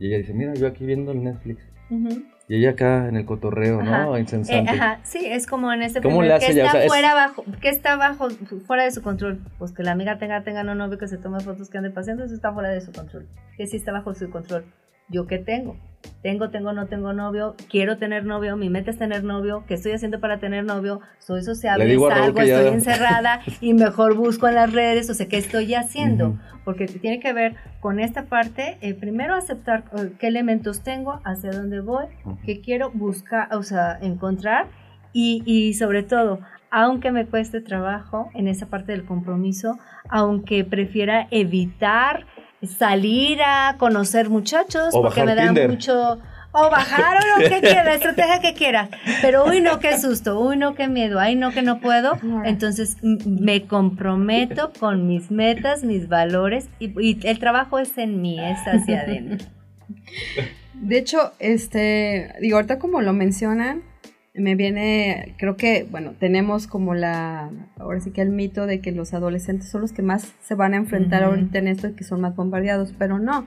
Y 0.00 0.06
ella 0.06 0.16
dice, 0.16 0.32
mira, 0.32 0.54
yo 0.54 0.66
aquí 0.66 0.86
viendo 0.86 1.12
el 1.12 1.22
Netflix. 1.22 1.62
ujú. 1.90 2.22
Y 2.48 2.56
ella 2.56 2.70
acá 2.70 3.08
en 3.08 3.16
el 3.16 3.26
cotorreo, 3.26 3.82
¿no? 3.82 4.16
Eh, 4.16 4.20
Insensante. 4.20 4.70
ajá, 4.70 5.00
sí, 5.02 5.20
es 5.26 5.46
como 5.46 5.70
en 5.72 5.82
este 5.82 6.00
¿Cómo 6.00 6.20
primer- 6.20 6.28
le 6.28 6.34
hace 6.34 6.54
que? 6.54 6.62
O 6.62 6.64
está 6.64 6.72
sea, 6.72 6.82
es- 6.84 6.88
fuera 6.88 7.12
bajo, 7.14 7.44
que 7.60 7.68
está 7.68 7.96
bajo, 7.96 8.30
fuera 8.66 8.84
de 8.84 8.90
su 8.90 9.02
control. 9.02 9.38
Pues 9.58 9.72
que 9.72 9.82
la 9.82 9.92
amiga 9.92 10.16
tenga, 10.18 10.42
tenga 10.44 10.62
un 10.62 10.78
novio 10.78 10.96
que 10.96 11.08
se 11.08 11.18
tome 11.18 11.40
fotos 11.40 11.68
que 11.68 11.76
ande 11.76 11.90
paseando, 11.90 12.24
eso 12.24 12.34
está 12.34 12.52
fuera 12.54 12.70
de 12.70 12.80
su 12.80 12.90
control. 12.92 13.26
Que 13.58 13.66
sí 13.66 13.76
está 13.76 13.92
bajo 13.92 14.14
su 14.14 14.30
control. 14.30 14.64
¿Yo 15.08 15.26
qué 15.26 15.38
tengo? 15.38 15.76
Tengo, 16.22 16.50
tengo, 16.50 16.72
no 16.72 16.86
tengo 16.86 17.12
novio, 17.12 17.54
quiero 17.70 17.96
tener 17.96 18.24
novio, 18.24 18.56
mi 18.56 18.70
meta 18.70 18.90
es 18.90 18.98
tener 18.98 19.22
novio, 19.24 19.64
¿qué 19.66 19.74
estoy 19.74 19.92
haciendo 19.92 20.20
para 20.20 20.38
tener 20.38 20.64
novio? 20.64 21.00
Soy 21.18 21.42
sociable, 21.42 21.96
salgo, 21.98 22.42
ya- 22.42 22.58
estoy 22.60 22.74
encerrada 22.74 23.40
y 23.60 23.72
mejor 23.74 24.14
busco 24.16 24.48
en 24.48 24.56
las 24.56 24.72
redes, 24.72 25.08
o 25.10 25.14
sea, 25.14 25.26
¿qué 25.28 25.38
estoy 25.38 25.74
haciendo? 25.74 26.30
Ujú. 26.30 26.38
Porque 26.64 26.86
tiene 26.86 27.20
que 27.20 27.32
ver 27.32 27.54
con 27.80 28.00
esta 28.00 28.24
parte, 28.24 28.78
eh, 28.80 28.94
primero 28.94 29.34
aceptar 29.34 29.84
eh, 29.96 30.12
qué 30.18 30.26
elementos 30.28 30.82
tengo, 30.82 31.20
hacia 31.24 31.50
dónde 31.52 31.80
voy, 31.80 32.06
Ujú. 32.24 32.38
que 32.44 32.60
quiero 32.60 32.90
buscar, 32.90 33.54
o 33.54 33.62
sea, 33.62 33.98
encontrar 34.00 34.66
y, 35.12 35.42
y 35.46 35.74
sobre 35.74 36.02
todo, 36.02 36.40
aunque 36.70 37.12
me 37.12 37.26
cueste 37.26 37.60
trabajo 37.60 38.28
en 38.34 38.48
esa 38.48 38.66
parte 38.66 38.92
del 38.92 39.04
compromiso, 39.04 39.78
aunque 40.08 40.64
prefiera 40.64 41.26
evitar 41.30 42.26
salir 42.66 43.40
a 43.42 43.76
conocer 43.78 44.30
muchachos 44.30 44.94
O 44.94 45.02
porque 45.02 45.22
me 45.24 45.34
da 45.34 45.46
Tinder. 45.46 45.68
mucho 45.70 46.18
o 46.50 46.70
bajar 46.70 47.18
o 47.22 47.38
lo 47.42 47.48
que 47.48 47.60
quieras, 47.60 47.84
la 47.84 47.94
estrategia 47.94 48.40
que 48.40 48.54
quieras, 48.54 48.88
pero 49.20 49.44
uy 49.44 49.60
no 49.60 49.78
qué 49.80 49.98
susto, 49.98 50.40
uy 50.40 50.56
no 50.56 50.74
qué 50.74 50.88
miedo, 50.88 51.20
ay 51.20 51.36
no 51.36 51.52
que 51.52 51.60
no 51.62 51.78
puedo, 51.78 52.18
entonces 52.44 52.96
me 53.02 53.66
comprometo 53.66 54.72
con 54.80 55.06
mis 55.06 55.30
metas, 55.30 55.84
mis 55.84 56.08
valores 56.08 56.68
y, 56.78 56.98
y 57.00 57.20
el 57.26 57.38
trabajo 57.38 57.78
es 57.78 57.96
en 57.98 58.22
mí, 58.22 58.40
es 58.40 58.58
hacia 58.66 59.02
adentro. 59.02 59.46
De 60.72 60.98
hecho, 60.98 61.32
este, 61.38 62.34
digo, 62.40 62.56
ahorita 62.56 62.78
como 62.78 63.02
lo 63.02 63.12
mencionan, 63.12 63.82
me 64.38 64.54
viene, 64.54 65.34
creo 65.38 65.56
que, 65.56 65.86
bueno, 65.90 66.12
tenemos 66.18 66.66
como 66.66 66.94
la, 66.94 67.50
ahora 67.78 68.00
sí 68.00 68.10
que 68.10 68.22
el 68.22 68.30
mito 68.30 68.66
de 68.66 68.80
que 68.80 68.92
los 68.92 69.14
adolescentes 69.14 69.68
son 69.68 69.80
los 69.82 69.92
que 69.92 70.02
más 70.02 70.32
se 70.42 70.54
van 70.54 70.74
a 70.74 70.76
enfrentar 70.76 71.22
ahorita 71.24 71.58
en 71.58 71.68
esto 71.68 71.88
y 71.88 71.92
que 71.94 72.04
son 72.04 72.20
más 72.20 72.34
bombardeados, 72.36 72.94
pero 72.98 73.18
no. 73.18 73.46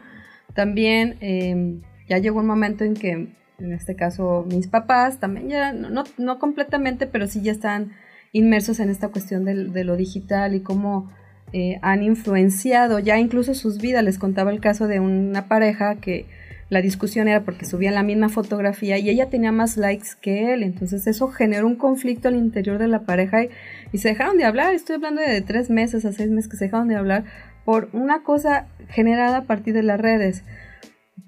También 0.53 1.15
eh, 1.21 1.79
ya 2.09 2.17
llegó 2.17 2.39
un 2.39 2.47
momento 2.47 2.83
en 2.83 2.93
que, 2.95 3.11
en 3.11 3.73
este 3.73 3.95
caso, 3.95 4.45
mis 4.49 4.67
papás 4.67 5.19
también 5.19 5.49
ya, 5.49 5.71
no, 5.73 6.03
no, 6.17 6.39
completamente, 6.39 7.07
pero 7.07 7.27
sí 7.27 7.41
ya 7.41 7.51
están 7.51 7.91
inmersos 8.33 8.79
en 8.79 8.89
esta 8.89 9.09
cuestión 9.09 9.45
del- 9.45 9.71
de, 9.73 9.83
lo 9.83 9.95
digital 9.95 10.55
y 10.55 10.61
cómo 10.61 11.11
eh, 11.53 11.79
han 11.81 12.01
influenciado 12.03 12.99
ya 12.99 13.19
incluso 13.19 13.53
sus 13.53 13.79
vidas. 13.79 14.03
Les 14.03 14.17
contaba 14.17 14.51
el 14.51 14.59
caso 14.61 14.87
de 14.87 14.99
una 14.99 15.47
pareja 15.47 15.95
que 15.95 16.25
la 16.72 16.82
discusión 16.82 17.28
era 17.28 17.43
porque 17.43 17.65
subían 17.65 17.95
la 17.95 18.01
misma 18.01 18.30
fotografía 18.30 18.97
y 18.97 19.09
ella 19.09 19.30
tenía 19.30 19.51
más 19.51 19.76
likes 19.76 20.11
que 20.22 20.53
él. 20.53 20.63
Entonces 20.63 21.05
eso 21.05 21.28
generó 21.28 21.67
un 21.67 21.76
conflicto 21.76 22.30
al 22.30 22.38
interior 22.38 22.78
de 22.78 22.88
la 22.88 23.01
pareja 23.01 23.43
y, 23.91 23.97
se 23.97 24.07
dejaron 24.07 24.38
de 24.38 24.45
hablar. 24.45 24.74
Estoy 24.74 24.95
hablando 24.95 25.22
de 25.22 25.41
tres 25.41 25.69
meses 25.69 26.05
a 26.05 26.13
seis 26.13 26.30
meses 26.30 26.49
que 26.49 26.55
se 26.55 26.65
dejaron 26.65 26.88
de 26.88 26.95
hablar 26.95 27.26
por 27.65 27.89
una 27.91 28.24
cosa 28.24 28.67
generada 28.88 29.39
a 29.39 29.43
partir 29.43 29.74
de 29.74 29.84
las 29.84 29.99
redes. 29.99 30.45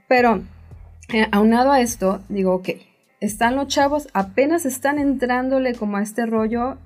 Pero 0.07 0.43
eh, 1.13 1.27
aunado 1.33 1.73
a 1.73 1.81
esto, 1.81 2.21
digo, 2.29 2.53
ok, 2.53 2.69
están 3.19 3.57
los 3.57 3.67
chavos, 3.67 4.07
apenas 4.13 4.65
están 4.65 4.97
entrándole 4.97 5.73
como 5.73 5.97
a 5.97 6.03
este 6.03 6.25
rollo. 6.25 6.77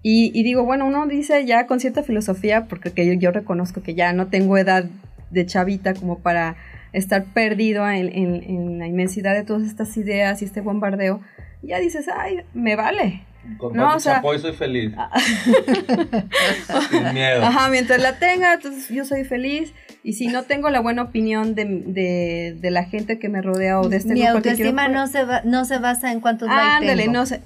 Y, 0.00 0.44
digo, 0.44 0.64
bueno, 0.64 0.86
uno 0.86 1.08
dice 1.08 1.44
ya 1.44 1.66
con 1.66 1.80
cierta 1.80 2.04
filosofía, 2.04 2.66
porque 2.68 2.92
que 2.92 3.04
yo, 3.04 3.14
yo 3.14 3.32
reconozco 3.32 3.82
que 3.82 3.96
ya 3.96 4.12
no 4.12 4.28
tengo 4.28 4.56
edad 4.56 4.84
de 5.30 5.44
chavita 5.44 5.92
como 5.94 6.20
para 6.20 6.56
estar 6.92 7.24
perdido 7.24 7.88
en, 7.88 8.08
en- 8.08 8.42
en 8.42 8.78
la 8.78 8.86
inmensidad 8.86 9.34
de 9.34 9.44
todas 9.44 9.64
estas 9.66 9.96
ideas 9.96 10.42
y 10.42 10.44
este 10.44 10.60
bombardeo, 10.60 11.20
ya 11.62 11.78
dices, 11.78 12.06
ay, 12.08 12.40
me 12.54 12.76
vale. 12.76 13.22
Con 13.58 13.74
No, 13.74 13.96
o 13.96 14.00
sea- 14.00 14.16
Chapoy 14.16 14.38
soy 14.38 14.52
feliz. 14.52 14.92
Sin 16.90 17.14
miedo. 17.14 17.42
Ajá, 17.42 17.68
mientras 17.70 18.00
la 18.00 18.18
tenga, 18.18 18.54
entonces 18.54 18.88
yo 18.88 19.04
soy 19.04 19.24
feliz. 19.24 19.72
Y 20.02 20.14
si 20.14 20.26
no 20.28 20.44
tengo 20.44 20.70
la 20.70 20.80
buena 20.80 21.02
opinión 21.02 21.54
de, 21.54 21.64
de, 21.86 22.56
de 22.58 22.70
la 22.70 22.84
gente 22.84 23.18
que 23.18 23.28
me 23.28 23.42
rodea 23.42 23.80
o 23.80 23.88
de 23.88 23.96
este 23.98 24.14
Mi 24.14 24.22
grupo 24.22 24.36
que 24.42 24.54
quiero, 24.54 24.70
autoestima 24.70 24.84
pues, 24.86 24.94
no 24.94 25.06
se, 25.06 25.24
va- 25.24 25.42
no 25.44 25.64
se 25.64 25.78
basa 25.78 26.12
en 26.12 26.20
cuántos 26.20 26.48
likes 26.48 26.62
Ándale, 26.62 27.02
tengo. 27.02 27.14
no 27.14 27.26
sé. 27.26 27.40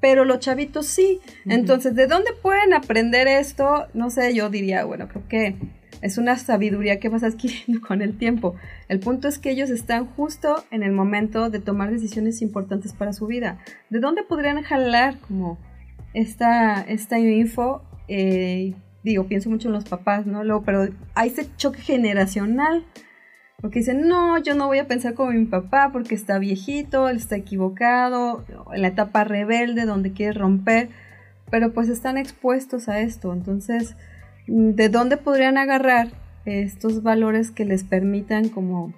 Pero 0.00 0.24
los 0.24 0.38
chavitos 0.40 0.86
sí. 0.86 1.20
Ujú. 1.44 1.54
Entonces, 1.54 1.94
¿de 1.94 2.06
dónde 2.06 2.30
pueden 2.42 2.72
aprender 2.72 3.28
esto? 3.28 3.86
No 3.94 4.10
sé, 4.10 4.34
yo 4.34 4.48
diría, 4.50 4.84
bueno, 4.84 5.08
creo 5.08 5.28
que 5.28 5.56
es 6.02 6.18
una 6.18 6.36
sabiduría 6.36 6.98
que 7.00 7.08
vas 7.08 7.22
adquiriendo 7.24 7.86
con 7.86 8.02
el 8.02 8.16
tiempo. 8.16 8.54
El 8.88 9.00
punto 9.00 9.28
es 9.28 9.38
que 9.38 9.50
ellos 9.50 9.70
están 9.70 10.06
justo 10.06 10.64
en 10.70 10.82
el 10.82 10.92
momento 10.92 11.50
de 11.50 11.60
tomar 11.60 11.90
decisiones 11.90 12.42
importantes 12.42 12.92
para 12.92 13.12
su 13.12 13.26
vida. 13.26 13.58
¿De 13.90 14.00
dónde 14.00 14.22
podrían 14.22 14.62
jalar 14.62 15.18
como 15.20 15.58
esta, 16.14 16.80
esta 16.82 17.18
info? 17.18 17.82
Eh, 18.08 18.74
digo, 19.02 19.26
pienso 19.26 19.50
mucho 19.50 19.68
en 19.68 19.74
los 19.74 19.84
papás, 19.84 20.26
¿no? 20.26 20.62
Pero 20.62 20.88
hay 21.14 21.28
ese 21.28 21.48
choque 21.56 21.80
generacional. 21.80 22.84
Porque 23.60 23.80
dicen, 23.80 24.08
no, 24.08 24.38
yo 24.38 24.54
no 24.54 24.68
voy 24.68 24.78
a 24.78 24.86
pensar 24.86 25.12
como 25.12 25.32
mi 25.32 25.44
papá 25.44 25.90
porque 25.92 26.14
está 26.14 26.38
viejito, 26.38 27.10
él 27.10 27.18
está 27.18 27.36
equivocado, 27.36 28.42
en 28.72 28.80
la 28.80 28.88
etapa 28.88 29.22
rebelde 29.24 29.84
donde 29.84 30.12
quiere 30.12 30.32
romper, 30.32 30.88
pero 31.50 31.74
pues 31.74 31.90
están 31.90 32.16
expuestos 32.16 32.88
a 32.88 33.00
esto. 33.00 33.34
Entonces, 33.34 33.96
¿de 34.50 34.88
dónde 34.88 35.16
podrían 35.16 35.58
agarrar 35.58 36.08
estos 36.44 37.04
valores 37.04 37.52
que 37.52 37.64
les 37.64 37.84
permitan 37.84 38.48
como 38.48 38.92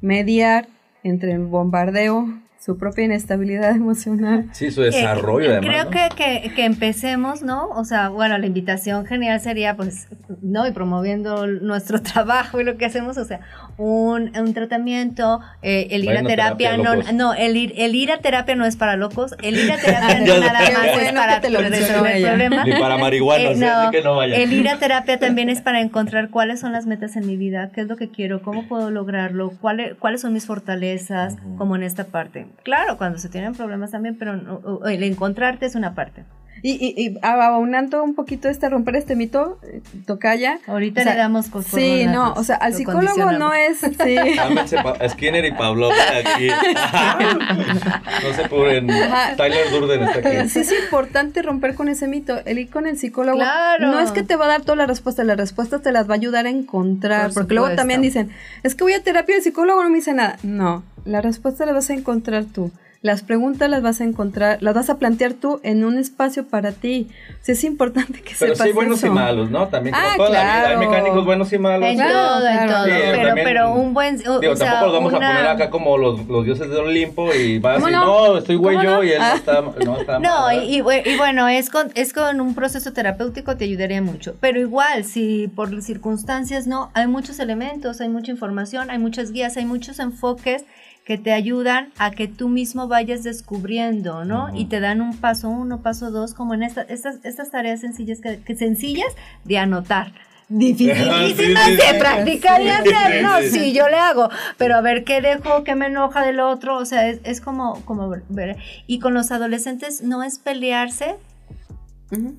mediar 0.00 0.66
entre 1.02 1.32
el 1.32 1.44
bombardeo, 1.44 2.26
su 2.64 2.78
propia 2.78 3.04
inestabilidad 3.04 3.70
emocional? 3.76 4.46
Sí, 4.52 4.70
su 4.70 4.82
desarrollo 4.82 5.50
Eh, 5.50 5.56
además. 5.58 5.70
Creo 5.70 5.84
¿no? 5.84 5.90
que, 5.90 6.08
que, 6.42 6.54
que 6.54 6.64
empecemos, 6.64 7.42
¿no? 7.42 7.68
O 7.70 7.84
sea, 7.84 8.08
bueno, 8.08 8.38
la 8.38 8.46
invitación 8.46 9.04
genial 9.06 9.40
sería, 9.40 9.76
pues, 9.76 10.08
¿no? 10.40 10.66
Y 10.66 10.70
promoviendo 10.72 11.46
nuestro 11.46 12.00
trabajo 12.02 12.60
y 12.60 12.64
lo 12.64 12.76
que 12.76 12.86
hacemos, 12.86 13.18
o 13.18 13.24
sea, 13.24 13.40
un, 13.76 14.36
un 14.38 14.54
tratamiento, 14.54 15.40
eh, 15.62 15.88
el 15.90 16.02
ir 16.04 16.10
Vayan 16.10 16.26
a 16.26 16.28
terapia, 16.28 16.70
terapia, 16.76 17.12
no, 17.12 17.12
no 17.12 17.34
el, 17.34 17.56
ir, 17.56 17.72
el 17.76 17.94
ir 17.94 18.12
a 18.12 18.18
terapia 18.18 18.54
no 18.54 18.64
es 18.64 18.76
para 18.76 18.96
locos, 18.96 19.34
el 19.42 19.56
ir 19.58 19.70
a 19.72 19.76
terapia 19.80 20.20
no 20.20 20.38
nada 20.40 20.52
más 20.52 20.68
Qué 20.84 20.90
es 20.90 20.94
bueno 20.94 21.20
para 21.20 21.40
te 21.40 21.50
lo 21.50 21.58
resolver 21.60 22.16
ella. 22.16 22.28
problemas. 22.28 22.66
Ni 22.66 22.72
para 22.72 22.96
marihuanos, 22.98 23.60
Eh, 23.60 23.64
¿eh? 23.64 23.68
así 23.68 23.90
que 23.90 24.02
no 24.02 24.16
vayan. 24.16 24.40
El 24.40 24.52
ir 24.52 24.68
a 24.68 24.78
terapia 24.78 25.18
también 25.18 25.48
es 25.48 25.60
para 25.60 25.80
encontrar 25.80 26.30
cuáles 26.30 26.60
son 26.60 26.72
las 26.72 26.86
metas 26.86 27.16
en 27.16 27.26
mi 27.26 27.36
vida, 27.36 27.70
qué 27.74 27.82
es 27.82 27.88
lo 27.88 27.96
que 27.96 28.08
quiero, 28.08 28.40
cómo 28.42 28.66
puedo 28.68 28.90
lograrlo, 28.90 29.50
cuáles, 29.60 29.94
cuáles 29.96 30.20
son 30.22 30.32
mis 30.32 30.46
fortalezas, 30.46 31.34
Ujú. 31.34 31.56
como 31.56 31.76
en 31.76 31.82
esta 31.82 32.04
parte. 32.04 32.46
Claro, 32.62 32.96
cuando 32.96 33.18
se 33.18 33.28
tienen 33.28 33.54
problemas 33.54 33.90
también, 33.90 34.16
pero 34.18 34.36
no- 34.36 34.86
el 34.86 35.02
encontrarte 35.02 35.66
es 35.66 35.74
una 35.74 35.94
parte. 35.94 36.24
Y, 36.62 36.72
y, 36.80 37.08
y 37.08 37.18
aunando 37.20 38.02
un 38.02 38.14
poquito 38.14 38.48
este, 38.48 38.70
romper 38.70 38.96
este 38.96 39.16
mito, 39.16 39.58
eh, 39.64 39.82
tocaya. 40.06 40.60
Ahorita 40.66 41.02
O 41.02 41.04
sea, 41.04 41.12
le 41.12 41.18
damos 41.18 41.48
con 41.48 41.62
Sí, 41.62 42.06
no, 42.06 42.32
o 42.32 42.42
sea, 42.42 42.56
al 42.56 42.72
lo 42.72 42.78
psicólogo 42.78 43.32
no 43.32 43.52
es... 43.52 43.80
Sí. 43.80 44.16
Skinner 45.10 45.44
y 45.44 45.52
Pablo 45.52 45.90
aquí. 45.90 46.48
no 48.22 48.34
se. 48.34 49.02
Ajá. 49.02 49.36
Tyler 49.36 49.70
Durden 49.70 50.02
está 50.04 50.18
aquí. 50.40 50.48
Sí 50.48 50.60
es 50.60 50.72
importante 50.84 51.42
romper 51.42 51.74
con 51.74 51.88
ese 51.88 52.08
mito. 52.08 52.38
El 52.46 52.58
ir 52.58 52.70
con 52.70 52.86
el 52.86 52.96
psicólogo 52.98 53.36
Claro. 53.38 53.88
no 53.88 54.00
es 54.00 54.10
que 54.12 54.22
te 54.22 54.36
va 54.36 54.46
a 54.46 54.48
dar 54.48 54.62
todas 54.62 54.78
las 54.78 54.88
respuestas, 54.88 55.26
las 55.26 55.36
respuestas 55.36 55.82
te 55.82 55.92
las 55.92 56.08
va 56.08 56.14
a 56.14 56.16
ayudar 56.16 56.46
a 56.46 56.50
encontrar. 56.50 57.26
Por 57.26 57.34
porque 57.34 57.54
luego 57.54 57.66
supuesto. 57.66 57.80
también 57.82 58.00
dicen, 58.00 58.30
es 58.62 58.74
que 58.74 58.84
voy 58.84 58.94
a 58.94 59.02
terapia 59.02 59.34
y 59.34 59.38
el 59.38 59.42
psicólogo 59.44 59.82
no 59.82 59.90
me 59.90 59.96
dice 59.96 60.14
nada. 60.14 60.38
No, 60.42 60.82
la 61.04 61.20
respuesta 61.20 61.66
la 61.66 61.72
vas 61.72 61.90
a 61.90 61.94
encontrar 61.94 62.44
tú. 62.44 62.70
Las 63.02 63.20
preguntas 63.22 63.68
las 63.68 63.82
vas 63.82 64.00
a 64.00 64.04
encontrar, 64.04 64.62
las 64.62 64.74
vas 64.74 64.88
a 64.88 64.96
plantear 64.98 65.34
tú 65.34 65.60
en 65.62 65.84
un 65.84 65.98
espacio 65.98 66.46
para 66.46 66.72
ti. 66.72 67.08
O 67.32 67.44
sea, 67.44 67.52
es 67.52 67.62
importante 67.62 68.22
que 68.22 68.32
Pero 68.38 68.54
sepas 68.54 68.58
sí 68.64 68.68
hay 68.68 68.72
buenos 68.72 68.96
eso. 68.96 69.08
y 69.08 69.10
malos, 69.10 69.50
¿no? 69.50 69.68
También 69.68 69.94
como 69.94 70.06
Ah, 70.08 70.14
toda 70.16 70.30
la 70.30 70.42
vida 70.42 70.52
claro. 70.64 70.80
hay 70.80 70.86
mecánicos 70.86 71.24
buenos 71.26 71.52
y 71.52 71.58
malos. 71.58 71.86
En 71.86 71.96
Claro, 71.96 72.12
todo, 72.14 72.46
en 72.48 72.56
claro. 72.56 72.72
todo. 72.72 72.84
Sí, 72.86 72.90
pero, 73.12 73.26
también- 73.26 73.44
pero 73.46 73.74
un 73.74 73.92
buen. 73.92 74.14
O, 74.26 74.40
Digo, 74.40 74.52
o 74.54 74.56
sea, 74.56 74.66
tampoco 74.70 74.86
los 74.86 74.94
vamos 74.94 75.12
una- 75.12 75.28
a 75.28 75.32
poner 75.34 75.50
acá 75.50 75.68
como 75.68 75.98
los, 75.98 76.26
los 76.26 76.44
dioses 76.46 76.70
del 76.70 76.78
Olimpo 76.78 77.34
y 77.34 77.58
vas 77.58 77.74
¿Cómo 77.74 77.88
y 77.90 77.92
no? 77.92 78.04
no, 78.06 78.38
estoy 78.38 78.56
güey 78.56 78.76
¿Cómo 78.76 78.88
yo 78.88 78.96
no? 78.96 79.04
y 79.04 79.10
él 79.10 79.18
Ah. 79.20 79.28
no 79.32 79.36
está, 79.36 79.60
no 79.84 80.00
está 80.00 80.18
No, 80.20 80.40
mal, 80.40 80.64
y, 80.64 80.76
y 80.78 80.80
bueno, 81.18 81.46
es 81.48 81.68
con, 81.68 81.90
es 81.94 82.14
con 82.14 82.40
un 82.40 82.54
proceso 82.54 82.94
terapéutico 82.94 83.54
te 83.58 83.64
ayudaría 83.66 84.00
mucho. 84.00 84.34
Pero 84.40 84.58
igual, 84.60 85.04
si 85.04 85.48
por 85.54 85.82
circunstancias 85.82 86.66
no, 86.66 86.90
hay 86.94 87.06
muchos 87.06 87.38
elementos, 87.38 88.00
hay 88.00 88.08
mucha 88.08 88.30
información, 88.32 88.90
hay 88.90 88.98
muchas 88.98 89.30
guías, 89.30 89.58
hay 89.58 89.66
muchos 89.66 89.98
enfoques 89.98 90.64
que 91.04 91.18
te 91.18 91.32
ayudan 91.32 91.90
a 91.98 92.10
que 92.12 92.28
tú 92.28 92.48
mismo 92.48 92.88
vayas 92.88 93.22
descubriendo, 93.24 94.24
¿no? 94.24 94.48
Y 94.56 94.64
te 94.66 94.80
dan 94.80 95.00
un 95.02 95.16
paso 95.16 95.48
uno, 95.50 95.82
paso 95.82 96.10
dos, 96.10 96.32
como 96.34 96.54
en 96.54 96.62
esta- 96.62 96.82
estas, 96.82 97.16
estas 97.24 97.50
tareas 97.50 97.80
sencillas, 97.80 98.20
que, 98.20 98.40
que 98.40 98.56
sencillas 98.56 99.12
de 99.44 99.58
anotar. 99.58 100.12
dificilísimas 100.48 101.28
Sí, 101.30 101.70
sí, 101.70 101.76
de 101.76 101.82
sí. 101.92 101.98
practicar 101.98 102.62
y 102.62 102.68
hacer, 102.68 103.22
¿no? 103.22 103.40
Sí, 103.50 103.72
yo 103.72 103.88
le 103.88 103.96
hago, 103.96 104.28
pero 104.58 104.76
a 104.76 104.80
ver 104.82 105.04
qué 105.04 105.20
dejo, 105.22 105.64
qué 105.64 105.74
me 105.74 105.86
enoja 105.86 106.24
del 106.24 106.38
otro, 106.40 106.76
o 106.76 106.84
sea, 106.84 107.08
es, 107.08 107.18
es 107.24 107.40
como, 107.40 107.82
como 107.86 108.10
ver. 108.28 108.56
Y 108.86 108.98
con 108.98 109.14
los 109.14 109.30
adolescentes 109.32 110.02
no 110.02 110.22
es 110.22 110.38
pelearse, 110.38 111.16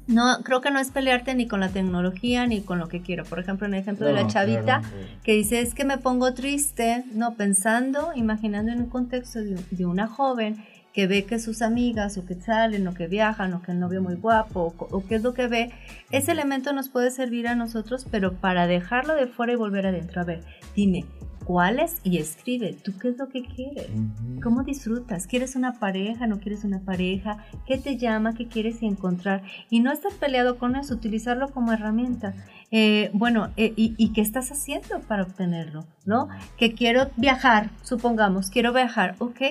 No, 0.07 0.37
creo 0.43 0.61
que 0.61 0.71
no 0.71 0.79
es 0.79 0.91
pelearte 0.91 1.33
ni 1.35 1.47
con 1.47 1.59
la 1.59 1.69
tecnología 1.69 2.45
ni 2.47 2.61
con 2.61 2.79
lo 2.79 2.87
que 2.87 3.01
quiero. 3.01 3.25
Por 3.25 3.39
ejemplo, 3.39 3.67
en 3.67 3.73
el 3.73 3.81
ejemplo 3.81 4.05
de 4.05 4.13
la 4.13 4.27
chavita 4.27 4.79
claro, 4.79 4.83
sí. 4.83 5.17
que 5.23 5.33
dice 5.33 5.61
es 5.61 5.73
que 5.73 5.85
me 5.85 5.97
pongo 5.97 6.33
triste, 6.33 7.03
no 7.13 7.33
pensando, 7.35 8.11
imaginando 8.15 8.71
en 8.71 8.79
un 8.79 8.89
contexto 8.89 9.39
de, 9.39 9.59
de 9.71 9.85
una 9.85 10.07
joven 10.07 10.63
que 10.93 11.07
ve 11.07 11.25
que 11.25 11.39
sus 11.39 11.61
amigas 11.61 12.17
o 12.17 12.25
que 12.25 12.35
salen 12.35 12.87
o 12.87 12.93
que 12.93 13.07
viajan 13.07 13.53
o 13.53 13.61
que 13.61 13.73
el 13.73 13.79
novio 13.81 14.01
muy 14.01 14.15
guapo 14.15 14.73
o, 14.77 14.85
o 14.95 15.05
qué 15.05 15.15
es 15.15 15.23
lo 15.23 15.33
que 15.33 15.47
ve, 15.47 15.71
ese 16.09 16.31
elemento 16.31 16.71
nos 16.71 16.87
puede 16.87 17.11
servir 17.11 17.49
a 17.49 17.55
nosotros, 17.55 18.07
pero 18.09 18.35
para 18.35 18.65
dejarlo 18.65 19.13
de 19.13 19.27
fuera 19.27 19.51
y 19.51 19.57
volver 19.57 19.87
adentro. 19.87 20.21
A 20.21 20.23
ver, 20.23 20.41
dime, 20.73 21.03
¿cuáles? 21.45 21.97
Y 22.03 22.17
escribe, 22.17 22.73
¿tú 22.83 22.97
qué 22.97 23.09
es 23.09 23.17
lo 23.17 23.29
que 23.29 23.43
quieres? 23.43 23.89
Ujú. 23.89 24.41
¿Cómo 24.41 24.63
disfrutas? 24.63 25.27
¿Quieres 25.27 25.55
una 25.55 25.79
pareja? 25.79 26.27
¿No 26.27 26.39
quieres 26.39 26.63
una 26.63 26.79
pareja? 26.79 27.45
¿Qué 27.65 27.77
te 27.77 27.97
llama? 27.97 28.33
¿Qué 28.33 28.47
quieres 28.47 28.81
encontrar? 28.81 29.43
Y 29.69 29.79
no 29.79 29.91
estar 29.91 30.11
peleado 30.13 30.57
con 30.57 30.75
eso, 30.75 30.95
utilizarlo 30.95 31.49
como 31.49 31.71
herramienta. 31.71 32.33
Eh, 32.71 33.11
bueno, 33.13 33.51
eh, 33.57 33.73
y, 33.75 33.93
y 33.97 34.11
qué 34.11 34.21
estás 34.21 34.51
haciendo 34.51 34.99
para 35.07 35.23
obtenerlo? 35.23 35.85
¿No? 36.05 36.27
Que 36.57 36.73
quiero 36.73 37.09
viajar, 37.15 37.69
supongamos, 37.83 38.49
quiero 38.49 38.73
viajar, 38.73 39.15
ok. 39.19 39.41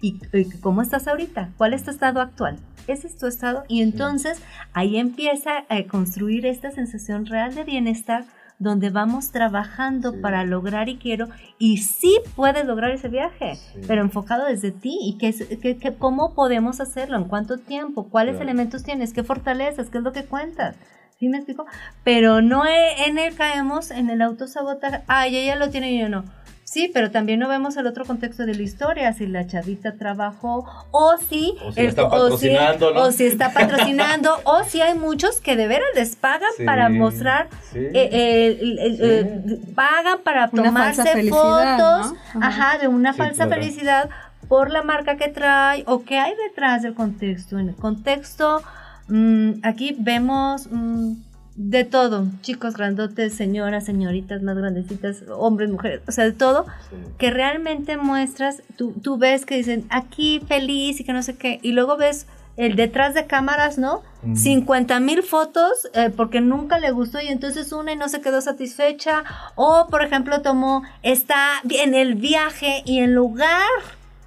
¿Y 0.00 0.18
eh, 0.32 0.46
cómo 0.60 0.82
estás 0.82 1.06
ahorita? 1.08 1.50
¿Cuál 1.56 1.74
es 1.74 1.84
tu 1.84 1.90
estado 1.90 2.20
actual? 2.20 2.58
Ese 2.86 3.06
es 3.06 3.16
tu 3.16 3.26
estado. 3.26 3.64
Y 3.68 3.82
entonces 3.82 4.40
ahí 4.72 4.96
empieza 4.96 5.64
a 5.68 5.82
construir 5.84 6.46
esta 6.46 6.70
sensación 6.70 7.26
real 7.26 7.54
de 7.54 7.64
bienestar 7.64 8.24
donde 8.60 8.90
vamos 8.90 9.32
trabajando 9.32 10.12
Sí. 10.12 10.18
para 10.18 10.44
lograr 10.44 10.88
y 10.88 10.98
quiero, 10.98 11.26
y 11.58 11.78
sí 11.78 12.20
puedes 12.36 12.64
lograr 12.64 12.92
ese 12.92 13.08
viaje, 13.08 13.56
Sí. 13.56 13.80
pero 13.88 14.02
enfocado 14.02 14.46
desde 14.46 14.70
ti, 14.70 14.96
y 15.00 15.18
qué 15.18 15.28
es- 15.28 15.48
qué- 15.60 15.76
qué- 15.78 15.94
cómo 15.94 16.34
podemos 16.34 16.80
hacerlo, 16.80 17.16
en 17.16 17.24
cuánto 17.24 17.58
tiempo, 17.58 18.08
cuáles 18.08 18.36
Claro. 18.36 18.50
elementos 18.50 18.84
tienes, 18.84 19.12
qué 19.12 19.24
fortalezas, 19.24 19.88
qué 19.90 19.98
es 19.98 20.04
lo 20.04 20.12
que 20.12 20.24
cuentas. 20.24 20.76
¿Sí 21.18 21.28
me 21.28 21.36
explico? 21.38 21.66
Pero 22.04 22.40
no 22.40 22.62
en 22.66 23.18
él 23.18 23.34
caemos 23.34 23.90
en 23.90 24.08
el 24.08 24.22
autosabotaje, 24.22 25.02
ay, 25.06 25.36
ella 25.36 25.56
lo 25.56 25.68
tiene 25.68 25.92
y 25.92 25.98
yo 26.00 26.08
no. 26.08 26.24
Sí, 26.72 26.88
pero 26.94 27.10
también 27.10 27.40
no 27.40 27.48
vemos 27.48 27.76
el 27.76 27.88
otro 27.88 28.04
contexto 28.04 28.46
de 28.46 28.54
la 28.54 28.62
historia, 28.62 29.12
si 29.12 29.26
la 29.26 29.44
chavita 29.44 29.94
trabajó, 29.96 30.64
o 30.92 31.16
si, 31.28 31.56
O 31.66 31.72
si 31.72 31.82
la 31.82 31.88
están 31.88 32.04
o 32.04 32.08
si- 32.10 32.20
patrocinando, 32.48 32.94
¿no? 32.94 33.00
o 33.00 33.10
si 33.10 33.24
está 33.26 33.52
patrocinando, 33.52 34.36
o 34.44 34.62
si 34.62 34.80
hay 34.80 34.96
muchos 34.96 35.40
que 35.40 35.56
de 35.56 35.66
veras 35.66 35.88
les 35.96 36.14
pagan 36.14 36.48
Sí, 36.56 36.64
para 36.64 36.88
mostrar 36.88 37.48
sí. 37.72 37.80
eh, 37.92 38.56
Sí. 38.60 38.76
eh, 39.00 39.58
pagan 39.74 40.20
para 40.22 40.48
Una 40.52 40.62
tomarse 40.62 41.28
fotos, 41.28 42.12
¿no? 42.12 42.40
Ajá. 42.40 42.46
ajá, 42.70 42.78
de 42.78 42.86
una 42.86 43.14
Sí, 43.14 43.18
falsa 43.18 43.46
claro. 43.46 43.60
felicidad 43.62 44.08
por 44.48 44.70
la 44.70 44.82
marca 44.82 45.16
que 45.16 45.26
trae 45.26 45.82
o 45.88 46.04
qué 46.04 46.18
hay 46.20 46.34
detrás 46.48 46.82
del 46.82 46.94
contexto. 46.94 47.58
En 47.58 47.70
el 47.70 47.74
contexto, 47.74 48.62
mm, 49.08 49.54
aquí 49.64 49.96
vemos 49.98 50.68
mm, 50.70 51.14
de 51.56 51.84
todo, 51.84 52.26
chicos 52.42 52.74
grandotes, 52.74 53.34
señoras, 53.34 53.84
señoritas 53.84 54.42
más 54.42 54.56
grandecitas, 54.56 55.24
hombres, 55.28 55.68
mujeres, 55.70 56.00
o 56.08 56.12
sea, 56.12 56.24
de 56.24 56.32
todo, 56.32 56.64
Sí. 56.90 56.96
que 57.18 57.30
realmente 57.30 57.96
muestras, 57.96 58.62
tú, 58.76 58.92
tú 59.02 59.18
ves 59.18 59.44
que 59.44 59.56
dicen 59.56 59.84
aquí 59.90 60.40
feliz 60.46 61.00
y 61.00 61.04
que 61.04 61.12
no 61.12 61.22
sé 61.22 61.36
qué, 61.36 61.58
y 61.62 61.72
luego 61.72 61.96
ves 61.96 62.26
el 62.56 62.76
detrás 62.76 63.14
de 63.14 63.26
cámaras, 63.26 63.78
¿no? 63.78 64.02
Ujú. 64.22 64.36
50 64.36 65.00
mil 65.00 65.22
fotos 65.22 65.88
eh, 65.94 66.10
porque 66.14 66.40
nunca 66.40 66.78
le 66.78 66.90
gustó 66.90 67.20
y 67.20 67.28
entonces 67.28 67.72
una 67.72 67.92
y 67.92 67.96
no 67.96 68.08
se 68.08 68.20
quedó 68.20 68.40
satisfecha, 68.40 69.24
o 69.54 69.86
por 69.90 70.02
ejemplo 70.04 70.42
tomó, 70.42 70.82
está 71.02 71.36
en 71.68 71.94
el 71.94 72.14
viaje 72.14 72.82
y 72.84 72.98
en 72.98 73.14
lugar... 73.14 73.68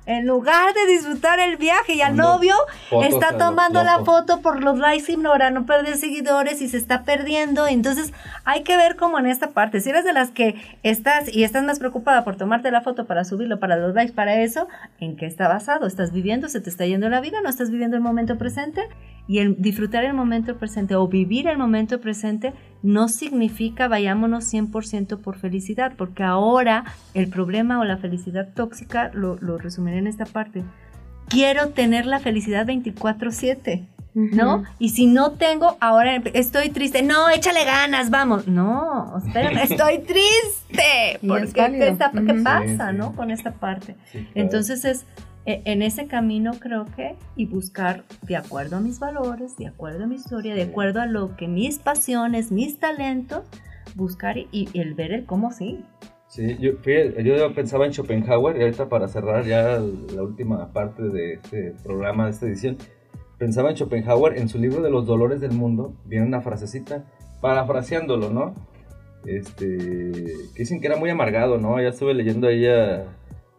En 0.06 0.28
lugar 0.28 0.74
de 0.74 0.92
disfrutar 0.92 1.40
el 1.40 1.56
viaje 1.56 1.94
y 1.94 2.02
al 2.02 2.18
novio, 2.18 2.56
está 3.04 3.32
lo 3.32 3.38
tomando 3.38 3.84
la 3.84 4.04
foto 4.04 4.42
por 4.42 4.62
los 4.62 4.78
likes 4.78 5.12
y 5.12 5.18
para 5.18 5.50
no 5.50 5.66
perder 5.66 5.96
seguidores 5.96 6.62
y 6.62 6.68
se 6.68 6.78
está 6.78 7.04
perdiendo. 7.04 7.68
Entonces 7.68 8.12
hay 8.44 8.64
que 8.64 8.76
ver 8.76 8.98
como 8.98 9.18
en 9.18 9.28
esta 9.28 9.52
parte. 9.52 9.80
Si 9.80 9.90
eres 9.90 10.04
de 10.04 10.12
las 10.12 10.32
que 10.32 10.56
estás 10.84 11.34
y 11.34 11.46
estás 11.46 11.64
más 11.64 11.80
preocupada 11.80 12.26
por 12.26 12.36
tomarte 12.36 12.70
la 12.70 12.82
foto 12.82 13.06
para 13.06 13.24
subirlo, 13.24 13.60
para 13.60 13.78
los 13.78 13.96
likes, 13.96 14.14
para 14.14 14.42
eso, 14.42 14.68
¿en 15.00 15.16
qué 15.16 15.26
está 15.26 15.48
basado? 15.48 15.88
¿Estás 15.88 16.12
viviendo? 16.12 16.50
¿Se 16.50 16.60
te 16.60 16.70
está 16.70 16.86
yendo 16.86 17.08
la 17.08 17.22
vida? 17.22 17.42
¿No 17.42 17.50
estás 17.50 17.72
viviendo 17.72 17.96
el 17.96 18.04
momento 18.04 18.38
presente? 18.38 18.82
Y 19.28 19.40
el 19.40 19.62
disfrutar 19.62 20.04
el 20.04 20.14
momento 20.14 20.58
presente 20.58 20.96
o 20.96 21.08
vivir 21.08 21.48
el 21.48 21.58
momento 21.58 22.02
presente 22.02 22.54
no 22.84 23.08
significa 23.10 23.88
vayámonos 23.88 24.54
100% 24.54 25.18
por 25.20 25.38
felicidad, 25.38 25.94
porque 25.98 26.22
ahora 26.24 26.84
el 27.16 27.30
problema 27.30 27.80
o 27.80 27.84
la 27.86 27.98
felicidad 27.98 28.50
tóxica, 28.54 29.10
lo, 29.14 29.38
lo 29.38 29.58
resumiré 29.58 29.98
en 29.98 30.08
esta 30.08 30.26
parte, 30.26 30.64
quiero 31.30 31.70
tener 31.70 32.06
la 32.06 32.20
felicidad 32.20 32.68
24/7. 32.68 33.88
¿no? 34.16 34.64
Y 34.78 34.90
si 34.90 35.08
no 35.08 35.32
tengo, 35.32 35.76
ahora 35.80 36.18
estoy 36.36 36.70
triste. 36.70 37.02
No, 37.02 37.32
échale 37.32 37.66
ganas, 37.66 38.12
vamos. 38.12 38.48
No, 38.48 39.18
espérame, 39.26 39.58
estoy 39.64 40.00
triste. 40.00 41.20
Porque 41.28 41.46
es. 41.46 41.54
¿qué, 41.54 41.88
está- 41.88 42.12
qué 42.12 42.34
Ujú. 42.34 42.44
pasa, 42.44 42.68
Sí, 42.68 42.92
sí. 42.92 42.98
no? 42.98 43.16
Con 43.16 43.32
esta 43.32 43.54
parte. 43.54 43.96
Sí, 44.12 44.20
claro. 44.20 44.30
Entonces 44.36 44.86
es 44.86 45.06
en 45.46 45.82
ese 45.82 46.08
camino 46.08 46.54
creo 46.60 46.86
que 46.96 47.16
y 47.36 47.46
buscar 47.46 48.04
de 48.22 48.38
acuerdo 48.38 48.78
a 48.78 48.80
mis 48.80 49.00
valores, 49.00 49.58
de 49.58 49.68
acuerdo 49.68 50.06
a 50.06 50.08
mi 50.08 50.16
historia, 50.16 50.56
de 50.56 50.64
acuerdo 50.64 51.02
a 51.02 51.06
lo 51.06 51.36
que 51.36 51.48
mis 51.48 51.80
pasiones, 51.80 52.52
mis 52.52 52.80
talentos, 52.80 53.44
buscar 53.96 54.38
y, 54.38 54.48
y 54.52 54.70
el 54.80 54.94
ver 54.94 55.12
el 55.12 55.26
cómo 55.26 55.52
sí. 55.52 55.84
Sí, 56.28 56.58
yo, 56.60 56.72
yo 57.22 57.54
pensaba 57.54 57.86
en 57.86 57.94
Schopenhauer 57.94 58.58
y 58.58 58.62
ahorita 58.62 58.90
para 58.90 59.08
cerrar 59.08 59.46
ya 59.46 59.80
la 60.16 60.24
última 60.24 60.74
parte 60.74 61.04
de 61.04 61.34
este 61.34 61.76
programa, 61.84 62.26
de 62.26 62.32
esta 62.32 62.48
edición, 62.48 62.78
pensaba 63.38 63.70
en 63.70 63.76
Schopenhauer, 63.76 64.38
en 64.38 64.50
su 64.50 64.58
libro 64.58 64.82
de 64.82 64.90
los 64.90 65.06
dolores 65.06 65.42
del 65.42 65.52
mundo, 65.52 65.94
viene 66.06 66.26
una 66.26 66.42
frasecita, 66.42 67.06
parafraseándolo, 67.40 68.32
¿no? 68.32 68.56
Este, 69.26 69.78
que 70.56 70.60
dicen 70.64 70.82
que 70.82 70.88
era 70.88 70.98
muy 70.98 71.12
amargado, 71.12 71.60
¿no? 71.60 71.80
Ya 71.80 71.90
estuve 71.90 72.16
leyendo 72.16 72.48
ahí 72.48 72.66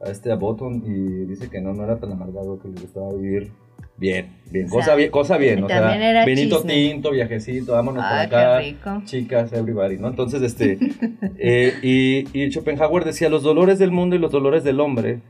a, 0.05 0.11
este 0.11 0.33
a 0.33 0.37
Botton 0.37 0.83
y 0.87 1.27
dice 1.27 1.49
que 1.49 1.61
no, 1.61 1.73
no 1.73 1.85
era 1.85 1.99
tan 1.99 2.13
amargado, 2.13 2.59
que 2.61 2.69
le 2.69 2.81
gustaba 2.81 3.13
vivir 3.13 3.53
bien, 3.97 4.37
bien, 4.51 4.67
O 4.67 4.71
cosa 4.71 4.95
bien, 4.95 5.11
cosa 5.11 5.37
bien, 5.39 5.63
o 5.65 5.69
sea, 5.69 6.25
vinito 6.25 6.57
chisme. 6.57 6.75
tinto, 6.75 7.11
viajecito, 7.13 7.73
vámonos 7.73 8.05
Ay, 8.07 8.29
por 8.29 8.37
acá 8.37 8.59
rico. 8.59 9.03
chicas, 9.05 9.53
everybody, 9.53 9.99
¿no? 9.99 10.09
Entonces, 10.09 10.43
este, 10.43 10.79
eh, 11.39 11.75
y, 11.83 12.27
y 12.39 12.51
Schopenhauer 12.51 13.05
decía, 13.05 13.29
los 13.29 13.43
dolores 13.43 13.79
del 13.79 13.91
mundo 13.91 14.17
y 14.17 14.19
los 14.19 14.33
dolores 14.33 14.65
del 14.65 14.81
hombre 14.81 15.21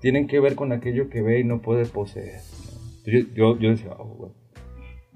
tienen 0.00 0.26
que 0.26 0.40
ver 0.40 0.54
con 0.54 0.72
aquello 0.72 1.08
que 1.08 1.22
ve 1.22 1.40
y 1.40 1.44
no 1.44 1.60
puede 1.60 1.86
poseer. 1.86 2.40
Yo, 3.04 3.20
yo, 3.34 3.58
yo 3.58 3.70
decía, 3.70 3.90
oh, 3.98 4.04
güey. 4.04 4.32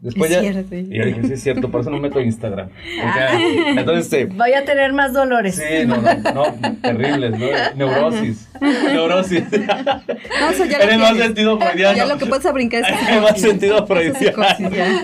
Después 0.04 0.30
Es 0.30 0.36
ya, 0.42 0.52
cierto. 0.52 0.74
y 0.76 0.98
yo 0.98 1.04
dije, 1.06 1.22
sí 1.26 1.32
es 1.32 1.42
cierto, 1.42 1.70
por 1.70 1.80
eso 1.80 1.88
no 1.90 1.98
meto 1.98 2.20
Instagram. 2.20 2.68
Porque, 2.68 3.70
entonces, 3.80 4.04
este, 4.04 4.26
Voy 4.26 4.52
a 4.52 4.62
tener 4.64 4.92
más 4.92 5.14
dolores. 5.14 5.56
sí, 5.56 5.86
no, 5.86 5.96
no, 5.96 6.14
no, 6.34 6.76
terribles, 6.82 7.38
¿no? 7.38 7.46
Neurosis, 7.74 8.48
neurosis. 8.60 9.44
No, 9.50 10.50
eso 10.50 10.64
ya 10.66 10.78
en 10.80 10.90
el 10.90 10.98
más 10.98 11.16
sentido 11.16 11.58
freudiano. 11.58 11.96
Ya 11.96 12.04
lo 12.04 12.18
que 12.18 12.26
puedes 12.26 12.52
brincar 12.52 12.82
es 12.82 12.88
En 13.08 13.14
el 13.14 13.22
más 13.22 13.40
sentido 13.40 13.86
freudiano. 13.86 14.44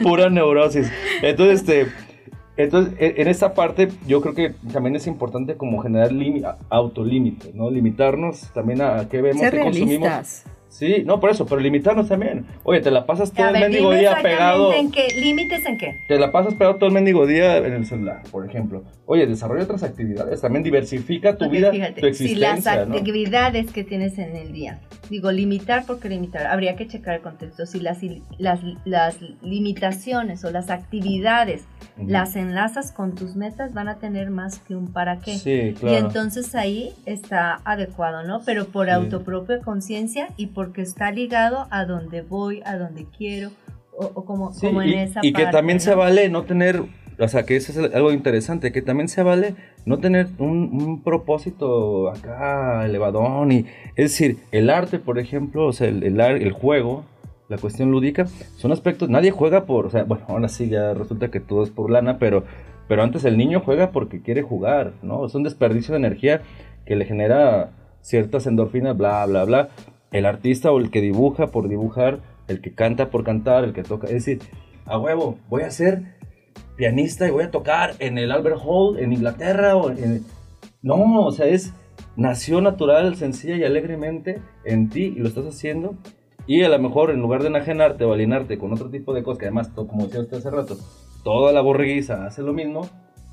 Pura 0.02 0.28
neurosis. 0.28 0.90
Entonces, 1.22 1.60
este. 1.60 1.86
Entonces, 2.58 2.92
e- 2.98 3.14
en 3.22 3.28
esta 3.28 3.54
parte, 3.54 3.88
yo 4.06 4.20
creo 4.20 4.34
que 4.34 4.52
también 4.70 4.94
es 4.96 5.06
importante 5.06 5.54
como 5.54 5.80
generar 5.80 6.10
autolímites, 6.68 7.54
¿no? 7.54 7.70
Limitarnos 7.70 8.52
también 8.52 8.82
a, 8.82 9.00
a 9.00 9.08
qué 9.08 9.22
vemos, 9.22 9.40
Ser 9.40 9.54
qué 9.54 9.60
consumimos. 9.62 10.42
Sí, 10.70 11.02
no, 11.04 11.18
por 11.18 11.30
eso, 11.30 11.46
pero 11.46 11.60
limitarnos 11.60 12.08
también. 12.08 12.46
Oye, 12.62 12.80
te 12.80 12.90
la 12.92 13.04
pasas 13.04 13.32
todo 13.32 13.44
A 13.44 13.48
el 13.48 13.54
ver, 13.54 13.62
mendigo 13.64 13.90
dime 13.90 14.00
día 14.00 14.16
pegado. 14.22 14.72
¿En 14.72 14.90
qué? 14.92 15.08
¿Límites 15.16 15.66
en 15.66 15.76
qué? 15.76 15.98
Te 16.08 16.16
la 16.18 16.30
pasas 16.30 16.54
pegado 16.54 16.76
todo 16.76 16.86
el 16.86 16.94
mendigo 16.94 17.26
día 17.26 17.56
en 17.58 17.72
el 17.72 17.84
celular, 17.84 18.22
por 18.30 18.48
ejemplo. 18.48 18.84
Oye, 19.04 19.26
desarrolla 19.26 19.64
otras 19.64 19.82
actividades, 19.82 20.40
también 20.40 20.62
diversifica 20.62 21.36
tu 21.36 21.46
Ok, 21.46 21.50
vida, 21.52 21.72
fíjate, 21.72 22.00
tu 22.00 22.06
existencia, 22.06 22.72
si 22.72 22.78
las 22.78 22.88
¿no? 22.88 22.94
actividades 22.96 23.72
que 23.72 23.82
tienes 23.82 24.16
en 24.18 24.36
el 24.36 24.52
día, 24.52 24.78
digo 25.10 25.32
limitar 25.32 25.84
porque 25.86 26.08
limitar, 26.08 26.46
habría 26.46 26.76
que 26.76 26.86
checar 26.86 27.16
el 27.16 27.20
contexto, 27.20 27.66
si 27.66 27.80
las, 27.80 27.98
las, 28.38 28.60
las 28.84 29.16
limitaciones 29.42 30.44
o 30.44 30.50
las 30.50 30.70
actividades 30.70 31.64
Ujú. 31.96 32.08
las 32.08 32.36
enlazas 32.36 32.92
con 32.92 33.14
tus 33.14 33.36
metas 33.36 33.74
van 33.74 33.88
a 33.88 33.96
tener 33.96 34.30
más 34.30 34.58
que 34.60 34.74
un 34.76 34.92
para 34.92 35.18
qué. 35.18 35.36
Sí, 35.38 35.74
claro. 35.78 35.94
Y 35.96 35.98
entonces 35.98 36.54
ahí 36.54 36.92
está 37.04 37.60
adecuado, 37.64 38.22
¿no? 38.22 38.40
Pero 38.46 38.66
por 38.66 38.86
Sí. 38.86 38.92
autopropia 38.92 39.60
conciencia 39.60 40.28
y 40.36 40.46
porque 40.60 40.82
está 40.82 41.10
ligado 41.10 41.66
a 41.70 41.86
donde 41.86 42.20
voy, 42.20 42.60
a 42.66 42.76
donde 42.76 43.06
quiero, 43.16 43.48
o, 43.96 44.04
o 44.14 44.24
como, 44.26 44.52
Sí, 44.52 44.66
como 44.66 44.82
en 44.82 44.88
y, 44.90 44.94
esa 44.96 45.20
y 45.22 45.32
que 45.32 45.44
parte, 45.44 45.56
también 45.56 45.80
se 45.80 45.92
¿no? 45.92 45.96
vale 45.96 46.28
no 46.28 46.42
tener, 46.42 46.82
o 47.18 47.28
sea, 47.28 47.44
que 47.44 47.56
eso 47.56 47.72
es 47.72 47.94
algo 47.94 48.12
interesante, 48.12 48.70
que 48.70 48.82
también 48.82 49.08
se 49.08 49.22
vale 49.22 49.54
no 49.86 50.00
tener 50.00 50.28
un, 50.36 50.68
un 50.70 51.02
propósito 51.02 52.10
acá 52.10 52.84
elevadón. 52.84 53.52
Y, 53.52 53.60
es 53.96 54.10
decir, 54.10 54.36
el 54.52 54.68
arte, 54.68 54.98
por 54.98 55.18
ejemplo, 55.18 55.64
o 55.66 55.72
sea, 55.72 55.88
el, 55.88 56.02
el, 56.02 56.20
el 56.20 56.52
juego, 56.52 57.06
la 57.48 57.56
cuestión 57.56 57.90
lúdica, 57.90 58.26
son 58.58 58.70
aspectos, 58.70 59.08
nadie 59.08 59.30
juega 59.30 59.64
por, 59.64 59.86
o 59.86 59.90
sea, 59.90 60.04
bueno, 60.04 60.26
ahora 60.28 60.48
sí 60.48 60.68
ya 60.68 60.92
resulta 60.92 61.30
que 61.30 61.40
todo 61.40 61.62
es 61.64 61.70
por 61.70 61.90
lana, 61.90 62.18
pero 62.18 62.44
Pero 62.86 63.02
antes 63.02 63.24
el 63.24 63.36
niño 63.38 63.62
juega 63.64 63.92
porque 63.92 64.20
quiere 64.20 64.42
jugar, 64.42 64.92
¿no? 65.02 65.24
Es 65.24 65.34
un 65.34 65.42
desperdicio 65.44 65.92
de 65.92 66.00
energía 66.00 66.42
que 66.84 66.96
le 66.96 67.04
genera 67.06 67.70
ciertas 68.02 68.46
endorfinas, 68.46 68.94
bla, 68.96 69.24
bla, 69.26 69.44
bla. 69.44 69.68
El 70.12 70.26
artista 70.26 70.72
o 70.72 70.78
el 70.78 70.90
que 70.90 71.00
dibuja 71.00 71.48
por 71.48 71.68
dibujar, 71.68 72.20
el 72.48 72.60
que 72.60 72.74
canta 72.74 73.10
por 73.10 73.24
cantar, 73.24 73.64
el 73.64 73.72
que 73.72 73.82
toca. 73.82 74.06
Es 74.06 74.24
decir, 74.24 74.40
a 74.84 74.98
huevo, 74.98 75.38
voy 75.48 75.62
a 75.62 75.70
ser 75.70 76.16
pianista 76.76 77.28
y 77.28 77.30
voy 77.30 77.44
a 77.44 77.50
tocar 77.50 77.94
en 77.98 78.18
el 78.18 78.32
Albert 78.32 78.58
Hall 78.64 78.98
en 78.98 79.12
Inglaterra 79.12 79.76
o 79.76 79.90
en... 79.90 80.24
No, 80.82 81.26
o 81.26 81.30
sea, 81.32 81.46
es 81.46 81.74
nació 82.16 82.60
natural, 82.60 83.16
sencilla 83.16 83.56
y 83.56 83.64
alegremente 83.64 84.40
en 84.64 84.88
ti 84.88 85.14
y 85.16 85.20
lo 85.20 85.28
estás 85.28 85.46
haciendo. 85.46 85.96
Y 86.46 86.62
a 86.62 86.68
lo 86.68 86.78
mejor 86.78 87.10
en 87.10 87.20
lugar 87.20 87.42
de 87.42 87.48
enajenarte 87.48 88.04
o 88.04 88.12
alienarte 88.12 88.58
con 88.58 88.72
otro 88.72 88.90
tipo 88.90 89.14
de 89.14 89.22
cosas, 89.22 89.38
que 89.38 89.46
además, 89.46 89.68
como 89.68 90.04
decía 90.04 90.20
usted 90.20 90.38
hace 90.38 90.50
rato, 90.50 90.76
toda 91.22 91.52
la 91.52 91.60
borreguiza 91.60 92.26
hace 92.26 92.42
lo 92.42 92.52
mismo, 92.52 92.88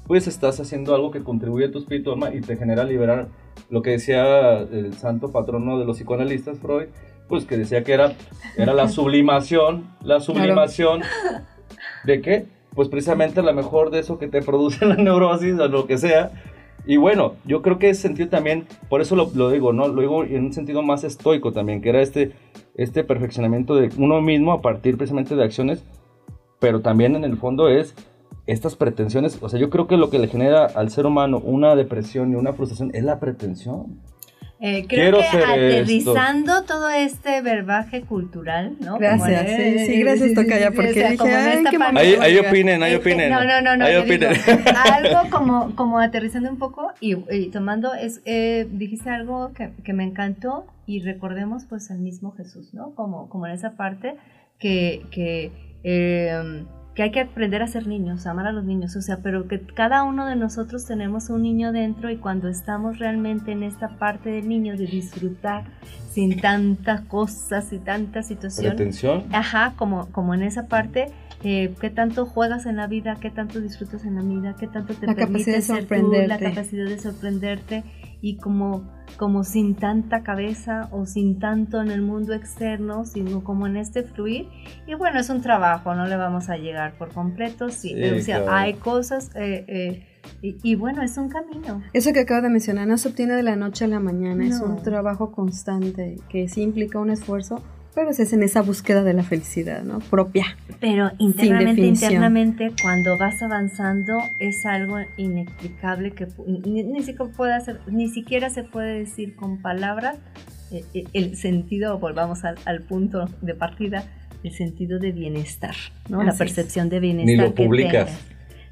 pues 0.07 0.27
estás 0.27 0.59
haciendo 0.59 0.95
algo 0.95 1.11
que 1.11 1.23
contribuye 1.23 1.65
a 1.65 1.71
tu 1.71 1.79
espíritu 1.79 2.11
alma 2.11 2.33
y 2.33 2.41
te 2.41 2.55
genera 2.55 2.83
liberar 2.83 3.27
lo 3.69 3.81
que 3.81 3.91
decía 3.91 4.59
el 4.59 4.93
santo 4.93 5.31
patrono 5.31 5.77
de 5.79 5.85
los 5.85 5.97
psicoanalistas, 5.97 6.59
Freud, 6.59 6.87
pues 7.27 7.45
que 7.45 7.57
decía 7.57 7.83
que 7.83 7.93
era, 7.93 8.13
era 8.57 8.73
la 8.73 8.87
sublimación, 8.89 9.89
la 10.01 10.19
sublimación 10.19 11.01
de 12.05 12.21
qué? 12.21 12.45
Pues 12.73 12.89
precisamente 12.89 13.41
a 13.41 13.43
lo 13.43 13.53
mejor 13.53 13.89
de 13.91 13.99
eso 13.99 14.17
que 14.17 14.27
te 14.27 14.41
produce 14.41 14.85
la 14.87 14.95
neurosis 14.95 15.59
o 15.59 15.67
lo 15.67 15.85
que 15.87 15.97
sea. 15.97 16.31
Y 16.85 16.95
bueno, 16.95 17.35
yo 17.43 17.61
creo 17.61 17.79
que 17.79 17.89
ese 17.89 18.03
sentido 18.03 18.29
también, 18.29 18.65
por 18.87 19.01
eso 19.01 19.17
lo, 19.17 19.29
lo 19.35 19.51
digo, 19.51 19.73
¿no? 19.73 19.89
Lo 19.89 19.99
digo 19.99 20.23
en 20.23 20.45
un 20.45 20.53
sentido 20.53 20.81
más 20.83 21.03
estoico 21.03 21.51
también, 21.51 21.81
que 21.81 21.89
era 21.89 22.01
este, 22.01 22.31
este 22.75 23.03
perfeccionamiento 23.03 23.75
de 23.75 23.89
uno 23.97 24.21
mismo 24.21 24.53
a 24.53 24.61
partir 24.61 24.95
precisamente 24.95 25.35
de 25.35 25.43
acciones, 25.43 25.83
pero 26.59 26.79
también 26.79 27.17
en 27.17 27.25
el 27.25 27.35
fondo 27.35 27.67
es 27.67 27.93
estas 28.47 28.75
pretensiones, 28.75 29.37
o 29.41 29.49
sea, 29.49 29.59
yo 29.59 29.69
creo 29.69 29.87
que 29.87 29.97
lo 29.97 30.09
que 30.09 30.19
le 30.19 30.27
genera 30.27 30.65
al 30.65 30.89
ser 30.89 31.05
humano 31.05 31.39
una 31.39 31.75
depresión 31.75 32.31
y 32.31 32.35
una 32.35 32.53
frustración 32.53 32.91
es 32.93 33.03
la 33.03 33.19
pretensión. 33.19 34.01
Eh, 34.59 34.85
creo 34.87 35.19
que 35.19 35.37
aterrizando 35.37 36.63
todo 36.63 36.89
este 36.89 37.41
verbaje 37.41 38.01
cultural, 38.01 38.75
¿no? 38.79 38.97
Gracias, 38.97 39.45
sí, 39.55 39.85
sí, 39.85 39.99
gracias 39.99 40.33
Tocaya, 40.33 40.71
porque 40.71 40.93
dije, 40.93 41.17
ahí, 41.93 42.15
ahí, 42.19 42.37
opinen, 42.39 42.81
ahí 42.81 42.95
opinen. 42.95 43.29
No, 43.29 43.43
no, 43.43 43.61
no, 43.61 43.77
no, 43.77 43.85
ahí 43.85 43.97
opinen. 43.97 44.31
algo 44.91 45.29
como, 45.29 45.75
como 45.75 45.99
aterrizando 45.99 46.49
un 46.49 46.57
poco 46.57 46.91
y, 46.99 47.15
tomando, 47.51 47.93
es, 47.93 48.21
eh, 48.25 48.67
dijiste 48.71 49.11
algo 49.11 49.51
que, 49.53 49.73
que, 49.83 49.93
me 49.93 50.03
encantó 50.03 50.65
y 50.87 51.01
recordemos 51.01 51.65
pues 51.65 51.91
al 51.91 51.99
mismo 51.99 52.31
Jesús, 52.31 52.73
¿no? 52.73 52.95
Como, 52.95 53.29
como 53.29 53.45
en 53.45 53.53
esa 53.53 53.73
parte 53.75 54.15
que, 54.57 55.05
que 55.11 55.51
eh, 55.83 56.65
que 56.97 57.03
hay 57.03 57.11
que 57.11 57.19
aprender 57.19 57.61
a 57.61 57.67
ser 57.67 57.85
niños, 57.85 58.25
amar 58.25 58.47
a 58.47 58.51
los 58.51 58.63
niños, 58.63 58.95
o 58.95 59.03
sea, 59.03 59.17
pero 59.17 59.47
que 59.47 59.59
cada 59.61 60.01
uno 60.03 60.25
de 60.25 60.35
nosotros 60.35 60.87
tenemos 60.87 61.29
un 61.29 61.43
niño 61.43 61.71
dentro 61.71 62.09
y 62.09 62.17
cuando 62.17 62.47
estamos 62.47 62.97
realmente 62.97 63.51
en 63.51 63.61
esta 63.61 63.99
parte 63.99 64.31
del 64.31 64.49
niño 64.49 64.75
de 64.75 64.87
disfrutar 64.87 65.65
sin 66.09 66.41
tantas 66.41 67.01
cosas 67.01 67.71
y 67.71 67.77
tantas 67.77 68.27
situaciones. 68.27 68.73
¿Pretensión? 68.73 69.25
Ajá, 69.31 69.75
como, 69.75 70.07
como 70.07 70.33
en 70.33 70.41
esa 70.41 70.65
parte, 70.65 71.11
eh, 71.43 71.75
qué 71.79 71.91
tanto 71.91 72.25
juegas 72.25 72.65
en 72.65 72.77
la 72.77 72.87
vida, 72.87 73.15
qué 73.21 73.29
tanto 73.29 73.61
disfrutas 73.61 74.03
en 74.03 74.15
la 74.15 74.23
vida, 74.23 74.55
qué 74.59 74.65
tanto 74.65 74.95
te 74.95 75.05
permite 75.13 75.61
ser 75.61 75.85
tú, 75.85 76.11
la 76.11 76.39
capacidad 76.39 76.85
de 76.85 76.97
sorprenderte 76.97 77.83
y 78.21 78.37
como 78.37 78.97
como 79.15 79.43
sin 79.43 79.75
tanta 79.75 80.21
cabeza 80.21 80.89
o 80.91 81.05
sin 81.05 81.39
tanto 81.39 81.81
en 81.81 81.89
el 81.89 82.01
mundo 82.01 82.33
externo, 82.33 83.05
sino 83.05 83.43
como 83.43 83.65
en 83.65 83.77
este 83.77 84.03
fluir. 84.03 84.47
Y 84.85 84.95
bueno, 84.95 85.19
es 85.19 85.29
un 85.29 85.41
trabajo, 85.41 85.95
no 85.95 86.05
le 86.05 86.17
vamos 86.17 86.49
a 86.49 86.57
llegar 86.57 86.97
por 86.97 87.13
completo, 87.13 87.69
sí, 87.69 87.95
o 88.03 88.21
sea, 88.21 88.43
hay 88.49 88.73
cosas... 88.75 89.31
Eh, 89.35 89.65
eh, 89.67 90.07
y, 90.41 90.75
bueno, 90.75 91.03
es 91.03 91.17
un 91.17 91.29
camino. 91.29 91.81
Eso 91.93 92.11
que 92.11 92.19
acabo 92.19 92.41
de 92.41 92.49
mencionar 92.49 92.85
no 92.85 92.97
se 92.97 93.07
obtiene 93.07 93.33
de 93.33 93.43
la 93.43 93.55
noche 93.55 93.85
a 93.85 93.87
la 93.87 94.01
mañana, 94.01 94.45
es 94.45 94.59
un 94.59 94.75
trabajo 94.83 95.31
constante 95.31 96.17
que 96.27 96.49
sí 96.49 96.63
implica 96.63 96.99
un 96.99 97.11
esfuerzo, 97.11 97.63
pero 97.97 98.11
es 98.11 98.31
en 98.31 98.43
esa 98.43 98.61
búsqueda 98.61 99.03
de 99.03 99.13
la 99.13 99.23
felicidad, 99.23 99.81
¿no? 99.81 99.97
Propia. 100.01 100.45
Pero 100.79 101.09
internamente, 101.17 101.81
internamente, 101.81 102.71
cuando 102.79 103.17
vas 103.17 103.41
avanzando, 103.41 104.19
es 104.37 104.67
algo 104.67 104.99
inexplicable 105.17 106.11
que 106.11 106.27
ni, 106.45 107.01
siquiera, 107.01 107.31
puede 107.35 107.55
hacer, 107.55 107.79
ni 107.87 108.07
siquiera 108.07 108.51
se 108.51 108.63
puede 108.63 108.99
decir 108.99 109.35
con 109.35 109.63
palabras 109.63 110.17
eh, 110.71 110.83
eh, 110.93 111.05
el 111.13 111.37
sentido, 111.37 111.97
volvamos 111.97 112.43
al, 112.45 112.59
al, 112.65 112.83
punto 112.83 113.31
de 113.41 113.55
partida, 113.55 114.03
el 114.43 114.53
sentido 114.53 114.99
de 114.99 115.11
bienestar, 115.11 115.73
¿no? 116.07 116.21
la 116.21 116.33
percepción 116.33 116.89
de 116.89 116.99
bienestar. 116.99 117.35
Ni 117.35 117.49
lo 117.49 117.55
publicas. 117.55 118.11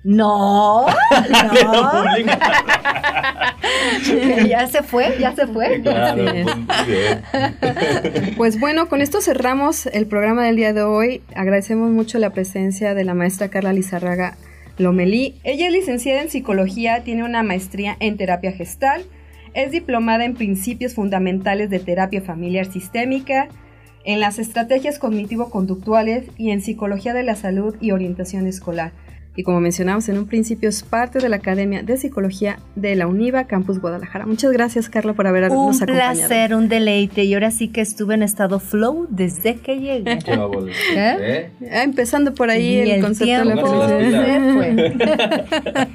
No, 0.05 0.85
no. 0.85 2.05
ya 4.47 4.67
se 4.67 4.83
fue, 4.83 5.17
ya 5.19 5.35
se 5.35 5.47
fue. 5.47 5.81
pues 8.37 8.59
bueno, 8.59 8.87
con 8.87 9.01
esto 9.01 9.19
cerramos 9.19 9.87
el 9.87 10.05
programa 10.05 10.43
del 10.43 10.57
día 10.57 10.73
de 10.73 10.83
hoy. 10.83 11.23
Agradecemos 11.35 11.89
mucho 11.89 12.19
la 12.19 12.29
presencia 12.29 12.93
de 12.93 13.03
la 13.03 13.15
maestra 13.15 13.49
Carla 13.49 13.73
Lizarraga 13.73 14.37
Lomelí. 14.77 15.39
Ella 15.43 15.65
es 15.65 15.73
licenciada 15.73 16.21
en 16.21 16.29
psicología, 16.29 17.03
tiene 17.03 17.23
una 17.23 17.41
maestría 17.41 17.97
en 17.99 18.15
terapia 18.15 18.51
gestal, 18.51 19.05
es 19.55 19.71
diplomada 19.71 20.23
en 20.23 20.35
principios 20.35 20.93
fundamentales 20.93 21.71
de 21.71 21.79
terapia 21.79 22.21
familiar 22.21 22.71
sistémica, 22.71 23.47
en 24.03 24.19
las 24.19 24.37
estrategias 24.37 24.99
cognitivo-conductuales 24.99 26.25
y 26.37 26.51
en 26.51 26.61
psicología 26.61 27.15
de 27.15 27.23
la 27.23 27.35
salud 27.35 27.75
y 27.81 27.89
orientación 27.89 28.45
escolar 28.45 28.91
y 29.36 29.43
como 29.43 29.59
mencionamos 29.59 30.07
en 30.09 30.17
un 30.17 30.27
principio 30.27 30.69
es 30.69 30.83
parte 30.83 31.19
de 31.19 31.29
la 31.29 31.38
Academia 31.38 31.83
de 31.83 31.97
Psicología 31.97 32.59
de 32.75 32.95
la 32.95 33.07
UNIVA 33.07 33.45
Campus 33.45 33.79
Guadalajara. 33.79 34.25
Muchas 34.25 34.51
gracias 34.51 34.89
Carla 34.89 35.13
por 35.13 35.27
habernos 35.27 35.81
acompañado. 35.81 36.11
Un 36.11 36.17
placer, 36.17 36.55
un 36.55 36.69
deleite 36.69 37.25
y 37.25 37.33
ahora 37.33 37.51
sí 37.51 37.67
que 37.67 37.81
estuve 37.81 38.15
en 38.15 38.23
estado 38.23 38.59
flow 38.59 39.07
desde 39.09 39.55
que 39.55 39.79
llegué. 39.79 40.19
¿Eh? 40.95 41.51
Ah, 41.71 41.83
empezando 41.83 42.33
por 42.33 42.49
ahí 42.49 42.89
el, 42.89 43.01
concepto 43.01 43.39
de 43.39 43.45
la 43.45 43.55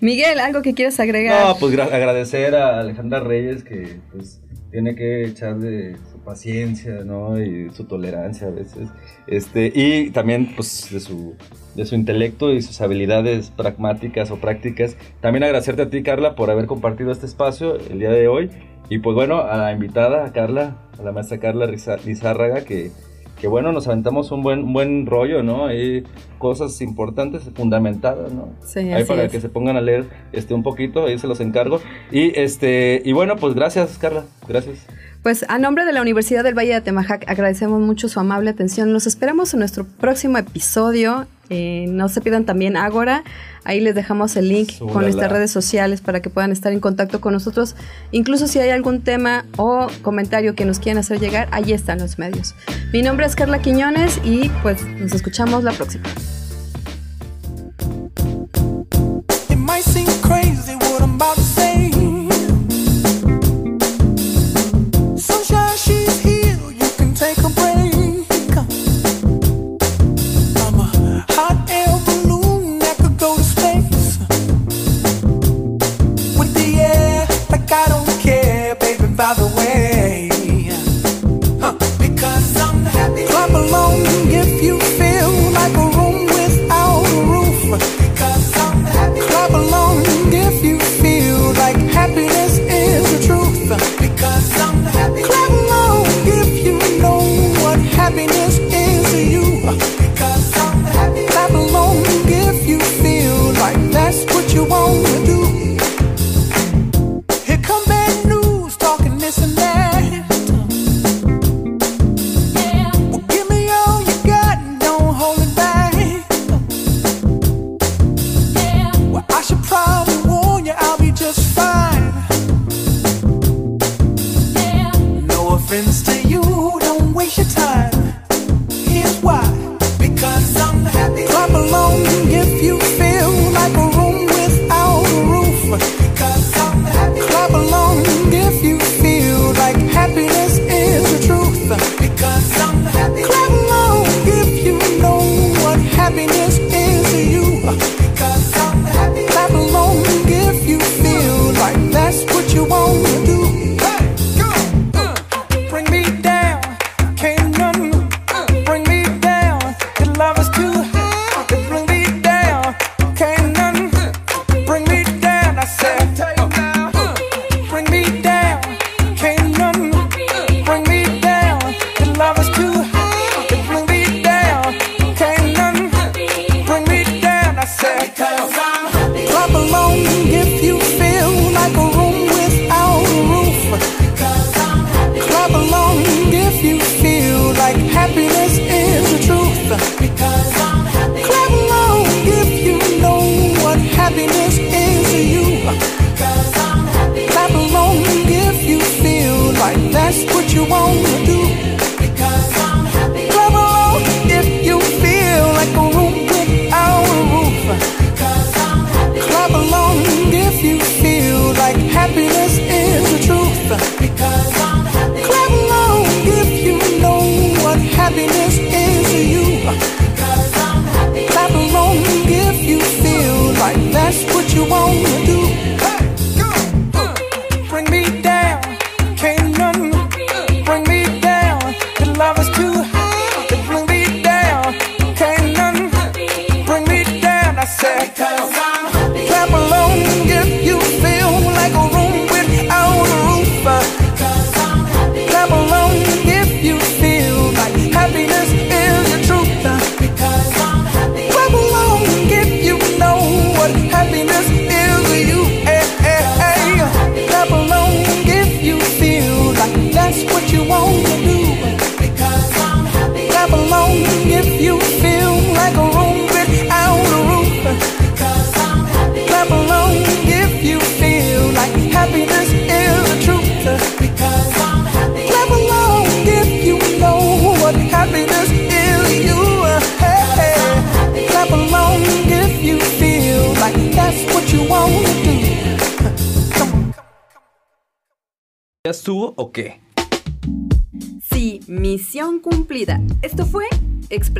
Miguel, 0.00 0.38
¿algo 0.38 0.62
que 0.62 0.74
quieras 0.74 1.00
agregar? 1.00 1.46
No, 1.46 1.56
pues 1.58 1.76
agradecer 1.78 2.54
a 2.54 2.80
Alejandra 2.80 3.20
Reyes 3.20 3.64
que 3.64 3.98
pues 4.12 4.40
tiene 4.70 4.94
que 4.94 5.24
echarle 5.24 5.96
paciencia, 6.24 7.04
¿no? 7.04 7.40
Y 7.40 7.70
su 7.72 7.84
tolerancia 7.84 8.48
a 8.48 8.50
veces. 8.50 8.88
Este, 9.26 9.72
y 9.74 10.10
también 10.10 10.52
pues 10.56 10.88
de 10.90 11.00
su 11.00 11.34
de 11.74 11.84
su 11.86 11.94
intelecto 11.94 12.52
y 12.52 12.62
sus 12.62 12.80
habilidades 12.80 13.50
pragmáticas 13.50 14.30
o 14.30 14.36
prácticas. 14.36 14.96
También 15.20 15.44
agradecerte 15.44 15.82
a 15.82 15.90
ti, 15.90 16.02
Carla, 16.02 16.34
por 16.34 16.50
haber 16.50 16.66
compartido 16.66 17.10
este 17.10 17.26
espacio 17.26 17.76
el 17.76 17.98
día 17.98 18.10
de 18.10 18.28
hoy. 18.28 18.50
Y 18.88 18.98
pues 18.98 19.14
bueno, 19.14 19.40
a 19.40 19.56
la 19.56 19.72
invitada, 19.72 20.26
a 20.26 20.32
Carla, 20.32 20.76
a 20.98 21.02
la 21.02 21.12
maestra 21.12 21.38
Carla 21.38 21.66
Lizárraga, 21.66 22.64
que, 22.64 22.90
que 23.40 23.48
bueno, 23.48 23.72
nos 23.72 23.88
aventamos 23.88 24.30
un 24.30 24.42
buen, 24.42 24.72
buen 24.72 25.06
rollo, 25.06 25.42
¿no? 25.42 25.66
Hay 25.66 26.04
cosas 26.38 26.80
importantes, 26.82 27.50
fundamentadas, 27.54 28.32
¿no? 28.32 28.50
Sí, 28.64 28.80
ahí 28.92 29.04
para 29.04 29.28
que 29.28 29.40
se 29.40 29.48
pongan 29.48 29.76
a 29.76 29.80
leer 29.80 30.04
este 30.32 30.52
un 30.52 30.62
poquito, 30.62 31.06
ahí 31.06 31.18
se 31.18 31.26
los 31.26 31.40
encargo. 31.40 31.80
Y 32.12 32.38
este, 32.38 33.00
y 33.04 33.12
bueno, 33.12 33.36
pues 33.36 33.54
gracias, 33.54 33.96
Carla, 33.98 34.24
gracias. 34.46 34.86
Pues 35.24 35.44
a 35.48 35.58
nombre 35.58 35.84
de 35.84 35.92
la 35.92 36.02
Universidad 36.02 36.44
del 36.44 36.56
Valle 36.56 36.68
de 36.68 36.74
Atemajac 36.76 37.28
agradecemos 37.28 37.80
mucho 37.80 38.08
su 38.08 38.20
amable 38.20 38.50
atención. 38.50 38.92
Los 38.92 39.08
esperamos 39.08 39.52
en 39.54 39.60
nuestro 39.60 39.84
próximo 39.84 40.38
episodio 40.38 41.26
eh, 41.50 41.86
no 41.88 42.08
se 42.08 42.20
pierdan 42.20 42.44
también 42.44 42.76
Agora. 42.76 43.24
Ahí 43.64 43.80
les 43.80 43.94
dejamos 43.94 44.36
el 44.36 44.48
link 44.48 44.78
con 44.78 45.02
nuestras 45.02 45.32
redes 45.32 45.50
sociales 45.50 46.02
para 46.02 46.20
que 46.20 46.28
puedan 46.28 46.52
estar 46.52 46.72
en 46.72 46.80
contacto 46.80 47.20
con 47.20 47.32
nosotros. 47.32 47.74
Incluso 48.10 48.46
si 48.46 48.58
hay 48.58 48.70
algún 48.70 49.00
tema 49.00 49.46
o 49.56 49.86
comentario 50.02 50.54
que 50.54 50.66
nos 50.66 50.78
quieran 50.78 50.98
hacer 50.98 51.20
llegar, 51.20 51.48
ahí 51.50 51.72
están 51.72 51.98
los 51.98 52.18
medios. 52.18 52.54
Mi 52.92 53.00
nombre 53.02 53.24
es 53.26 53.34
Carla 53.34 53.60
Quiñones 53.60 54.20
y 54.24 54.50
pues 54.62 54.84
nos 54.86 55.12
escuchamos 55.12 55.64
la 55.64 55.72
próxima. 55.72 56.04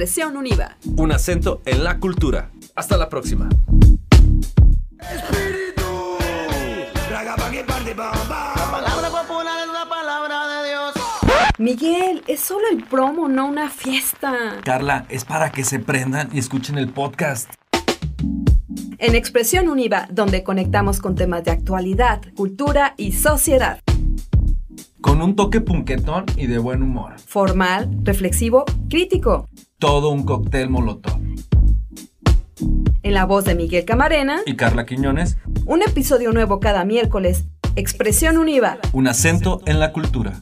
Colección 0.04 0.36
Univa. 0.36 0.76
Un 0.96 1.12
acento 1.12 1.62
en 1.64 1.82
la 1.82 1.98
cultura. 1.98 2.50
Hasta 2.74 2.98
la 2.98 3.08
próxima. 3.08 3.48
Espíritu. 5.00 5.82
Miguel, 11.56 12.22
es 12.26 12.40
solo 12.40 12.66
el 12.70 12.84
promo, 12.84 13.28
no 13.28 13.46
una 13.46 13.70
fiesta. 13.70 14.60
Carla, 14.62 15.06
es 15.08 15.24
para 15.24 15.50
que 15.50 15.64
se 15.64 15.78
prendan 15.78 16.28
y 16.34 16.38
escuchen 16.38 16.76
el 16.76 16.90
podcast. 16.90 17.50
En 18.98 19.14
Expresión 19.14 19.70
Univa, 19.70 20.06
donde 20.10 20.44
conectamos 20.44 21.00
con 21.00 21.14
temas 21.14 21.44
de 21.44 21.52
actualidad, 21.52 22.20
cultura 22.36 22.92
y 22.98 23.12
sociedad. 23.12 23.80
Con 25.00 25.22
un 25.22 25.34
toque 25.34 25.62
punquetón 25.62 26.26
y 26.36 26.46
de 26.46 26.58
buen 26.58 26.82
humor. 26.82 27.14
Formal, 27.26 27.88
reflexivo, 28.02 28.66
crítico 28.90 29.48
todo 29.84 30.08
un 30.08 30.22
cóctel 30.22 30.70
molotov. 30.70 31.20
En 33.02 33.12
la 33.12 33.26
voz 33.26 33.44
de 33.44 33.54
Miguel 33.54 33.84
Camarena 33.84 34.40
y 34.46 34.56
Carla 34.56 34.86
Quiñones, 34.86 35.36
un 35.66 35.82
episodio 35.82 36.32
nuevo 36.32 36.58
cada 36.58 36.86
miércoles. 36.86 37.44
Expresión 37.76 38.38
Univa. 38.38 38.78
Un 38.94 39.08
acento 39.08 39.60
en 39.66 39.80
la 39.80 39.92
cultura. 39.92 40.40